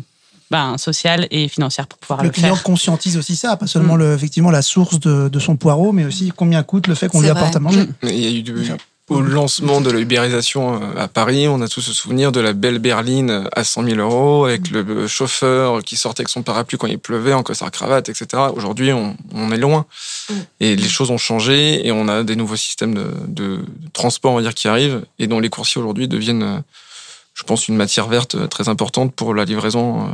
ben, 0.51 0.77
sociales 0.77 1.27
et 1.31 1.47
financières 1.47 1.87
pour 1.87 1.97
pouvoir 1.99 2.21
Le 2.21 2.27
le, 2.27 2.31
client 2.33 2.53
faire. 2.55 2.63
conscientise 2.63 3.17
aussi 3.17 3.35
ça, 3.35 3.55
pas 3.57 3.67
seulement 3.67 3.95
le, 3.95 4.13
effectivement 4.13 4.51
la 4.51 4.61
source 4.61 4.99
de, 4.99 5.29
de 5.29 5.39
son 5.39 5.55
poireau, 5.55 5.91
mais 5.91 6.05
aussi 6.05 6.31
combien 6.35 6.61
coûte 6.63 6.87
le 6.87 6.95
fait 6.95 7.07
qu'on 7.07 7.21
lui 7.21 7.29
vrai. 7.29 7.37
apporte 7.39 7.55
à 7.55 7.59
manger. 7.59 7.85
Il 8.03 8.19
y 8.19 8.27
a 8.27 8.29
eu 8.31 8.41
du- 8.43 8.53
au 9.09 9.19
lancement 9.19 9.81
de 9.81 9.91
l'ubérisation 9.91 10.81
euh, 10.81 11.01
à 11.01 11.07
Paris, 11.07 11.47
on 11.47 11.61
a 11.61 11.67
tous 11.67 11.81
ce 11.81 11.93
souvenir 11.93 12.31
de 12.31 12.39
la 12.39 12.53
belle 12.53 12.79
berline 12.79 13.49
à 13.53 13.63
100 13.63 13.83
000 13.83 13.97
euros 13.97 14.45
avec 14.45 14.69
le 14.69 15.07
chauffeur 15.07 15.83
qui 15.83 15.97
sortait 15.97 16.21
avec 16.21 16.29
son 16.29 16.41
parapluie 16.41 16.77
quand 16.77 16.87
il 16.87 16.97
pleuvait 16.97 17.33
en 17.33 17.43
costard 17.43 17.71
cravate, 17.71 18.07
etc. 18.07 18.43
Aujourd'hui, 18.55 18.93
on, 18.93 19.17
on 19.33 19.51
est 19.51 19.57
loin 19.57 19.85
et 20.61 20.75
les 20.75 20.87
choses 20.87 21.11
ont 21.11 21.17
changé 21.17 21.85
et 21.85 21.91
on 21.91 22.07
a 22.07 22.23
des 22.23 22.37
nouveaux 22.37 22.55
systèmes 22.55 22.93
de, 22.93 23.11
de 23.27 23.59
transport, 23.91 24.31
on 24.31 24.35
va 24.37 24.41
dire, 24.41 24.53
qui 24.53 24.69
arrivent 24.69 25.03
et 25.19 25.27
dont 25.27 25.41
les 25.41 25.49
coursiers 25.49 25.81
aujourd'hui 25.81 26.07
deviennent, 26.07 26.43
euh, 26.43 26.59
je 27.33 27.43
pense, 27.43 27.67
une 27.67 27.75
matière 27.75 28.07
verte 28.07 28.35
euh, 28.35 28.47
très 28.47 28.69
importante 28.69 29.13
pour 29.13 29.33
la 29.33 29.43
livraison, 29.43 30.09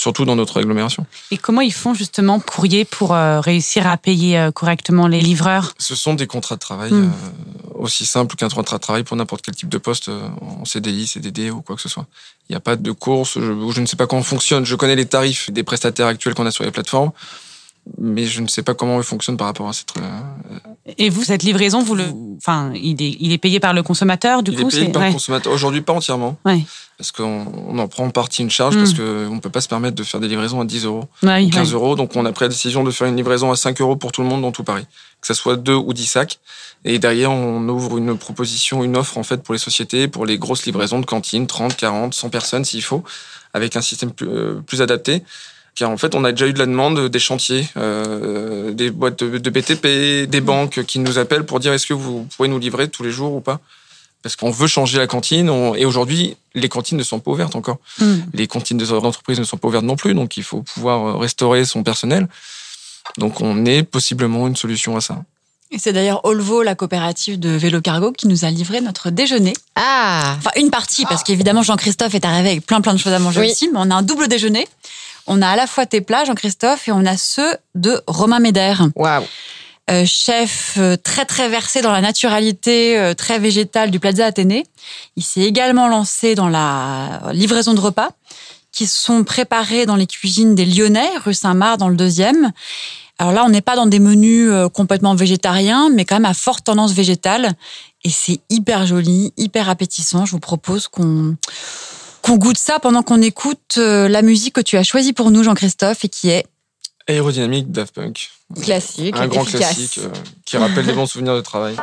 surtout 0.00 0.24
dans 0.24 0.34
notre 0.34 0.58
agglomération. 0.58 1.04
Et 1.30 1.36
comment 1.36 1.60
ils 1.60 1.72
font 1.74 1.92
justement 1.92 2.40
courrier 2.40 2.86
pour 2.86 3.12
euh, 3.12 3.40
réussir 3.40 3.86
à 3.86 3.98
payer 3.98 4.38
euh, 4.38 4.50
correctement 4.50 5.06
les 5.06 5.20
livreurs? 5.20 5.74
Ce 5.78 5.94
sont 5.94 6.14
des 6.14 6.26
contrats 6.26 6.54
de 6.54 6.60
travail 6.60 6.90
Mm. 6.90 7.04
euh, 7.04 7.84
aussi 7.84 8.06
simples 8.06 8.34
qu'un 8.36 8.48
contrat 8.48 8.78
de 8.78 8.82
travail 8.82 9.04
pour 9.04 9.16
n'importe 9.16 9.42
quel 9.42 9.54
type 9.54 9.68
de 9.68 9.78
poste 9.78 10.08
en 10.40 10.64
CDI, 10.64 11.06
CDD 11.06 11.50
ou 11.50 11.60
quoi 11.60 11.76
que 11.76 11.82
ce 11.82 11.88
soit. 11.88 12.06
Il 12.48 12.52
n'y 12.52 12.56
a 12.56 12.60
pas 12.60 12.76
de 12.76 12.92
course, 12.92 13.38
je, 13.38 13.70
je 13.74 13.80
ne 13.80 13.86
sais 13.86 13.96
pas 13.96 14.06
comment 14.06 14.22
fonctionne. 14.22 14.64
Je 14.64 14.74
connais 14.74 14.96
les 14.96 15.06
tarifs 15.06 15.50
des 15.50 15.62
prestataires 15.62 16.06
actuels 16.06 16.34
qu'on 16.34 16.46
a 16.46 16.50
sur 16.50 16.64
les 16.64 16.70
plateformes. 16.70 17.12
Mais 17.98 18.26
je 18.26 18.40
ne 18.40 18.46
sais 18.48 18.62
pas 18.62 18.74
comment 18.74 18.98
il 18.98 19.04
fonctionne 19.04 19.36
par 19.36 19.46
rapport 19.46 19.68
à 19.68 19.72
cette. 19.72 19.94
euh, 19.98 20.58
Et 20.98 21.08
vous, 21.10 21.22
cette 21.24 21.42
livraison, 21.42 21.82
vous 21.82 21.94
le, 21.94 22.04
enfin, 22.38 22.72
il 22.74 23.02
est, 23.02 23.16
il 23.20 23.32
est 23.32 23.38
payé 23.38 23.60
par 23.60 23.72
le 23.72 23.82
consommateur, 23.82 24.42
du 24.42 24.52
il 24.52 24.58
coup, 24.60 24.68
est 24.68 24.70
payé 24.70 24.88
par 24.88 25.02
ouais. 25.02 25.08
le 25.08 25.14
consommateur. 25.14 25.52
Aujourd'hui, 25.52 25.80
pas 25.80 25.92
entièrement. 25.92 26.36
Ouais. 26.44 26.60
Parce 26.98 27.12
qu'on 27.12 27.46
on 27.68 27.78
en 27.78 27.88
prend 27.88 28.04
en 28.04 28.10
partie 28.10 28.42
une 28.42 28.50
charge 28.50 28.76
parce 28.76 28.92
qu'on 28.92 29.34
ne 29.34 29.40
peut 29.40 29.48
pas 29.48 29.62
se 29.62 29.68
permettre 29.68 29.94
de 29.96 30.02
faire 30.02 30.20
des 30.20 30.28
livraisons 30.28 30.60
à 30.60 30.66
10 30.66 30.84
euros 30.84 31.04
Ouais, 31.22 31.42
ou 31.44 31.48
15 31.48 31.68
ouais. 31.68 31.74
euros. 31.74 31.96
Donc, 31.96 32.14
on 32.14 32.26
a 32.26 32.32
pris 32.32 32.44
la 32.44 32.50
décision 32.50 32.84
de 32.84 32.90
faire 32.90 33.06
une 33.06 33.16
livraison 33.16 33.50
à 33.50 33.56
5 33.56 33.80
euros 33.80 33.96
pour 33.96 34.12
tout 34.12 34.20
le 34.20 34.28
monde 34.28 34.42
dans 34.42 34.52
tout 34.52 34.64
Paris. 34.64 34.84
Que 35.22 35.26
ce 35.26 35.32
soit 35.34 35.56
2 35.56 35.74
ou 35.74 35.94
10 35.94 36.06
sacs. 36.06 36.38
Et 36.84 36.98
derrière, 36.98 37.30
on 37.30 37.66
ouvre 37.68 37.96
une 37.96 38.16
proposition, 38.18 38.84
une 38.84 38.96
offre, 38.98 39.16
en 39.16 39.22
fait, 39.22 39.42
pour 39.42 39.54
les 39.54 39.58
sociétés, 39.58 40.08
pour 40.08 40.26
les 40.26 40.36
grosses 40.38 40.66
livraisons 40.66 40.98
de 41.00 41.06
cantines, 41.06 41.46
30, 41.46 41.74
40, 41.76 42.12
100 42.14 42.28
personnes 42.28 42.64
s'il 42.66 42.82
faut, 42.82 43.02
avec 43.54 43.76
un 43.76 43.82
système 43.82 44.10
plus, 44.12 44.28
euh, 44.28 44.60
plus 44.66 44.82
adapté. 44.82 45.22
Car 45.80 45.88
en 45.88 45.96
fait, 45.96 46.14
on 46.14 46.24
a 46.24 46.30
déjà 46.32 46.46
eu 46.46 46.52
de 46.52 46.58
la 46.58 46.66
demande 46.66 47.08
des 47.08 47.18
chantiers, 47.18 47.66
euh, 47.78 48.70
des 48.72 48.90
boîtes 48.90 49.24
de, 49.24 49.38
de 49.38 49.48
BTP, 49.50 50.28
des 50.28 50.40
banques 50.42 50.84
qui 50.84 50.98
nous 50.98 51.16
appellent 51.18 51.46
pour 51.46 51.58
dire 51.58 51.72
est-ce 51.72 51.86
que 51.86 51.94
vous 51.94 52.28
pouvez 52.36 52.50
nous 52.50 52.58
livrer 52.58 52.88
tous 52.88 53.02
les 53.02 53.10
jours 53.10 53.32
ou 53.34 53.40
pas? 53.40 53.60
Parce 54.22 54.36
qu'on 54.36 54.50
veut 54.50 54.66
changer 54.66 54.98
la 54.98 55.06
cantine. 55.06 55.48
on- 55.48 55.74
et 55.74 55.86
aujourd'hui, 55.86 56.36
les 56.54 56.68
cantines 56.68 56.98
ne 56.98 57.02
sont 57.02 57.18
pas 57.18 57.30
ouvertes 57.30 57.56
encore. 57.56 57.78
Mm. 57.98 58.14
Les 58.34 58.46
cantines 58.46 58.76
des 58.76 58.92
entreprises 58.92 59.38
ne 59.38 59.44
sont 59.44 59.56
pas 59.56 59.68
ouvertes 59.68 59.86
non 59.86 59.96
plus, 59.96 60.12
donc 60.12 60.36
il 60.36 60.42
faut 60.42 60.60
pouvoir 60.62 61.06
euh, 61.06 61.16
restaurer 61.16 61.64
son 61.64 61.82
personnel. 61.82 62.28
Donc 63.16 63.40
on 63.40 63.64
est 63.64 63.82
possiblement 63.82 64.46
une 64.48 64.56
solution 64.56 64.98
à 64.98 65.00
ça. 65.00 65.16
Et 65.70 65.78
c'est 65.78 65.94
d'ailleurs 65.94 66.20
Olvo, 66.26 66.62
la 66.62 66.74
coopérative 66.74 67.40
de 67.40 67.48
vélo 67.50 67.80
cargo, 67.80 68.12
qui 68.12 68.26
nous 68.28 68.44
a 68.44 68.50
livré 68.50 68.82
notre 68.82 69.08
déjeuner. 69.08 69.54
Ah 69.76 70.34
Enfin, 70.36 70.50
une 70.56 70.68
partie, 70.68 71.06
parce 71.06 71.22
qu'évidemment, 71.22 71.62
Jean-Christophe 71.62 72.14
est 72.14 72.24
arrivé 72.26 72.50
avec 72.50 72.66
plein 72.66 72.82
plein 72.82 72.92
de 72.92 72.98
choses 72.98 73.14
à 73.14 73.18
manger 73.18 73.40
Oui. 73.40 73.50
aussi, 73.52 73.68
mais 73.68 73.78
on 73.78 73.90
a 73.90 73.94
un 73.94 74.02
double 74.02 74.28
déjeuner. 74.28 74.68
On 75.32 75.42
a 75.42 75.48
à 75.48 75.54
la 75.54 75.68
fois 75.68 75.86
tes 75.86 76.00
plats, 76.00 76.24
Jean-Christophe, 76.24 76.88
et 76.88 76.92
on 76.92 77.06
a 77.06 77.16
ceux 77.16 77.56
de 77.76 78.02
Romain 78.08 78.40
Méder. 78.40 78.74
Waouh 78.96 79.24
euh, 79.90 80.04
chef 80.04 80.76
euh, 80.78 80.96
très 80.96 81.24
très 81.24 81.48
versé 81.48 81.82
dans 81.82 81.90
la 81.90 82.00
naturalité 82.00 82.96
euh, 82.96 83.12
très 83.14 83.40
végétale 83.40 83.90
du 83.90 83.98
Plaza 83.98 84.24
Athénée. 84.24 84.64
Il 85.16 85.24
s'est 85.24 85.40
également 85.40 85.88
lancé 85.88 86.36
dans 86.36 86.48
la 86.48 87.22
livraison 87.32 87.74
de 87.74 87.80
repas 87.80 88.10
qui 88.70 88.86
sont 88.86 89.24
préparés 89.24 89.86
dans 89.86 89.96
les 89.96 90.06
cuisines 90.06 90.54
des 90.54 90.64
Lyonnais, 90.64 91.10
rue 91.24 91.34
Saint-Marc 91.34 91.78
dans 91.78 91.88
le 91.88 91.96
deuxième. 91.96 92.52
Alors 93.18 93.32
là, 93.32 93.44
on 93.44 93.48
n'est 93.48 93.62
pas 93.62 93.74
dans 93.74 93.86
des 93.86 93.98
menus 93.98 94.48
complètement 94.72 95.16
végétariens, 95.16 95.90
mais 95.92 96.04
quand 96.04 96.14
même 96.14 96.24
à 96.24 96.34
forte 96.34 96.64
tendance 96.64 96.92
végétale. 96.92 97.54
Et 98.04 98.10
c'est 98.10 98.38
hyper 98.48 98.86
joli, 98.86 99.32
hyper 99.36 99.68
appétissant. 99.68 100.24
Je 100.24 100.30
vous 100.30 100.40
propose 100.40 100.86
qu'on 100.86 101.34
qu'on 102.22 102.36
goûte 102.36 102.58
ça 102.58 102.78
pendant 102.78 103.02
qu'on 103.02 103.22
écoute 103.22 103.74
euh, 103.78 104.08
la 104.08 104.22
musique 104.22 104.54
que 104.54 104.60
tu 104.60 104.76
as 104.76 104.82
choisie 104.82 105.12
pour 105.12 105.30
nous, 105.30 105.42
Jean-Christophe, 105.42 106.04
et 106.04 106.08
qui 106.08 106.30
est 106.30 106.46
Aérodynamique 107.08 107.70
Daft 107.72 107.94
Punk. 107.94 108.30
Classique, 108.62 109.16
Un 109.16 109.26
grand 109.26 109.42
efficace. 109.42 109.60
classique 109.74 109.98
euh, 109.98 110.08
qui 110.44 110.56
rappelle 110.56 110.86
des 110.86 110.92
bons 110.92 111.06
souvenirs 111.06 111.34
de 111.36 111.40
travail. 111.40 111.76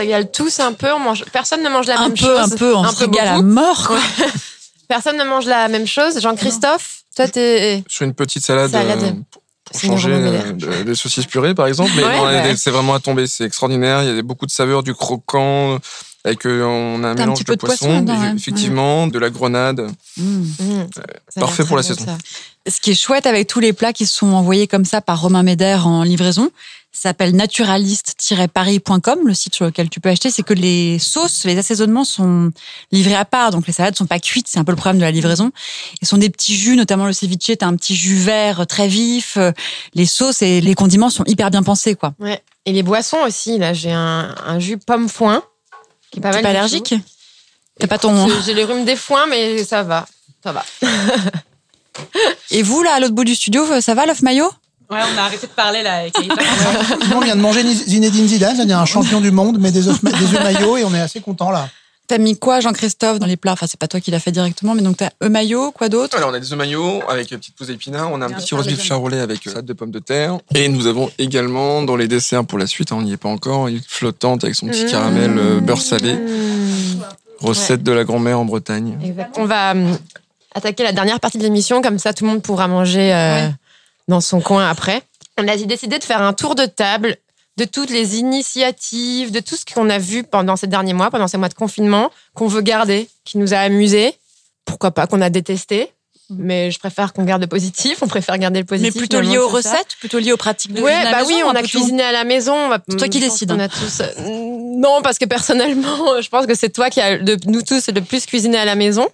Régale 0.00 0.30
tous 0.30 0.60
un 0.60 0.72
peu. 0.72 0.92
On 0.92 0.98
mange... 0.98 1.24
Personne 1.32 1.62
ne 1.62 1.68
mange 1.68 1.86
la 1.86 1.98
Un 1.98 2.08
même 2.08 2.10
peu, 2.12 2.16
chose. 2.26 2.52
un 2.52 2.56
peu, 2.56 2.74
on 2.74 2.88
se 2.90 2.96
régale 2.96 3.28
à 3.28 3.34
beaucoup. 3.36 3.48
mort, 3.48 3.86
quoi. 3.88 3.96
Ouais. 3.96 4.26
Personne 4.88 5.16
ne 5.16 5.24
mange 5.24 5.46
la 5.46 5.68
même 5.68 5.86
chose. 5.86 6.20
Jean-Christophe, 6.20 7.02
toi, 7.14 7.28
t'es. 7.28 7.84
Sur 7.88 8.04
une 8.06 8.14
petite 8.14 8.44
salade, 8.44 8.70
Salade. 8.72 9.02
euh, 9.02 9.12
pour, 9.70 9.80
changer 9.80 10.10
euh, 10.12 10.82
des 10.84 10.94
saucisses 10.96 11.26
purées, 11.26 11.54
par 11.54 11.66
exemple. 11.68 11.92
Mais 11.96 12.04
Ouais, 12.04 12.16
non, 12.16 12.24
ouais. 12.24 12.56
c'est 12.56 12.70
vraiment 12.72 12.94
à 12.94 13.00
tomber. 13.00 13.26
C'est 13.28 13.44
extraordinaire. 13.44 14.02
Il 14.02 14.16
y 14.16 14.18
a 14.18 14.22
beaucoup 14.22 14.46
de 14.46 14.50
saveurs, 14.50 14.82
du 14.82 14.94
croquant. 14.94 15.78
Avec, 16.24 16.44
euh, 16.44 16.62
on 16.64 17.02
a 17.02 17.08
un 17.08 17.10
un 17.12 17.14
mélange 17.14 17.38
petit 17.38 17.44
de 17.44 17.46
peu 17.46 17.56
de 17.56 17.60
poisson 17.60 17.86
poisson, 17.86 18.00
dedans, 18.02 18.20
ouais. 18.20 18.32
effectivement, 18.36 19.06
de 19.06 19.18
la 19.18 19.30
grenade. 19.30 19.80
Mm. 20.18 20.22
Mmh. 20.24 20.46
A 20.60 20.74
l'air 20.76 21.20
parfait 21.38 21.64
pour 21.64 21.76
la 21.78 21.82
saison. 21.82 22.04
ça. 22.04 22.18
Ce 22.70 22.78
qui 22.78 22.90
est 22.90 22.94
chouette 22.94 23.26
avec 23.26 23.46
tous 23.46 23.60
les 23.60 23.72
plats 23.72 23.94
qui 23.94 24.04
sont 24.04 24.26
envoyés 24.34 24.66
comme 24.66 24.84
ça 24.84 25.00
par 25.00 25.18
Romain 25.22 25.42
Méder 25.42 25.78
en 25.82 26.02
livraison, 26.02 26.50
s'appelle 26.92 27.34
naturaliste-paris.com, 27.36 29.20
le 29.26 29.34
site 29.34 29.54
sur 29.54 29.64
lequel 29.64 29.88
tu 29.88 30.00
peux 30.00 30.08
acheter, 30.08 30.30
c'est 30.30 30.42
que 30.42 30.54
les 30.54 30.98
sauces, 30.98 31.44
les 31.44 31.56
assaisonnements 31.58 32.04
sont 32.04 32.50
livrés 32.92 33.14
à 33.14 33.24
part, 33.24 33.50
donc 33.52 33.66
les 33.66 33.72
salades 33.72 33.96
sont 33.96 34.06
pas 34.06 34.18
cuites, 34.18 34.46
c'est 34.48 34.58
un 34.58 34.64
peu 34.64 34.72
le 34.72 34.76
problème 34.76 34.98
de 34.98 35.04
la 35.04 35.10
livraison. 35.10 35.50
Ils 36.02 36.08
sont 36.08 36.18
des 36.18 36.30
petits 36.30 36.56
jus, 36.56 36.76
notamment 36.76 37.06
le 37.06 37.12
ceviche, 37.12 37.56
t'as 37.58 37.66
un 37.66 37.76
petit 37.76 37.94
jus 37.94 38.16
vert 38.16 38.66
très 38.66 38.88
vif, 38.88 39.38
les 39.94 40.06
sauces 40.06 40.42
et 40.42 40.60
les 40.60 40.74
condiments 40.74 41.10
sont 41.10 41.24
hyper 41.24 41.50
bien 41.50 41.62
pensés, 41.62 41.94
quoi. 41.94 42.12
Ouais. 42.18 42.42
Et 42.66 42.72
les 42.72 42.82
boissons 42.82 43.18
aussi. 43.26 43.56
Là, 43.58 43.72
j'ai 43.72 43.92
un, 43.92 44.34
un 44.44 44.58
jus 44.58 44.76
pomme 44.76 45.08
foin 45.08 45.42
qui 46.10 46.18
est 46.18 46.22
pas 46.22 46.30
T'es 46.30 46.36
mal. 46.36 46.42
pas 46.42 46.50
allergique. 46.50 46.94
T'as 47.78 47.86
pas 47.86 47.98
ton... 47.98 48.28
J'ai- 48.28 48.42
J'ai 48.46 48.54
les 48.54 48.64
rhumes 48.64 48.84
des 48.84 48.96
foins, 48.96 49.26
mais 49.26 49.64
ça 49.64 49.82
va. 49.82 50.06
Ça 50.44 50.52
va. 50.52 50.64
Et 52.50 52.62
vous, 52.62 52.82
là, 52.82 52.94
à 52.94 53.00
l'autre 53.00 53.14
bout 53.14 53.24
du 53.24 53.34
studio, 53.34 53.80
ça 53.80 53.94
va, 53.94 54.06
l'œuf 54.06 54.22
maillot? 54.22 54.50
Ouais, 54.90 54.98
on 55.14 55.18
a 55.18 55.22
arrêté 55.22 55.46
de 55.46 55.52
parler 55.52 55.82
là 55.82 55.98
avec 55.98 56.14
on 57.14 57.20
vient 57.20 57.36
de 57.36 57.40
manger 57.40 57.62
Zinedine 57.62 58.26
Zidane, 58.26 58.56
c'est-à-dire 58.56 58.78
un 58.78 58.86
champion 58.86 59.20
du 59.20 59.30
monde, 59.30 59.58
mais 59.60 59.70
des 59.70 59.86
œufs, 59.86 60.02
des 60.02 60.10
œufs 60.10 60.42
maillots, 60.42 60.76
et 60.78 60.84
on 60.84 60.92
est 60.92 61.00
assez 61.00 61.20
content 61.20 61.50
là. 61.50 61.68
T'as 62.08 62.18
mis 62.18 62.36
quoi, 62.36 62.58
Jean-Christophe, 62.58 63.20
dans 63.20 63.26
les 63.26 63.36
plats? 63.36 63.52
Enfin, 63.52 63.66
c'est 63.68 63.78
pas 63.78 63.86
toi 63.86 64.00
qui 64.00 64.10
l'as 64.10 64.18
fait 64.18 64.32
directement, 64.32 64.74
mais 64.74 64.82
donc 64.82 64.96
t'as 64.96 65.10
œuf 65.22 65.30
maillot, 65.30 65.70
quoi 65.70 65.88
d'autre? 65.88 66.16
Alors, 66.16 66.30
on 66.30 66.34
a 66.34 66.40
des 66.40 66.52
œufs 66.52 66.58
maillots 66.58 67.02
avec 67.08 67.30
une 67.30 67.38
petite 67.38 67.54
pousse 67.54 67.68
d'épinards. 67.68 68.10
On 68.10 68.20
a 68.20 68.26
un 68.26 68.30
Et 68.30 68.34
un 68.34 68.36
petit 68.36 68.52
roast 68.52 68.68
beef 68.68 68.82
charolais 68.82 69.20
avec 69.20 69.46
euh, 69.46 69.50
salade 69.50 69.64
de 69.66 69.72
pommes 69.74 69.92
de 69.92 70.00
terre. 70.00 70.38
Et 70.56 70.68
nous 70.68 70.88
avons 70.88 71.08
également, 71.18 71.82
dans 71.82 71.94
les 71.94 72.08
desserts 72.08 72.44
pour 72.44 72.58
la 72.58 72.66
suite, 72.66 72.90
hein, 72.90 72.96
on 72.98 73.02
n'y 73.02 73.12
est 73.12 73.16
pas 73.16 73.28
encore, 73.28 73.68
une 73.68 73.80
flottante 73.86 74.42
avec 74.42 74.56
son 74.56 74.66
petit 74.66 74.86
Mmh. 74.86 74.90
caramel 74.90 75.38
euh, 75.38 75.60
beurre 75.60 75.80
salé. 75.80 76.14
Mmh. 76.14 77.00
Recette 77.38 77.84
de 77.84 77.92
la 77.92 78.02
grand-mère 78.02 78.40
en 78.40 78.44
Bretagne. 78.44 78.98
On 79.36 79.44
va 79.44 79.70
hum, 79.70 79.96
attaquer 80.52 80.82
la 80.82 80.90
dernière 80.92 81.20
partie 81.20 81.38
de 81.38 81.44
l'émission, 81.44 81.80
comme 81.80 82.00
ça 82.00 82.12
tout 82.12 82.24
le 82.24 82.30
monde 82.30 82.42
pourra 82.42 82.66
manger 82.66 83.14
euh, 83.14 83.46
Ouais. 83.46 83.54
Dans 84.08 84.20
son 84.20 84.40
coin 84.40 84.68
après. 84.68 85.02
On 85.38 85.46
a 85.48 85.56
décidé 85.56 85.98
de 85.98 86.04
faire 86.04 86.20
un 86.22 86.32
tour 86.32 86.54
de 86.54 86.66
table 86.66 87.16
de 87.56 87.64
toutes 87.64 87.90
les 87.90 88.16
initiatives, 88.18 89.30
de 89.32 89.40
tout 89.40 89.56
ce 89.56 89.64
qu'on 89.64 89.90
a 89.90 89.98
vu 89.98 90.22
pendant 90.24 90.56
ces 90.56 90.66
derniers 90.66 90.92
mois, 90.94 91.10
pendant 91.10 91.28
ces 91.28 91.36
mois 91.36 91.48
de 91.48 91.54
confinement, 91.54 92.10
qu'on 92.34 92.46
veut 92.48 92.62
garder, 92.62 93.08
qui 93.24 93.38
nous 93.38 93.52
a 93.54 93.58
amusés, 93.58 94.14
pourquoi 94.64 94.90
pas, 94.92 95.06
qu'on 95.06 95.20
a 95.20 95.30
détesté. 95.30 95.90
Mais 96.32 96.70
je 96.70 96.78
préfère 96.78 97.12
qu'on 97.12 97.24
garde 97.24 97.42
le 97.42 97.48
positif, 97.48 97.98
on 98.02 98.06
préfère 98.06 98.38
garder 98.38 98.60
le 98.60 98.64
Mais 98.70 98.76
positif. 98.78 98.96
plutôt 98.96 99.16
finalement, 99.18 99.32
lié 99.32 99.38
aux 99.38 99.60
ça. 99.60 99.70
recettes, 99.72 99.96
plutôt 99.98 100.18
lié 100.20 100.30
aux 100.32 100.36
pratiques 100.36 100.72
de 100.72 100.80
Ouais, 100.80 100.92
cuisine 100.92 101.06
à 101.08 101.10
la 101.10 101.10
bah 101.10 101.18
maison, 101.24 101.34
oui, 101.34 101.42
on 101.44 101.50
a 101.56 101.62
cuisiné 101.62 102.02
à 102.04 102.12
la 102.12 102.24
maison. 102.24 102.70
C'est 102.88 102.96
toi 102.96 103.08
qui 103.08 103.18
décides, 103.18 103.50
hein. 103.50 103.58
a 103.58 103.68
tous. 103.68 104.00
euh, 104.00 104.06
Non, 104.26 105.02
parce 105.02 105.18
que 105.18 105.24
personnellement, 105.24 106.20
je 106.22 106.28
pense 106.28 106.46
que 106.46 106.54
c'est 106.54 106.68
toi 106.70 106.88
qui 106.88 107.00
a 107.00 107.18
de 107.18 107.36
nous 107.46 107.62
tous 107.62 107.88
le 107.88 108.00
plus 108.00 108.26
cuisiné 108.26 108.58
à 108.58 108.64
la 108.64 108.76
maison. 108.76 109.08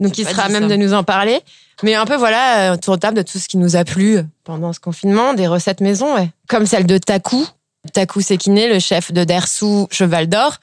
Donc, 0.00 0.18
il 0.18 0.26
sera 0.26 0.48
même 0.48 0.64
ça. 0.64 0.68
de 0.68 0.76
nous 0.76 0.92
en 0.92 1.04
parler. 1.04 1.40
Mais 1.82 1.94
un 1.94 2.04
peu, 2.06 2.16
voilà, 2.16 2.72
un 2.72 2.76
tour 2.78 2.96
de 2.96 3.00
table 3.00 3.16
de 3.18 3.22
tout 3.22 3.38
ce 3.38 3.48
qui 3.48 3.56
nous 3.58 3.76
a 3.76 3.84
plu 3.84 4.20
pendant 4.44 4.72
ce 4.72 4.80
confinement, 4.80 5.34
des 5.34 5.46
recettes 5.46 5.80
maison, 5.80 6.14
ouais. 6.14 6.30
Comme 6.48 6.66
celle 6.66 6.86
de 6.86 6.98
Taku. 6.98 7.46
Taku 7.92 8.20
Sekine, 8.20 8.68
le 8.68 8.78
chef 8.80 9.12
de 9.12 9.24
Dersou 9.24 9.86
Cheval 9.90 10.26
d'Or, 10.28 10.56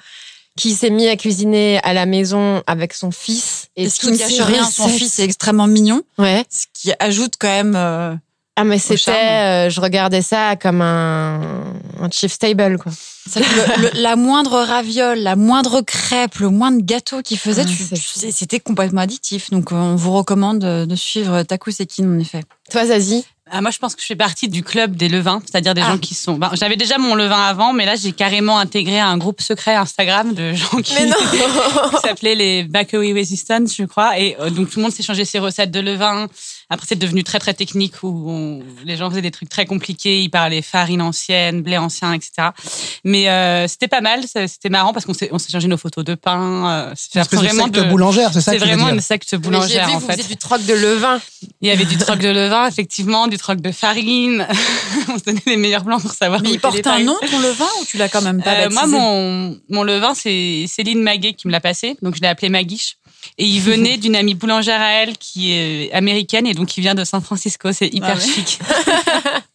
qui 0.58 0.74
s'est 0.74 0.90
mis 0.90 1.08
à 1.08 1.16
cuisiner 1.16 1.80
à 1.84 1.94
la 1.94 2.06
maison 2.06 2.62
avec 2.68 2.94
son 2.94 3.12
fils. 3.12 3.68
Et 3.76 3.90
ce 3.90 4.00
qui 4.02 4.12
ne 4.12 4.18
cache 4.18 4.40
rien, 4.42 4.66
son 4.66 4.88
fils 4.88 5.20
est 5.20 5.24
extrêmement 5.24 5.68
mignon, 5.68 6.02
Ouais. 6.18 6.44
ce 6.50 6.66
qui 6.74 6.92
ajoute 7.00 7.36
quand 7.40 7.48
même. 7.48 7.74
euh, 7.76 8.14
Ah, 8.56 8.64
mais 8.64 8.78
c'était, 8.78 9.12
euh, 9.12 9.70
je 9.72 9.82
regardais 9.82 10.22
ça 10.22 10.56
comme 10.56 10.82
un, 10.82 11.42
un 12.00 12.10
chief 12.12 12.32
stable, 12.32 12.78
quoi. 12.78 12.92
le- 13.36 13.82
le- 13.82 14.02
la 14.02 14.16
moindre 14.16 14.62
raviole, 14.62 15.18
la 15.20 15.36
moindre 15.36 15.82
crêpe, 15.82 16.36
le 16.36 16.50
moindre 16.50 16.80
gâteau 16.82 17.22
qu'il 17.24 17.38
faisait, 17.40 17.64
Ah, 17.64 18.32
c'était 18.32 18.60
complètement 18.60 19.02
additif. 19.02 19.50
Donc, 19.50 19.72
on 19.72 19.96
vous 19.96 20.12
recommande 20.14 20.60
de 20.60 20.86
de 20.86 20.96
suivre 20.96 21.42
Taku 21.44 21.72
Sekin, 21.72 22.06
en 22.06 22.20
effet. 22.20 22.42
Toi, 22.70 22.86
Zazie? 22.86 23.26
Ah, 23.52 23.60
moi, 23.62 23.72
je 23.72 23.78
pense 23.78 23.94
que 23.94 24.02
je 24.02 24.06
fais 24.08 24.16
partie 24.16 24.48
du 24.48 24.64
club 24.64 24.96
des 24.96 25.10
levains, 25.10 25.42
c'est-à-dire 25.46 25.74
des 25.74 25.82
Ah. 25.82 25.88
gens 25.92 25.98
qui 25.98 26.14
sont. 26.16 26.36
ben, 26.38 26.50
J'avais 26.54 26.78
déjà 26.78 26.98
mon 26.98 27.14
levain 27.14 27.44
avant, 27.44 27.74
mais 27.74 27.86
là, 27.86 27.96
j'ai 27.96 28.14
carrément 28.14 28.58
intégré 28.58 29.00
un 29.00 29.18
groupe 29.18 29.42
secret 29.42 29.76
Instagram 29.76 30.34
de 30.34 30.54
gens 30.54 30.78
qui, 30.82 30.96
qui 30.96 31.98
s'appelait 32.02 32.36
les 32.36 32.64
Bakery 32.64 33.12
Resistance, 33.14 33.76
je 33.76 33.84
crois. 33.84 34.18
Et 34.18 34.38
euh, 34.40 34.50
donc, 34.50 34.70
tout 34.70 34.80
le 34.80 34.84
monde 34.84 34.94
s'échangeait 34.94 35.26
ses 35.26 35.40
recettes 35.40 35.72
de 35.72 35.82
levain. 35.82 36.28
Après, 36.70 36.86
c'est 36.88 36.96
devenu 36.98 37.24
très, 37.26 37.38
très 37.38 37.54
technique 37.54 38.02
où 38.02 38.32
on- 38.32 38.64
les 38.86 38.96
gens 38.96 39.10
faisaient 39.10 39.22
des 39.22 39.30
trucs 39.30 39.50
très 39.50 39.66
compliqués. 39.66 40.22
Ils 40.22 40.30
parlaient 40.30 40.62
farine 40.62 41.02
ancienne, 41.02 41.62
blé 41.62 41.78
ancien, 41.78 42.14
etc. 42.14 42.32
Mais 43.04 43.30
euh, 43.30 43.68
c'était 43.68 43.90
pas 43.90 44.02
mal. 44.02 44.22
C'était 44.26 44.70
marrant 44.70 44.94
parce 44.94 45.06
qu'on 45.06 45.14
s'est- 45.14 45.30
s'échangeait 45.38 45.68
nos 45.68 45.78
photos 45.78 46.06
de 46.06 46.16
pain. 46.16 46.70
euh, 46.72 46.94
C'est 46.96 47.16
une 47.16 47.22
espèce 47.22 47.42
de 47.42 47.48
secte 47.50 47.90
boulangère, 47.90 48.32
c'est 48.34 48.42
ça 48.42 48.54
C'est 48.54 48.58
vraiment 48.58 48.86
dire 48.86 48.94
une 48.96 49.02
secte 49.02 49.36
boulangère, 49.36 49.88
vu, 49.90 49.96
en 49.96 50.00
vous 50.00 50.08
fait. 50.08 50.14
faisiez 50.14 50.30
du 50.30 50.38
troc 50.38 50.66
de 50.66 50.74
levain. 50.74 51.20
Il 51.62 51.68
y 51.68 51.72
avait 51.72 51.86
du 51.86 51.98
troc 51.98 52.20
de 52.20 52.30
levain, 52.30 52.66
effectivement, 52.68 53.28
du 53.28 53.38
troc 53.44 53.62
de 53.62 53.72
farine. 53.72 54.48
on 55.10 55.20
se 55.20 55.24
donnait 55.26 55.42
les 55.46 55.58
meilleurs 55.58 55.84
plans 55.84 56.00
pour 56.00 56.14
savoir. 56.14 56.42
Mais 56.42 56.52
il 56.52 56.60
porte 56.60 56.88
un 56.88 57.00
nom, 57.00 57.18
ton 57.30 57.40
levain, 57.40 57.68
ou 57.82 57.86
tu 57.86 57.98
l'as 57.98 58.08
quand 58.10 58.22
même 58.22 58.42
pas 58.42 58.54
Euh, 58.54 58.70
moi, 58.72 58.88
mon, 58.88 59.60
mon 59.70 59.84
levain, 59.84 60.14
c'est 60.14 60.66
Céline 60.68 61.02
Maguet 61.02 61.34
qui 61.34 61.48
me 61.48 61.52
l'a 61.52 61.60
passé. 61.60 61.98
Donc, 62.02 62.16
je 62.16 62.22
l'ai 62.22 62.28
appelé 62.28 62.50
Maguiche. 62.50 62.98
Et 63.38 63.46
il 63.46 63.60
venait 63.72 63.98
d'une 63.98 64.16
amie 64.16 64.34
boulangère 64.34 64.82
à 64.82 64.92
elle 64.94 65.18
qui 65.18 65.52
est 65.52 65.92
américaine 65.94 66.48
et 66.48 66.54
donc 66.54 66.70
qui 66.70 66.82
vient 66.82 66.96
de 66.96 67.04
San 67.04 67.22
Francisco. 67.22 67.72
C'est 67.74 67.88
hyper 67.94 68.16
Ah 68.16 68.20
ouais. 68.20 68.34
chic. 68.34 68.60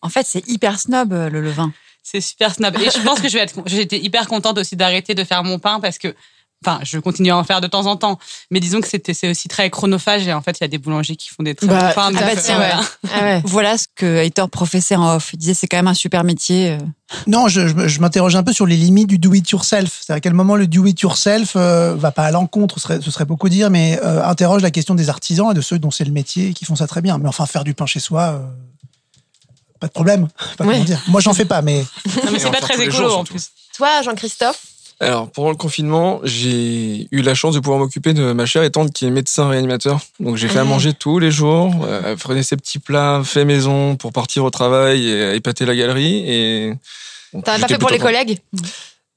En 0.03 0.11
fait, 0.11 0.27
c'est 0.27 0.47
hyper 0.49 0.79
snob, 0.79 1.13
euh, 1.13 1.29
le 1.29 1.41
levain. 1.41 1.73
C'est 2.03 2.21
super 2.21 2.55
snob. 2.55 2.77
Et 2.81 2.91
je 2.91 3.01
pense 3.03 3.21
que 3.21 3.29
je 3.29 3.35
vais 3.35 3.43
être, 3.43 3.55
j'étais 3.67 3.99
hyper 3.99 4.29
contente 4.29 4.57
aussi 4.59 4.77
d'arrêter 4.77 5.15
de 5.15 5.25
faire 5.25 5.43
mon 5.45 5.59
pain 5.59 5.81
parce 5.81 5.99
que, 5.99 6.15
enfin, 6.67 6.81
je 6.83 6.99
continue 6.99 7.31
à 7.31 7.37
en 7.37 7.45
faire 7.45 7.61
de 7.61 7.67
temps 7.67 7.87
en 7.87 7.97
temps. 7.97 8.19
Mais 8.51 8.61
disons 8.61 8.81
que 8.81 8.89
c'était, 8.89 9.15
c'est 9.15 9.31
aussi 9.31 9.49
très 9.49 9.71
chronophage 9.71 10.27
et 10.27 10.33
en 10.33 10.43
fait, 10.43 10.59
il 10.59 10.63
y 10.63 10.65
a 10.65 10.69
des 10.69 10.79
boulangers 10.79 11.17
qui 11.17 11.29
font 11.29 11.43
des 11.43 11.55
très 11.55 11.67
Bah, 11.67 11.89
bons 11.89 11.95
pains. 11.95 12.11
donc, 12.13 12.21
à 12.23 12.27
euh, 12.27 12.59
ouais. 12.59 12.73
Ah 13.13 13.21
ouais. 13.23 13.43
Voilà 13.45 13.79
ce 13.79 13.87
que 13.95 14.17
Heitor 14.17 14.51
professait 14.51 14.97
en 14.97 15.15
off. 15.17 15.31
Il 15.35 15.39
disait 15.39 15.55
c'est 15.55 15.67
quand 15.69 15.77
même 15.79 15.87
un 15.89 15.95
super 15.95 16.25
métier. 16.25 16.71
euh. 16.71 16.79
Non, 17.27 17.49
je, 17.49 17.69
je, 17.69 17.89
je 17.89 18.01
m'interroge 18.01 18.37
un 18.37 18.43
peu 18.43 18.53
sur 18.53 18.67
les 18.67 18.77
limites 18.77 19.07
du 19.09 19.19
do-it-yourself. 19.19 20.01
C'est 20.05 20.13
à 20.13 20.21
quel 20.21 20.35
moment 20.35 20.57
le 20.57 20.67
do-it-yourself 20.67 21.53
euh, 21.57 21.95
va 21.97 22.11
pas 22.13 22.25
à 22.25 22.31
l'encontre, 22.31 22.75
ce 22.77 22.81
serait, 22.81 23.01
ce 23.01 23.11
serait 23.11 23.25
beaucoup 23.25 23.49
dire, 23.49 23.71
mais 23.71 23.99
euh, 24.05 24.25
interroge 24.25 24.63
la 24.63 24.71
question 24.71 24.95
des 24.95 25.09
artisans 25.09 25.51
et 25.51 25.55
de 25.55 25.61
ceux 25.61 25.79
dont 25.79 25.91
c'est 25.91 26.05
le 26.05 26.13
métier 26.13 26.49
et 26.49 26.53
qui 26.55 26.65
font 26.65 26.77
ça 26.77 26.87
très 26.87 27.01
bien. 27.01 27.19
Mais 27.19 27.29
enfin, 27.29 27.47
faire 27.47 27.65
du 27.65 27.73
pain 27.75 27.87
chez 27.87 28.01
soi, 28.01 28.23
euh, 28.23 28.39
pas 29.81 29.87
de 29.87 29.93
problème. 29.93 30.29
Pas 30.59 30.65
Ouais. 30.67 30.73
comment 30.75 30.85
dire. 30.85 31.01
Moi, 31.07 31.21
j'en 31.21 31.33
fais 31.35 31.45
pas, 31.45 31.63
mais 31.63 31.85
Non, 32.25 32.33
mais 32.33 32.39
c'est 32.41 32.51
pas 32.51 32.61
très 32.61 32.75
écolo 32.75 32.91
jours, 33.09 33.19
en 33.19 33.25
plus. 33.25 33.51
Toi, 33.77 34.03
Jean-Christophe? 34.03 34.61
Alors, 35.01 35.31
pendant 35.31 35.51
le 35.51 35.57
confinement, 35.57 36.21
j'ai 36.25 37.07
eu 37.13 37.23
la 37.23 37.35
chance 37.35 37.55
de 37.55 37.61
pouvoir 37.61 37.79
m'occuper 37.79 38.15
de 38.15 38.33
ma 38.33 38.47
chère 38.47 38.65
et 38.65 38.71
tante 38.71 38.93
qui 38.93 39.07
est 39.07 39.11
médecin 39.11 39.49
réanimateur. 39.49 40.01
Donc, 40.19 40.37
j'ai 40.37 40.49
fait 40.49 40.59
à 40.59 40.65
manger 40.65 40.93
tous 40.93 41.21
les 41.21 41.31
jours. 41.31 41.73
Euh, 41.85 42.03
elle 42.05 42.17
prenait 42.17 42.43
ses 42.43 42.57
petits 42.57 42.81
plats 42.81 43.23
faits 43.25 43.47
maison 43.47 43.95
pour 43.95 44.13
partir 44.13 44.45
au 44.45 44.51
travail 44.51 45.09
et 45.09 45.37
épater 45.37 45.67
la 45.67 45.77
galerie. 45.77 46.25
Et 46.27 46.73
T'en 47.33 47.53
as 47.53 47.59
pas 47.61 47.69
fait 47.69 47.79
pour 47.79 47.91
les 47.91 47.99
collègues? 47.99 48.39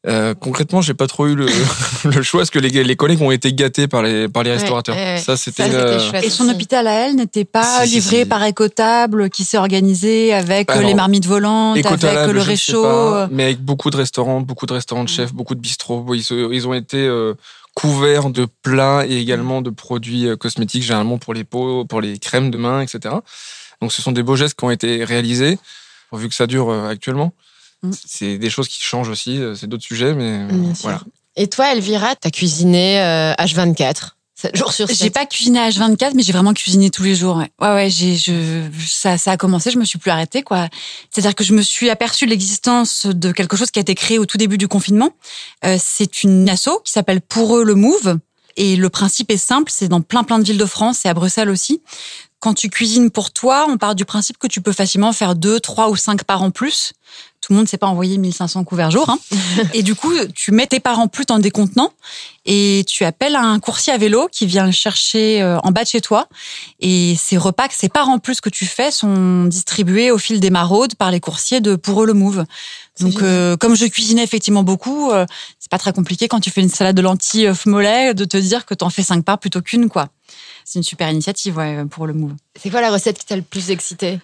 Euh, 0.07 0.33
concrètement, 0.33 0.81
j'ai 0.81 0.95
pas 0.95 1.05
trop 1.05 1.27
eu 1.27 1.35
le, 1.35 1.45
le 2.05 2.21
choix 2.23 2.39
parce 2.39 2.49
que 2.49 2.57
les, 2.57 2.69
les 2.83 2.95
collègues 2.95 3.21
ont 3.21 3.29
été 3.29 3.53
gâtés 3.53 3.87
par 3.87 4.01
les, 4.01 4.27
par 4.27 4.41
les 4.41 4.49
Ouais, 4.49 4.55
restaurateurs. 4.57 4.95
ouais, 4.95 5.13
ouais. 5.13 5.17
Ça, 5.19 5.37
c'était 5.37 5.63
euh. 5.71 5.99
Et 6.23 6.29
son 6.31 6.45
aussi. 6.45 6.53
hôpital 6.55 6.87
à 6.87 6.91
elle 7.07 7.15
n'était 7.17 7.45
pas 7.45 7.83
Si, 7.83 7.89
si, 7.89 7.95
livré 7.95 8.19
si. 8.21 8.25
par 8.25 8.43
Écotable, 8.43 9.29
qui 9.29 9.43
s'est 9.43 9.59
organisé 9.59 10.33
avec 10.33 10.71
euh, 10.71 10.73
Alors, 10.73 10.87
les 10.87 10.95
marmites 10.95 11.27
volantes, 11.27 11.77
avec 11.85 12.01
le 12.27 12.33
ne 12.33 12.39
sais 12.39 12.45
réchaud. 12.49 12.81
pas, 12.81 13.23
euh. 13.23 13.27
mais 13.31 13.43
avec 13.43 13.59
beaucoup 13.61 13.91
de 13.91 13.97
restaurants, 13.97 14.41
beaucoup 14.41 14.65
de 14.65 14.73
restaurants 14.73 15.03
de 15.03 15.09
chefs, 15.09 15.33
beaucoup 15.33 15.53
de 15.53 15.59
bistrots. 15.61 16.03
Ils, 16.15 16.67
ont 16.67 16.73
été 16.73 16.97
euh, 16.97 17.35
couverts 17.75 18.31
de 18.31 18.47
plats 18.63 19.05
et 19.07 19.17
également 19.17 19.61
de 19.61 19.69
produits 19.69 20.25
euh, 20.27 20.35
cosmétiques, 20.35 20.81
généralement 20.81 21.19
pour 21.19 21.35
les 21.35 21.43
peaux, 21.43 21.85
pour 21.85 22.01
les 22.01 22.17
crèmes 22.17 22.49
de 22.49 22.57
main, 22.57 22.81
etc. 22.81 23.13
Donc, 23.83 23.91
ce 23.93 24.01
sont 24.01 24.11
des 24.11 24.23
beaux 24.23 24.35
gestes 24.35 24.57
qui 24.57 24.65
ont 24.65 24.71
été 24.71 25.03
réalisés, 25.05 25.59
vu 26.11 26.27
que 26.27 26.33
ça 26.35 26.47
dure 26.47 26.71
euh, 26.71 26.89
actuellement. 26.89 27.33
Mm. 27.83 27.91
C'est 28.05 28.37
des 28.37 28.49
choses 28.49 28.67
qui 28.67 28.81
changent 28.81 29.09
aussi, 29.09 29.37
euh, 29.37 29.55
c'est 29.55 29.67
d'autres 29.67 29.83
sujets, 29.83 30.13
mais 30.13 30.47
sûr. 30.49 30.83
voilà. 30.83 31.01
Et 31.35 31.47
toi, 31.47 31.71
Elvira, 31.71 32.15
t'as 32.15 32.29
cuisiné 32.29 33.01
euh, 33.01 33.33
H24, 33.35 34.11
7 34.35 34.55
jours 34.55 34.73
sur 34.73 34.87
7. 34.87 34.97
J'ai 34.97 35.09
pas 35.09 35.25
cuisiné 35.25 35.59
à 35.59 35.69
H24, 35.69 36.11
mais 36.15 36.23
j'ai 36.23 36.33
vraiment 36.33 36.53
cuisiné 36.53 36.89
tous 36.89 37.03
les 37.03 37.15
jours. 37.15 37.37
Ouais, 37.37 37.51
ouais, 37.61 37.73
ouais 37.73 37.89
j'ai, 37.89 38.15
je, 38.15 38.63
ça, 38.85 39.17
ça 39.17 39.31
a 39.31 39.37
commencé, 39.37 39.71
je 39.71 39.77
me 39.77 39.85
suis 39.85 39.99
plus 39.99 40.11
arrêtée, 40.11 40.41
quoi. 40.41 40.67
C'est-à-dire 41.09 41.35
que 41.35 41.43
je 41.43 41.53
me 41.53 41.61
suis 41.61 41.89
aperçue 41.89 42.25
de 42.25 42.31
l'existence 42.31 43.05
de 43.05 43.31
quelque 43.31 43.55
chose 43.55 43.71
qui 43.71 43.79
a 43.79 43.81
été 43.81 43.95
créé 43.95 44.19
au 44.19 44.25
tout 44.25 44.37
début 44.37 44.57
du 44.57 44.67
confinement. 44.67 45.11
Euh, 45.63 45.77
c'est 45.79 46.23
une 46.23 46.49
asso 46.49 46.81
qui 46.83 46.91
s'appelle 46.91 47.21
Pour 47.21 47.57
eux 47.57 47.63
le 47.63 47.75
Move. 47.75 48.17
Et 48.57 48.75
le 48.75 48.89
principe 48.89 49.31
est 49.31 49.37
simple, 49.37 49.71
c'est 49.73 49.87
dans 49.87 50.01
plein 50.01 50.23
plein 50.23 50.37
de 50.37 50.43
villes 50.43 50.57
de 50.57 50.65
France 50.65 51.05
et 51.05 51.07
à 51.09 51.13
Bruxelles 51.13 51.49
aussi, 51.49 51.81
Quand 52.41 52.55
tu 52.55 52.69
cuisines 52.69 53.11
pour 53.11 53.29
toi, 53.29 53.67
on 53.69 53.77
part 53.77 53.93
du 53.93 54.03
principe 54.03 54.39
que 54.39 54.47
tu 54.47 54.61
peux 54.61 54.71
facilement 54.71 55.13
faire 55.13 55.35
deux, 55.35 55.59
trois 55.59 55.89
ou 55.89 55.95
cinq 55.95 56.23
parts 56.23 56.41
en 56.41 56.49
plus. 56.49 56.93
Tout 57.39 57.53
le 57.53 57.57
monde 57.57 57.65
ne 57.65 57.69
sait 57.69 57.77
pas 57.77 57.85
envoyer 57.87 58.17
1500 58.17 58.63
couverts 58.63 58.89
jour. 58.89 59.09
Hein. 59.09 59.19
et 59.73 59.83
du 59.83 59.93
coup, 59.93 60.11
tu 60.33 60.51
mets 60.51 60.65
tes 60.65 60.79
parts 60.79 60.97
en 60.97 61.07
plus 61.07 61.25
dans 61.25 61.37
des 61.37 61.51
contenants 61.51 61.93
et 62.45 62.83
tu 62.87 63.05
appelles 63.05 63.35
un 63.35 63.59
coursier 63.59 63.93
à 63.93 63.97
vélo 63.97 64.27
qui 64.31 64.47
vient 64.47 64.65
le 64.65 64.71
chercher 64.71 65.43
euh, 65.43 65.59
en 65.59 65.71
bas 65.71 65.83
de 65.83 65.89
chez 65.89 66.01
toi. 66.01 66.27
Et 66.79 67.15
ces 67.15 67.37
repas, 67.37 67.67
ces 67.69 67.89
parts 67.89 68.09
en 68.09 68.17
plus 68.17 68.41
que 68.41 68.49
tu 68.49 68.65
fais 68.65 68.89
sont 68.89 69.45
distribués 69.45 70.09
au 70.09 70.17
fil 70.17 70.39
des 70.39 70.49
maraudes 70.49 70.95
par 70.95 71.11
les 71.11 71.19
coursiers 71.19 71.61
de 71.61 71.75
Pour 71.75 72.01
eux 72.01 72.07
le 72.07 72.13
Move. 72.13 72.45
Donc, 72.99 73.21
euh, 73.21 73.57
comme 73.57 73.75
je 73.75 73.85
cuisinais 73.85 74.23
effectivement 74.23 74.63
beaucoup, 74.63 75.11
euh, 75.11 75.25
c'est 75.59 75.71
pas 75.71 75.77
très 75.77 75.93
compliqué 75.93 76.27
quand 76.27 76.39
tu 76.39 76.49
fais 76.51 76.61
une 76.61 76.69
salade 76.69 76.95
de 76.95 77.01
lentilles 77.01 77.47
œuf 77.47 77.65
mollet 77.65 78.13
de 78.13 78.25
te 78.25 78.37
dire 78.37 78.65
que 78.65 78.73
tu 78.73 78.83
en 78.83 78.89
fais 78.89 79.03
cinq 79.03 79.23
parts 79.23 79.39
plutôt 79.39 79.61
qu'une, 79.61 79.89
quoi. 79.89 80.09
C'est 80.65 80.79
une 80.79 80.83
super 80.83 81.09
initiative, 81.09 81.57
ouais, 81.57 81.85
pour 81.89 82.05
le 82.05 82.13
Move. 82.13 82.33
C'est 82.61 82.69
quoi 82.69 82.81
la 82.81 82.91
recette 82.91 83.17
qui 83.17 83.25
t'a 83.25 83.35
le 83.35 83.41
plus 83.41 83.71
excité? 83.71 84.19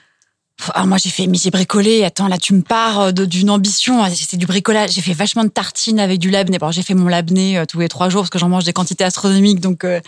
Ah, 0.74 0.86
moi, 0.86 0.98
j'ai 0.98 1.10
fait, 1.10 1.28
mais 1.28 1.38
j'ai 1.38 1.52
bricolé. 1.52 2.04
Attends, 2.04 2.28
là, 2.28 2.38
tu 2.38 2.54
me 2.54 2.62
pars 2.62 3.00
euh, 3.00 3.12
d'une 3.12 3.50
ambition. 3.50 4.04
Ah, 4.04 4.10
C'est 4.10 4.38
du 4.38 4.46
bricolage. 4.48 4.92
J'ai 4.92 5.02
fait 5.02 5.14
vachement 5.14 5.44
de 5.44 5.50
tartines 5.50 6.00
avec 6.00 6.20
du 6.20 6.30
labné. 6.30 6.58
Bon, 6.58 6.72
j'ai 6.72 6.82
fait 6.82 6.96
mon 6.96 7.08
labné 7.08 7.58
euh, 7.58 7.66
tous 7.66 7.80
les 7.80 7.88
trois 7.88 8.10
jours 8.10 8.24
parce 8.24 8.32
que 8.32 8.40
j'en 8.40 8.50
mange 8.50 8.64
des 8.64 8.74
quantités 8.74 9.04
astronomiques. 9.04 9.60
Donc, 9.60 9.84
euh, 9.84 10.02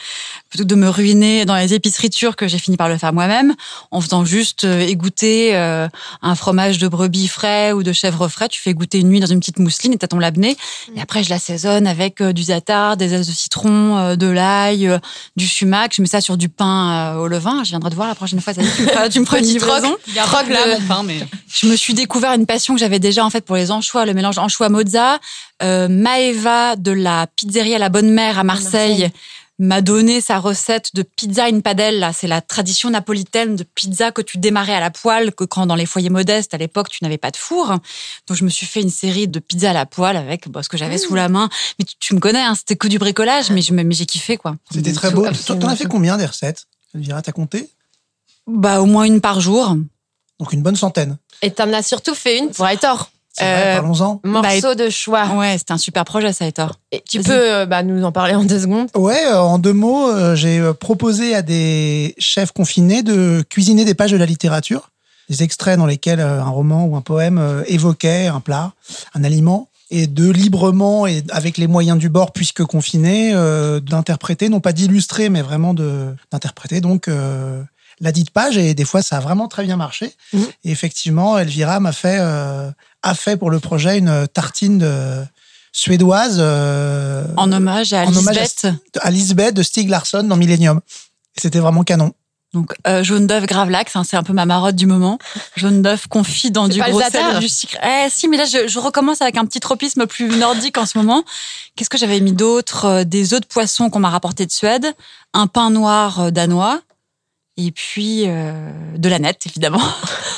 plutôt 0.49 0.63
que 0.63 0.69
de 0.69 0.75
me 0.75 0.89
ruiner 0.89 1.45
dans 1.45 1.55
les 1.55 1.73
épiceries 1.73 2.09
turques, 2.09 2.47
j'ai 2.47 2.57
fini 2.57 2.77
par 2.77 2.89
le 2.89 2.97
faire 2.97 3.13
moi-même 3.13 3.55
en 3.91 4.01
faisant 4.01 4.25
juste 4.25 4.63
euh, 4.63 4.81
égoutter 4.81 5.55
euh, 5.55 5.87
un 6.21 6.35
fromage 6.35 6.79
de 6.79 6.87
brebis 6.87 7.27
frais 7.27 7.71
ou 7.71 7.83
de 7.83 7.93
chèvre 7.93 8.27
frais. 8.27 8.49
Tu 8.49 8.59
fais 8.59 8.73
goûter 8.73 8.99
une 8.99 9.09
nuit 9.09 9.19
dans 9.19 9.27
une 9.27 9.39
petite 9.39 9.59
mousseline 9.59 9.93
et 9.93 9.97
t'as 9.97 10.07
ton 10.07 10.19
labné. 10.19 10.57
Et 10.95 11.01
après, 11.01 11.23
je 11.23 11.29
l'assaisonne 11.29 11.85
avec 11.85 12.21
du 12.21 12.43
zatar, 12.43 12.97
des 12.97 13.13
ailes 13.13 13.25
de 13.25 13.31
citron, 13.31 13.97
euh, 13.97 14.15
de 14.15 14.27
l'ail, 14.27 14.99
du 15.35 15.47
sumac. 15.47 15.93
Je 15.95 16.01
mets 16.01 16.07
ça 16.07 16.21
sur 16.21 16.37
du 16.37 16.49
pain 16.49 17.15
au 17.17 17.27
levain. 17.27 17.63
Je 17.63 17.69
viendrai 17.69 17.91
te 17.91 17.95
voir 17.95 18.07
la 18.07 18.15
prochaine 18.15 18.41
fois. 18.41 18.53
Zazie. 18.53 18.69
Tu 18.75 18.81
me 18.81 18.87
feras, 18.91 19.09
tu 19.09 19.19
me 19.19 19.25
feras 19.25 19.39
une 19.39 19.45
Petit 19.45 19.59
là, 20.47 21.03
mais 21.03 21.19
Je 21.51 21.67
me 21.67 21.75
suis 21.75 21.93
découvert 21.93 22.33
une 22.33 22.45
passion 22.45 22.73
que 22.75 22.79
j'avais 22.79 22.99
déjà 22.99 23.25
en 23.25 23.29
fait 23.29 23.41
pour 23.41 23.55
les 23.55 23.71
anchois, 23.71 24.05
le 24.05 24.13
mélange 24.13 24.37
anchois 24.37 24.69
mozza. 24.69 25.19
Euh, 25.61 25.87
Maeva 25.89 26.75
de 26.75 26.91
la 26.91 27.27
pizzeria 27.35 27.77
La 27.79 27.89
Bonne 27.89 28.09
Mère 28.11 28.39
à 28.39 28.43
Marseille, 28.43 28.99
Marseille. 29.01 29.11
m'a 29.59 29.81
donné 29.81 30.21
sa 30.21 30.39
recette 30.39 30.95
de 30.95 31.03
pizza 31.03 31.45
in 31.45 31.59
padella. 31.59 32.13
C'est 32.13 32.27
la 32.27 32.39
tradition 32.41 32.89
napolitaine 32.91 33.57
de 33.57 33.63
pizza 33.63 34.11
que 34.11 34.21
tu 34.21 34.37
démarrais 34.37 34.73
à 34.75 34.79
la 34.79 34.89
poêle, 34.89 35.33
que 35.33 35.43
quand 35.43 35.65
dans 35.65 35.75
les 35.75 35.85
foyers 35.85 36.09
modestes 36.09 36.53
à 36.53 36.57
l'époque 36.57 36.87
tu 36.89 37.03
n'avais 37.03 37.17
pas 37.17 37.31
de 37.31 37.35
four. 37.37 37.67
Donc 38.27 38.37
je 38.37 38.45
me 38.45 38.49
suis 38.49 38.65
fait 38.65 38.81
une 38.81 38.89
série 38.89 39.27
de 39.27 39.39
pizzas 39.39 39.71
à 39.71 39.73
la 39.73 39.85
poêle 39.85 40.15
avec 40.15 40.45
ce 40.63 40.69
que 40.69 40.77
j'avais 40.77 40.97
sous 40.97 41.13
la 41.15 41.27
main. 41.27 41.49
Mais 41.77 41.83
tu, 41.85 41.95
tu 41.99 42.15
me 42.15 42.19
connais, 42.21 42.39
hein, 42.41 42.55
c'était 42.55 42.77
que 42.77 42.87
du 42.87 42.99
bricolage, 42.99 43.49
mais 43.51 43.61
je 43.61 43.73
me- 43.73 43.83
mais 43.83 43.95
j'ai 43.95 44.05
kiffé 44.05 44.37
quoi. 44.37 44.55
C'était 44.71 44.93
très 44.93 45.11
beau. 45.11 45.23
Toi, 45.25 45.55
T'en 45.57 45.67
as 45.67 45.75
fait 45.75 45.85
combien 45.85 46.15
des 46.17 46.25
recettes 46.25 46.65
Elvira, 46.95 47.21
t'as 47.21 47.33
compté? 47.33 47.69
Bah 48.47 48.81
au 48.81 48.85
moins 48.87 49.03
une 49.03 49.21
par 49.21 49.41
jour. 49.41 49.75
Donc 50.39 50.53
une 50.53 50.61
bonne 50.61 50.75
centaine. 50.75 51.17
Et 51.41 51.51
t'en 51.51 51.71
as 51.73 51.83
surtout 51.83 52.15
fait 52.15 52.37
une 52.39 52.49
pour 52.49 52.67
Aitor. 52.67 53.11
C'est 53.31 53.43
Euh, 53.45 53.75
parlons-en. 53.75 54.19
Morceau 54.23 54.73
de 54.75 54.89
choix. 54.89 55.27
Ouais, 55.35 55.57
c'était 55.57 55.71
un 55.71 55.77
super 55.77 56.03
projet 56.03 56.33
ça, 56.33 56.47
Hector. 56.47 56.75
Et 56.91 57.03
tu 57.07 57.21
peux 57.21 57.31
euh, 57.31 57.65
bah, 57.65 57.83
nous 57.83 58.03
en 58.03 58.11
parler 58.11 58.33
en 58.33 58.43
deux 58.43 58.59
secondes 58.59 58.89
Ouais, 58.95 59.23
euh, 59.27 59.39
en 59.39 59.59
deux 59.59 59.73
mots, 59.73 60.09
euh, 60.09 60.35
j'ai 60.35 60.61
proposé 60.79 61.35
à 61.35 61.41
des 61.41 62.15
chefs 62.17 62.51
confinés 62.51 63.03
de 63.03 63.43
cuisiner 63.47 63.85
des 63.85 63.93
pages 63.93 64.11
de 64.11 64.17
la 64.17 64.25
littérature, 64.25 64.89
des 65.29 65.43
extraits 65.43 65.77
dans 65.77 65.85
lesquels 65.85 66.19
euh, 66.19 66.41
un 66.41 66.49
roman 66.49 66.85
ou 66.85 66.95
un 66.95 67.01
poème 67.01 67.37
euh, 67.37 67.63
évoquait 67.67 68.27
un 68.27 68.39
plat, 68.39 68.71
un 69.13 69.23
aliment, 69.23 69.67
et 69.91 70.07
de 70.07 70.29
librement 70.29 71.05
et 71.07 71.23
avec 71.29 71.57
les 71.57 71.67
moyens 71.67 71.97
du 71.99 72.09
bord, 72.09 72.31
puisque 72.31 72.63
confinés, 72.63 73.31
euh, 73.33 73.79
d'interpréter, 73.79 74.49
non 74.49 74.59
pas 74.59 74.73
d'illustrer, 74.73 75.29
mais 75.29 75.41
vraiment 75.43 75.73
de 75.73 76.15
d'interpréter 76.31 76.81
donc 76.81 77.07
euh, 77.07 77.61
la 78.01 78.11
dite 78.11 78.29
page. 78.31 78.57
Et 78.57 78.73
des 78.73 78.85
fois, 78.85 79.01
ça 79.01 79.17
a 79.17 79.19
vraiment 79.19 79.47
très 79.47 79.63
bien 79.63 79.75
marché. 79.77 80.13
Mhm. 80.33 80.45
Et 80.65 80.71
effectivement, 80.71 81.37
Elvira 81.37 81.79
m'a 81.79 81.91
fait 81.91 82.17
euh, 82.19 82.69
a 83.03 83.13
fait 83.15 83.37
pour 83.37 83.49
le 83.51 83.59
projet 83.59 83.97
une 83.97 84.27
tartine 84.27 84.77
de 84.79 85.23
suédoise. 85.71 86.37
euh, 86.39 87.25
En 87.37 87.51
hommage 87.51 87.93
à 87.93 88.03
en 88.05 88.15
hommage 88.15 88.37
à- 88.37 88.41
Lisbeth. 88.41 88.67
à 89.01 89.11
Lisbeth 89.11 89.53
de 89.55 89.63
Stig 89.63 89.89
Larsson 89.89 90.23
dans 90.23 90.35
Millennium. 90.35 90.81
C'était 91.37 91.59
vraiment 91.59 91.83
canon. 91.83 92.13
Donc 92.51 92.73
euh, 92.87 93.03
jaune 93.03 93.27
d'œuf 93.27 93.45
gravlax, 93.45 93.95
hein, 93.95 94.03
c'est 94.03 94.17
un 94.17 94.23
peu 94.23 94.33
ma 94.33 94.47
marotte 94.47 94.75
du 94.75 94.87
moment. 94.87 95.19
Jaune 95.55 95.83
d'œuf 95.83 96.07
confit 96.07 96.49
dans 96.49 96.67
du 96.67 96.79
pas 96.79 96.89
gros 96.89 96.99
sel 97.01 97.37
du 97.39 97.47
sucre. 97.47 97.77
Eh 97.83 98.09
si, 98.09 98.27
mais 98.27 98.37
là 98.37 98.45
je, 98.45 98.67
je 98.67 98.79
recommence 98.79 99.21
avec 99.21 99.37
un 99.37 99.45
petit 99.45 99.59
tropisme 99.59 100.07
plus 100.07 100.29
nordique 100.35 100.79
en 100.79 100.87
ce 100.87 100.97
moment. 100.97 101.23
Qu'est-ce 101.75 101.91
que 101.91 101.99
j'avais 101.99 102.19
mis 102.19 102.31
d'autre 102.33 102.85
Euh, 102.85 103.03
Des 103.03 103.35
œufs 103.35 103.41
de 103.41 103.45
poisson 103.45 103.91
qu'on 103.91 103.99
m'a 103.99 104.09
rapporté 104.09 104.47
de 104.47 104.51
Suède, 104.51 104.87
un 105.35 105.45
pain 105.45 105.69
noir 105.69 106.31
danois. 106.31 106.81
Et 107.61 107.71
puis 107.71 108.23
euh, 108.25 108.71
de 108.97 109.09
la 109.09 109.19
nette, 109.19 109.45
évidemment. 109.45 109.81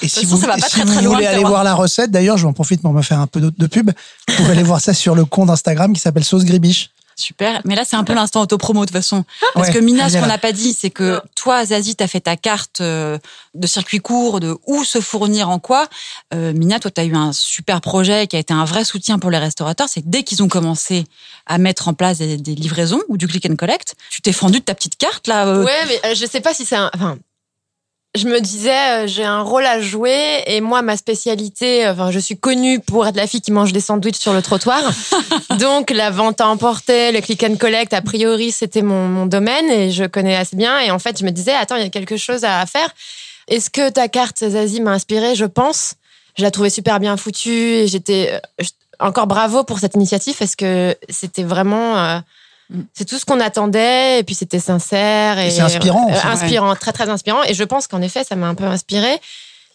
Et 0.02 0.08
si 0.08 0.22
façon, 0.22 0.36
vous, 0.36 0.42
ça 0.42 0.48
va 0.48 0.58
et 0.58 0.62
pas 0.62 0.68
si 0.68 0.74
très, 0.74 0.86
vous 0.86 0.94
très 0.94 1.02
loin, 1.04 1.16
voulez 1.16 1.28
le 1.28 1.34
aller 1.34 1.44
voir 1.44 1.64
la 1.64 1.76
recette, 1.76 2.10
d'ailleurs, 2.10 2.38
je 2.38 2.44
vais 2.44 2.50
en 2.50 2.54
profite 2.54 2.82
pour 2.82 2.94
me 2.94 3.04
faire 3.04 3.20
un 3.20 3.28
peu 3.28 3.40
de, 3.40 3.54
de 3.56 3.68
pub. 3.68 3.92
Vous 4.28 4.36
pouvez 4.36 4.52
aller 4.52 4.64
voir 4.64 4.82
ça 4.82 4.96
sur 4.96 5.14
le 5.14 5.26
compte 5.26 5.52
Instagram 5.52 5.94
qui 5.94 6.00
s'appelle 6.00 6.24
Sauce 6.24 6.46
Gribiche. 6.46 6.90
Super. 7.22 7.62
Mais 7.66 7.76
là, 7.76 7.84
c'est 7.86 7.96
un 7.96 8.04
peu 8.04 8.14
l'instant 8.14 8.42
autopromo 8.42 8.82
de 8.82 8.86
toute 8.88 8.96
façon. 8.98 9.24
Parce 9.54 9.68
Ouais, 9.68 9.74
que 9.74 9.80
Mina, 9.80 10.10
ce 10.10 10.18
qu'on 10.18 10.26
n'a 10.26 10.38
pas 10.38 10.52
dit, 10.52 10.74
c'est 10.74 10.90
que 10.90 11.22
toi, 11.36 11.64
Zazie, 11.66 11.96
t'as 11.96 12.08
fait 12.08 12.22
ta 12.22 12.36
carte 12.36 12.82
euh, 12.82 13.18
de 13.54 13.68
circuit 13.68 14.00
court, 14.00 14.40
de 14.40 14.58
où 14.68 14.84
se 14.84 15.00
fournir 15.00 15.50
en 15.50 15.60
quoi. 15.60 15.88
Euh, 16.34 16.52
Mina, 16.54 16.80
toi, 16.80 16.92
t'as 16.92 17.06
eu 17.06 17.16
un 17.16 17.32
super 17.34 17.80
projet 17.82 18.28
qui 18.28 18.36
a 18.36 18.40
été 18.40 18.54
un 18.54 18.66
vrai 18.66 18.84
soutien 18.84 19.20
pour 19.20 19.30
les 19.30 19.38
restaurateurs. 19.38 19.88
C'est 19.90 20.02
que 20.02 20.08
dès 20.10 20.24
qu'ils 20.24 20.42
ont 20.44 20.48
commencé 20.50 21.06
à 21.46 21.58
mettre 21.58 21.88
en 21.88 21.94
place 21.94 22.18
des, 22.18 22.38
des 22.38 22.56
livraisons 22.56 23.02
ou 23.08 23.18
du 23.18 23.28
click 23.28 23.46
and 23.50 23.56
collect, 23.56 23.96
tu 24.10 24.22
t'es 24.22 24.34
fendu 24.34 24.60
de 24.60 24.66
ta 24.66 24.74
petite 24.76 24.98
carte 24.98 25.28
là. 25.28 25.46
euh, 25.48 25.64
Ouais, 25.64 25.86
mais 25.88 26.00
euh, 26.06 26.16
je 26.16 26.26
sais 26.26 26.42
pas 26.42 26.54
si 26.54 26.66
c'est 26.66 26.76
un. 26.76 26.90
Enfin, 26.96 27.18
je 28.14 28.28
me 28.28 28.42
disais, 28.42 29.04
euh, 29.04 29.08
j'ai 29.08 29.24
un 29.24 29.42
rôle 29.42 29.66
à 29.66 29.80
jouer 29.80 30.44
et 30.46 30.60
moi, 30.60 30.82
ma 30.82 30.98
spécialité, 30.98 31.86
euh, 31.86 31.94
enfin, 31.94 32.12
je 32.12 32.20
suis 32.20 32.38
connue 32.38 32.82
pour 32.82 33.08
être 33.08 33.16
la 33.16 33.26
fille 33.26 33.40
qui 33.40 33.54
mange 33.54 33.72
des 33.72 33.80
sandwichs 33.80 34.18
sur 34.18 34.34
le 34.34 34.42
trottoir. 34.42 34.82
Donc, 35.60 35.92
la 35.92 36.10
vente 36.10 36.42
à 36.42 36.48
emporter, 36.50 37.14
le 37.14 37.22
click 37.22 37.42
and 37.44 37.56
collect, 37.56 37.94
a 37.94 38.02
priori, 38.02 38.52
c'était 38.52 38.82
mon, 38.82 39.08
mon 39.08 39.26
domaine 39.28 39.70
et 39.70 39.92
je 39.92 40.04
connais 40.04 40.36
assez 40.36 40.58
bien. 40.58 40.80
Et 40.80 40.92
en 40.92 41.00
fait, 41.00 41.20
je 41.20 41.24
me 41.24 41.32
disais, 41.32 41.54
attends, 41.54 41.78
il 41.78 41.84
y 41.84 41.86
a 41.86 41.90
quelque 41.90 42.18
chose 42.18 42.44
à 42.44 42.66
faire. 42.66 42.90
Est-ce 43.48 43.70
que 43.70 43.90
ta 43.90 44.10
carte, 44.10 44.46
Zazie, 44.46 44.82
m'a 44.82 44.92
inspirée? 44.92 45.36
Je 45.36 45.46
pense. 45.46 45.96
Je 46.38 46.44
la 46.44 46.52
trouvais 46.52 46.70
super 46.70 47.00
bien 47.00 47.16
foutue 47.16 47.52
et 47.52 47.88
j'étais 47.88 48.42
euh, 48.60 48.66
encore 49.00 49.28
bravo 49.28 49.64
pour 49.64 49.80
cette 49.80 49.96
initiative 49.96 50.36
parce 50.38 50.58
que 50.58 50.98
c'était 51.10 51.44
vraiment. 51.44 52.22
Euh, 52.72 52.78
c'est 52.94 53.06
tout 53.06 53.18
ce 53.18 53.26
qu'on 53.26 53.40
attendait 53.40 54.20
et 54.20 54.24
puis 54.24 54.36
c'était 54.36 54.60
sincère 54.60 55.40
et, 55.40 55.48
Et 55.48 55.52
c'est 55.52 55.62
inspirant 55.62 56.10
euh, 56.10 56.14
aussi. 56.14 56.28
inspirant, 56.28 56.76
très 56.76 56.94
très 56.94 57.10
inspirant. 57.10 57.44
Et 57.44 57.54
je 57.54 57.64
pense 57.64 57.88
qu'en 57.88 58.02
effet, 58.02 58.24
ça 58.24 58.36
m'a 58.36 58.48
un 58.48 58.56
peu 58.56 58.66
inspiré. 58.66 59.20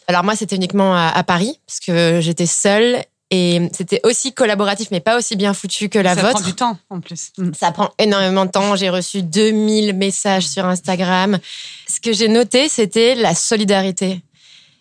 Alors 0.09 0.25
moi, 0.25 0.37
c'était 0.37 0.57
uniquement 0.57 0.95
à, 0.95 1.09
à 1.09 1.23
Paris 1.25 1.61
parce 1.67 1.81
que 1.81 2.21
j'étais 2.21 2.47
seule 2.47 3.05
et 3.31 3.69
c'était 3.73 4.01
aussi 4.05 4.33
collaboratif, 4.33 4.89
mais 4.93 5.01
pas 5.01 5.17
aussi 5.17 5.35
bien 5.35 5.53
foutu 5.53 5.89
que 5.89 5.99
la 5.99 6.15
ça 6.15 6.23
vôtre. 6.23 6.35
prend 6.35 6.47
du 6.47 6.55
temps 6.55 6.79
en 6.91 7.01
plus. 7.01 7.33
Mm. 7.39 7.51
Ça 7.59 7.73
prend 7.73 7.91
énormément 7.99 8.47
de 8.47 8.51
temps. 8.53 8.77
J'ai 8.77 8.89
reçu 8.89 9.23
2000 9.23 9.95
messages 9.95 10.47
sur 10.47 10.65
Instagram. 10.65 11.39
Ce 11.89 12.01
que 12.01 12.13
j'ai 12.13 12.29
noté, 12.29 12.69
c'était 12.69 13.17
la 13.17 13.35
solidarité. 13.35 14.23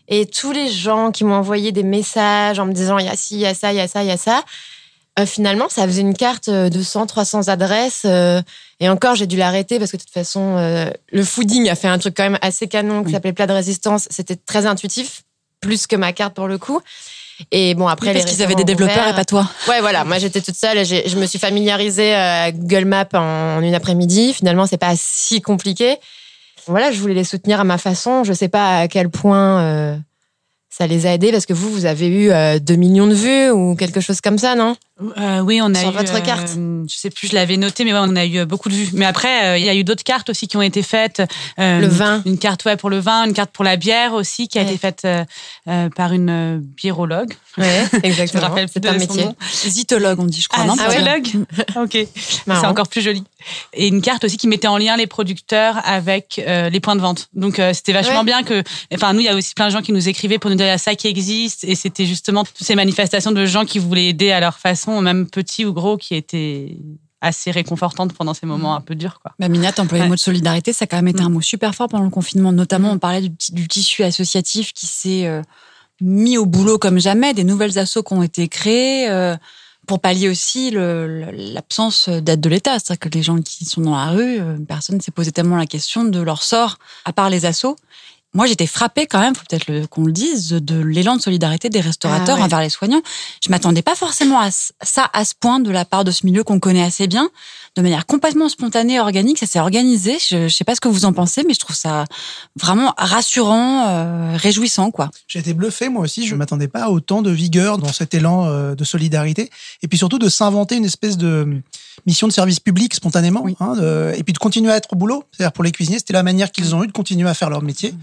Et 0.08 0.28
tous 0.28 0.52
les 0.52 0.70
gens 0.70 1.12
qui 1.12 1.24
m'ont 1.24 1.36
envoyé 1.36 1.72
des 1.72 1.82
messages 1.82 2.60
en 2.60 2.68
me 2.68 2.74
disant 2.74 3.00
il 3.00 3.08
y 3.08 3.10
a 3.10 3.16
ci, 3.16 3.36
il 3.36 3.42
y 3.42 3.48
a 3.48 3.56
ça, 3.56 3.74
il 3.74 3.78
y 3.78 3.82
a 3.82 3.88
ça, 3.88 4.04
il 4.04 4.08
y 4.08 4.12
a 4.12 4.18
ça. 4.18 4.44
Euh, 5.20 5.26
finalement, 5.26 5.70
ça 5.70 5.86
faisait 5.86 6.02
une 6.02 6.14
carte 6.16 6.50
euh, 6.50 6.70
de 6.70 6.82
100, 6.82 7.06
300 7.08 7.48
adresses. 7.48 8.04
euh, 8.06 8.42
et 8.80 8.90
encore, 8.90 9.16
j'ai 9.16 9.28
dû 9.28 9.38
l'arrêter 9.38 9.80
parce 9.80 9.92
que 9.92 9.98
de 9.98 10.02
toute 10.02 10.12
façon, 10.14 10.58
euh, 10.58 10.90
le 11.12 11.24
fooding 11.24 11.70
a 11.70 11.76
fait 11.76 11.88
un 11.88 11.98
truc 11.98 12.16
quand 12.18 12.24
même 12.24 12.38
assez 12.42 12.68
canon 12.68 13.02
qui 13.02 13.08
Oui. 13.08 13.12
s'appelait 13.14 13.32
plat 13.34 13.48
de 13.48 13.54
résistance. 13.54 14.08
C'était 14.12 14.36
très 14.36 14.66
intuitif, 14.66 15.22
plus 15.62 15.88
que 15.88 15.96
ma 15.96 16.12
carte 16.12 16.34
pour 16.34 16.48
le 16.48 16.58
coup. 16.58 16.82
Et 17.52 17.76
bon, 17.76 17.88
après, 17.88 18.14
parce 18.14 18.26
les 18.26 18.32
qu'ils 18.32 18.44
avaient 18.44 18.56
des 18.56 18.64
développeurs 18.64 19.08
et 19.08 19.14
pas 19.14 19.26
toi. 19.26 19.50
Ouais, 19.68 19.82
voilà. 19.82 20.04
Moi, 20.06 20.18
j'étais 20.20 20.42
toute 20.42 20.56
seule. 20.56 20.78
et 20.78 20.86
Je 20.86 21.18
me 21.18 21.26
suis 21.26 21.40
familiarisée 21.40 22.14
à 22.14 22.52
Google 22.52 22.86
Maps 22.86 23.08
en, 23.14 23.20
en 23.58 23.62
une 23.62 23.76
après-midi. 23.76 24.34
Finalement, 24.34 24.66
c'est 24.68 24.78
pas 24.78 24.94
si 24.98 25.42
compliqué. 25.42 25.98
Voilà, 26.68 26.92
je 26.92 27.00
voulais 27.00 27.14
les 27.14 27.24
soutenir 27.26 27.60
à 27.60 27.64
ma 27.64 27.78
façon. 27.78 28.24
Je 28.24 28.34
sais 28.34 28.48
pas 28.50 28.80
à 28.80 28.88
quel 28.88 29.10
point 29.10 30.00
ça 30.70 30.88
les 30.88 31.06
a 31.06 31.14
aidés 31.14 31.32
parce 31.32 31.46
que 31.46 31.54
vous, 31.54 31.70
vous 31.72 31.86
avez 31.86 32.08
eu 32.08 32.32
euh, 32.32 32.60
2 32.60 32.76
millions 32.76 33.08
de 33.08 33.14
vues 33.14 33.50
ou 33.50 33.76
quelque 33.76 34.02
chose 34.02 34.20
comme 34.20 34.38
ça, 34.38 34.56
non? 34.56 34.76
Euh, 35.18 35.40
oui, 35.42 35.60
on 35.62 35.74
a 35.74 35.80
Sur 35.80 35.90
eu. 35.90 35.94
votre 35.94 36.16
euh, 36.16 36.20
carte. 36.22 36.52
je 36.56 36.96
sais 36.96 37.10
plus, 37.10 37.28
je 37.28 37.36
l'avais 37.36 37.58
noté, 37.58 37.84
mais 37.84 37.92
ouais, 37.92 38.00
on 38.02 38.16
a 38.16 38.26
eu 38.26 38.38
euh, 38.38 38.46
beaucoup 38.46 38.70
de 38.70 38.76
vues. 38.76 38.90
Mais 38.94 39.04
après, 39.06 39.44
euh, 39.46 39.58
il 39.58 39.66
y 39.66 39.70
a 39.70 39.76
eu 39.76 39.84
d'autres 39.84 40.06
cartes 40.06 40.30
aussi 40.30 40.48
qui 40.48 40.56
ont 40.56 40.62
été 40.62 40.82
faites. 40.84 41.22
Euh, 41.60 41.82
Le 41.82 41.88
vin. 41.88 42.22
Une 42.26 42.38
carte 42.38 42.64
ouais, 42.64 42.78
pour 42.78 42.90
le 42.90 43.00
vin, 43.00 43.26
une 43.26 43.34
carte 43.34 43.52
pour 43.52 43.66
la 43.66 43.76
bière 43.76 44.14
aussi, 44.14 44.48
qui 44.48 44.58
a 44.58 44.62
Ouais. 44.62 44.70
été 44.70 44.78
faite 44.78 45.06
par 45.96 46.14
une 46.14 46.30
euh, 46.30 46.60
biérologue. 46.62 47.34
Ouais, 47.58 47.86
Je 47.92 47.98
me 47.98 48.06
exactement. 48.06 48.48
rappelle 48.48 48.68
C'est 48.72 48.86
un 48.86 48.94
métier. 48.98 49.26
nom. 49.26 49.36
Zytologue, 49.66 50.20
on 50.20 50.26
dit, 50.26 50.40
je 50.42 50.48
crois, 50.48 50.64
Ah, 50.64 50.68
non 50.68 50.76
ah 50.80 50.88
ouais. 50.90 50.98
zytologue 50.98 51.46
Ok. 51.76 51.98
C'est 52.46 52.66
encore 52.66 52.88
plus 52.88 53.02
joli. 53.02 53.24
Et 53.74 53.88
une 53.88 54.02
carte 54.02 54.24
aussi 54.24 54.38
qui 54.38 54.48
mettait 54.48 54.68
en 54.68 54.78
lien 54.78 54.96
les 54.98 55.08
producteurs 55.08 55.80
avec 55.86 56.42
euh, 56.48 56.70
les 56.70 56.80
points 56.80 56.96
de 56.96 57.02
vente. 57.02 57.28
Donc 57.34 57.60
euh, 57.60 57.74
c'était 57.74 57.92
vachement 57.94 58.20
Ouais. 58.20 58.24
bien 58.26 58.44
que. 58.44 58.64
Enfin, 58.94 59.14
nous, 59.14 59.20
il 59.20 59.26
y 59.26 59.30
a 59.30 59.36
aussi 59.36 59.54
plein 59.54 59.68
de 59.68 59.72
gens 59.72 59.82
qui 59.82 59.92
nous 59.92 60.08
écrivaient 60.10 60.40
pour 60.40 60.50
nous 60.50 60.56
dire 60.56 60.66
il 60.66 60.70
y 60.70 60.72
a 60.72 60.78
ça 60.78 60.96
qui 60.96 61.08
existe. 61.08 61.64
Et 61.66 61.76
c'était 61.76 62.06
justement 62.06 62.44
toutes 62.46 62.66
ces 62.66 62.76
manifestations 62.76 63.32
de 63.34 63.46
gens 63.46 63.66
qui 63.66 63.78
voulaient 63.80 64.08
aider 64.08 64.32
à 64.32 64.40
leur 64.40 64.58
façon, 64.58 64.85
même 65.02 65.30
petits 65.30 65.66
ou 65.66 65.74
gros, 65.74 65.98
qui 65.98 66.16
étaient 66.16 66.78
assez 67.22 67.50
réconfortante 67.52 68.14
pendant 68.14 68.34
ces 68.36 68.46
moments 68.46 68.76
un 68.76 68.82
peu 68.82 68.94
durs. 68.94 69.20
Quoi. 69.22 69.32
Bah, 69.40 69.48
Mina, 69.50 69.72
t'emploies 69.72 69.98
le 70.00 70.04
Ouais. 70.04 70.10
mot 70.10 70.16
de 70.16 70.20
solidarité, 70.20 70.74
ça 70.74 70.84
a 70.84 70.88
quand 70.88 70.98
même 70.98 71.08
été 71.08 71.22
un 71.24 71.30
Mm. 71.30 71.34
mot 71.34 71.42
super 71.42 71.74
fort 71.74 71.88
pendant 71.90 72.04
le 72.04 72.10
confinement. 72.12 72.52
Notamment, 72.52 72.92
on 72.92 73.00
parlait 73.00 73.22
du, 73.22 73.36
ti- 73.36 73.52
du 73.54 73.68
tissu 73.68 74.04
associatif 74.04 74.74
qui 74.74 74.86
s'est 74.86 75.26
euh, 75.26 75.42
mis 76.02 76.38
au 76.38 76.46
boulot 76.46 76.78
comme 76.78 77.00
jamais, 77.00 77.34
des 77.34 77.44
nouvelles 77.44 77.80
assos 77.80 78.04
qui 78.04 78.14
ont 78.14 78.22
été 78.22 78.48
créées 78.48 79.10
euh, 79.10 79.36
pour 79.88 80.02
pallier 80.02 80.30
aussi 80.30 80.72
le- 80.72 81.08
le- 81.26 81.32
l'absence 81.54 82.10
d'aide 82.10 82.42
de 82.42 82.50
l'État. 82.50 82.74
C'est-à-dire 82.80 83.00
que 83.00 83.10
les 83.10 83.24
gens 83.24 83.40
qui 83.42 83.66
sont 83.66 83.82
dans 83.82 83.96
la 83.96 84.08
rue, 84.12 84.40
euh, 84.40 84.58
personne 84.68 84.98
ne 84.98 85.02
s'est 85.02 85.12
posé 85.12 85.32
tellement 85.32 85.58
la 85.58 85.66
question 85.68 86.04
de 86.04 86.20
leur 86.20 86.44
sort, 86.44 86.78
à 87.06 87.14
part 87.14 87.30
les 87.30 87.46
assos. 87.46 87.76
Moi, 88.36 88.46
j'étais 88.46 88.68
frappée 88.68 89.08
quand 89.08 89.20
même, 89.20 89.34
faut 89.34 89.44
peut-être 89.50 89.88
qu'on 89.88 90.04
le 90.06 90.12
dise, 90.12 90.50
de 90.50 90.78
l'élan 90.80 91.16
de 91.16 91.22
solidarité 91.22 91.70
des 91.70 91.80
restaurateurs 91.80 92.36
Ah 92.36 92.40
ouais. 92.40 92.44
envers 92.44 92.60
les 92.62 92.70
soignants. 92.70 93.02
Je 93.44 93.50
m'attendais 93.50 93.82
pas 93.82 93.96
forcément 93.96 94.40
à 94.40 94.50
ça 94.52 95.10
à 95.14 95.26
ce 95.26 95.34
point 95.40 95.60
de 95.60 95.72
la 95.72 95.86
part 95.86 96.04
de 96.04 96.12
ce 96.12 96.26
milieu 96.26 96.44
qu'on 96.44 96.60
connaît 96.60 96.84
assez 96.84 97.08
bien, 97.08 97.30
de 97.78 97.82
manière 97.82 98.06
complètement 98.06 98.48
spontanée, 98.50 99.00
organique. 99.00 99.38
Ça 99.40 99.46
s'est 99.46 99.60
organisé. 99.60 100.18
Je, 100.20 100.48
je 100.50 100.54
sais 100.54 100.64
pas 100.66 100.76
ce 100.76 100.82
que 100.82 100.88
vous 100.90 101.06
en 101.06 101.14
pensez, 101.14 101.44
mais 101.48 101.54
je 101.54 101.60
trouve 101.60 101.76
ça 101.76 102.04
vraiment 102.60 102.94
rassurant, 102.98 103.88
euh, 103.88 104.36
réjouissant, 104.38 104.92
quoi. 104.92 105.10
J'ai 105.28 105.40
été 105.40 105.54
bluffé, 105.54 105.88
moi 105.90 106.04
aussi. 106.04 106.28
Je 106.28 106.34
ne 106.34 106.38
m'attendais 106.40 106.68
pas 106.68 106.84
à 106.86 106.90
autant 106.90 107.22
de 107.22 107.32
vigueur 107.32 107.78
dans 107.78 107.92
cet 107.94 108.14
élan 108.14 108.46
euh, 108.46 108.76
de 108.76 108.84
solidarité. 108.84 109.50
Et 109.82 109.88
puis 109.88 109.98
surtout 109.98 110.20
de 110.20 110.28
s'inventer 110.30 110.76
une 110.76 110.86
espèce 110.86 111.18
de 111.18 111.62
mission 112.06 112.28
de 112.28 112.34
service 112.34 112.60
public 112.60 112.94
spontanément. 112.94 113.42
Oui. 113.44 113.56
hein, 113.62 113.76
de- 113.76 114.14
et 114.18 114.24
puis 114.24 114.34
de 114.34 114.38
continuer 114.40 114.72
à 114.72 114.76
être 114.78 114.92
au 114.92 114.98
boulot. 114.98 115.24
C'est-à-dire 115.32 115.54
pour 115.54 115.64
les 115.64 115.72
cuisiniers, 115.72 116.00
c'était 116.00 116.14
la 116.14 116.24
manière 116.24 116.52
qu'ils 116.52 116.76
ont 116.76 116.84
eu 116.84 116.88
de 116.88 116.92
continuer 116.92 117.30
à 117.30 117.34
faire 117.34 117.50
leur 117.50 117.62
métier. 117.62 117.94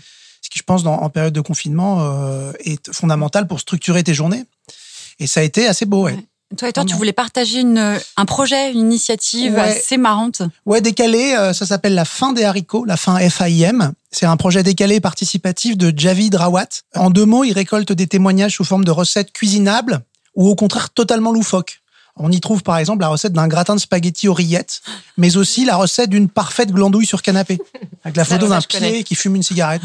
Qui, 0.53 0.59
je 0.59 0.65
pense, 0.65 0.83
dans, 0.83 0.97
en 0.97 1.09
période 1.09 1.33
de 1.33 1.41
confinement, 1.41 2.01
euh, 2.03 2.53
est 2.61 2.93
fondamental 2.93 3.47
pour 3.47 3.59
structurer 3.59 4.03
tes 4.05 4.13
journées. 4.13 4.45
Et 5.19 5.27
ça 5.27 5.41
a 5.41 5.43
été 5.45 5.67
assez 5.67 5.87
beau, 5.87 6.03
ouais. 6.05 6.13
Ouais. 6.13 6.27
Toi 6.59 6.69
et 6.69 6.73
toi, 6.75 6.85
tu 6.85 6.95
voulais 6.97 7.15
partager 7.15 7.61
une, 7.61 7.99
un 8.19 8.25
projet, 8.27 8.71
une 8.73 8.81
initiative 8.81 9.55
Ouais. 9.55 9.61
assez 9.79 9.97
marrante. 9.97 10.43
Ouais, 10.67 10.83
décalé, 10.83 11.33
euh, 11.33 11.55
ça 11.55 11.65
s'appelle 11.65 11.95
la 11.95 12.05
fin 12.05 12.35
des 12.35 12.45
haricots, 12.45 12.85
la 12.85 12.99
fin 12.99 13.19
FAIM. 13.31 13.95
C'est 14.11 14.27
un 14.27 14.37
projet 14.37 14.63
décalé 14.63 15.01
participatif 15.01 15.79
de 15.79 15.91
Javid 15.99 16.35
Rawat. 16.35 16.67
En 16.95 17.09
deux 17.09 17.25
mots, 17.25 17.45
il 17.45 17.55
récolte 17.55 17.93
des 17.93 18.07
témoignages 18.07 18.57
sous 18.57 18.65
forme 18.65 18.85
de 18.85 18.91
recettes 18.91 19.33
cuisinables 19.33 20.03
ou 20.35 20.47
au 20.47 20.55
contraire 20.55 20.91
totalement 20.91 21.33
loufoques. 21.33 21.82
On 22.17 22.31
y 22.31 22.41
trouve 22.41 22.63
par 22.63 22.77
exemple 22.77 23.01
la 23.01 23.09
recette 23.09 23.33
d'un 23.33 23.49
gratin 23.49 23.75
de 23.75 23.81
spaghettis 23.81 24.29
aux 24.29 24.35
rillettes, 24.35 24.83
mais 25.17 25.39
aussi 25.39 25.65
la 25.65 25.77
recette 25.77 26.11
d'une 26.11 26.29
parfaite 26.29 26.71
glandouille 26.71 27.07
sur 27.07 27.23
canapé, 27.23 27.59
avec 28.05 28.17
la 28.17 28.27
photo 28.27 28.49
d'un 28.49 28.61
connais. 28.61 28.93
pied 28.93 29.05
qui 29.05 29.15
fume 29.15 29.37
une 29.37 29.43
cigarette. 29.43 29.81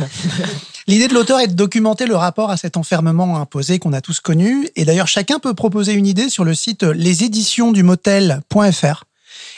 L'idée 0.88 1.08
de 1.08 1.14
l'auteur 1.14 1.40
est 1.40 1.48
de 1.48 1.54
documenter 1.54 2.06
le 2.06 2.18
rapport 2.18 2.50
à 2.50 2.58
cet 2.58 2.76
enfermement 2.76 3.38
imposé 3.38 3.80
qu'on 3.80 3.94
a 3.94 4.02
tous 4.02 4.20
connu. 4.20 4.68
Et 4.76 4.84
d'ailleurs, 4.84 5.08
chacun 5.08 5.40
peut 5.40 5.54
proposer 5.54 5.94
une 5.94 6.06
idée 6.06 6.28
sur 6.30 6.44
le 6.44 6.54
site 6.54 6.84
leséditionsdumotel.fr. 6.84 9.06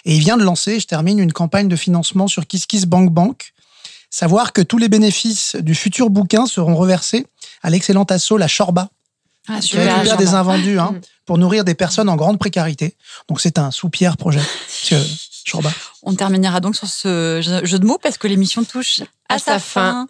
Et 0.05 0.15
il 0.15 0.20
vient 0.20 0.38
de 0.38 0.43
lancer, 0.43 0.80
je 0.80 0.88
termine, 0.88 1.20
une 1.20 1.34
campagne 1.34 1.67
de 1.67 1.76
financement 1.76 2.28
sur 2.28 2.47
KissKissBankBank. 2.47 3.53
Savoir 4.09 4.53
que 4.53 4.61
tous 4.61 4.78
les 4.78 4.89
bénéfices 4.89 5.55
du 5.55 5.76
futur 5.76 6.09
bouquin 6.09 6.45
seront 6.45 6.76
reversés 6.76 7.28
à 7.61 7.70
l'excellente 7.70 8.11
asso 8.11 8.38
La 8.38 8.47
Chorba, 8.47 8.89
Ah, 9.50 9.60
qui 9.60 9.78
récupère 9.78 10.18
des 10.18 10.34
invendus 10.36 10.80
hein, 10.80 10.93
pour 11.26 11.38
nourrir 11.38 11.64
des 11.64 11.76
personnes 11.76 12.10
en 12.10 12.16
grande 12.16 12.38
précarité. 12.38 12.95
Donc 13.28 13.41
c'est 13.41 13.58
un 13.58 13.72
sous-pierre 13.72 14.16
projet. 14.18 14.41
Monsieur 14.68 15.00
Chorba. 15.50 15.72
On 16.04 16.14
terminera 16.14 16.60
donc 16.60 16.76
sur 16.76 16.88
ce 16.88 17.41
jeu 17.64 17.80
de 17.80 17.86
mots 17.86 17.97
parce 18.02 18.18
que 18.18 18.28
l'émission 18.28 18.64
touche 18.64 19.02
à, 19.28 19.36
À 19.36 19.39
sa, 19.39 19.54
sa 19.54 19.60
fin. 19.60 20.08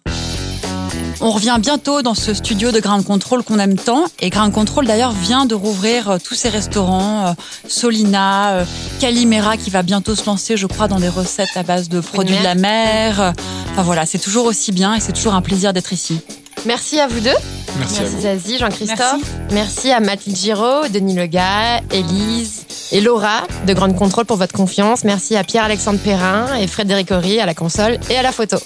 On 1.22 1.30
revient 1.32 1.58
bientôt 1.60 2.00
dans 2.00 2.14
ce 2.14 2.32
studio 2.32 2.72
de 2.72 2.80
Ground 2.80 3.04
Control 3.04 3.42
qu'on 3.42 3.58
aime 3.58 3.76
tant. 3.76 4.04
Et 4.20 4.30
Ground 4.30 4.52
Control 4.52 4.86
d'ailleurs 4.86 5.12
vient 5.12 5.44
de 5.44 5.54
rouvrir 5.54 6.08
euh, 6.10 6.18
tous 6.22 6.34
ses 6.34 6.48
restaurants. 6.48 7.26
euh, 7.26 7.32
Solina, 7.68 8.52
euh, 8.54 8.64
Calimera 9.00 9.58
qui 9.58 9.68
va 9.68 9.82
bientôt 9.82 10.14
se 10.14 10.24
lancer, 10.24 10.56
je 10.56 10.66
crois, 10.66 10.88
dans 10.88 10.98
des 10.98 11.10
recettes 11.10 11.56
à 11.56 11.62
base 11.62 11.88
de 11.90 12.00
produits 12.00 12.38
de 12.38 12.42
la 12.42 12.54
mer. 12.54 13.34
Enfin 13.72 13.82
voilà, 13.82 14.06
c'est 14.06 14.18
toujours 14.18 14.46
aussi 14.46 14.72
bien 14.72 14.94
et 14.94 15.00
c'est 15.00 15.12
toujours 15.12 15.34
un 15.34 15.42
plaisir 15.42 15.72
d'être 15.74 15.92
ici. 15.92 16.20
Merci 16.66 17.00
à 17.00 17.06
vous 17.06 17.20
deux. 17.20 17.30
Merci, 17.78 18.00
à 18.00 18.04
vous. 18.04 18.20
Zazie, 18.20 18.58
Jean-Christophe. 18.58 19.22
Merci. 19.52 19.90
à 19.90 20.00
Mathilde 20.00 20.36
Giraud, 20.36 20.88
Denis 20.88 21.14
Lega, 21.14 21.80
Élise 21.90 22.66
et 22.92 23.00
Laura 23.00 23.42
de 23.66 23.72
Grande 23.72 23.96
Contrôle 23.96 24.26
pour 24.26 24.36
votre 24.36 24.52
confiance. 24.54 25.04
Merci 25.04 25.36
à 25.36 25.44
Pierre-Alexandre 25.44 25.98
Perrin 26.00 26.54
et 26.56 26.66
Frédéric 26.66 27.10
Horry 27.10 27.40
à 27.40 27.46
la 27.46 27.54
console 27.54 27.98
et 28.10 28.16
à 28.16 28.22
la 28.22 28.32
photo. 28.32 28.58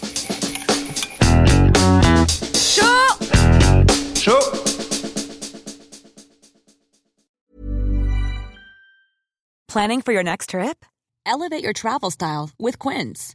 Chaud 4.17 4.35
Planning 9.69 10.03
for 10.03 10.13
your 10.13 10.23
next 10.23 10.51
trip? 10.51 10.85
Elevate 11.27 11.63
your 11.63 11.73
travel 11.73 12.11
style 12.11 12.51
with 12.59 12.79
Quince. 12.79 13.35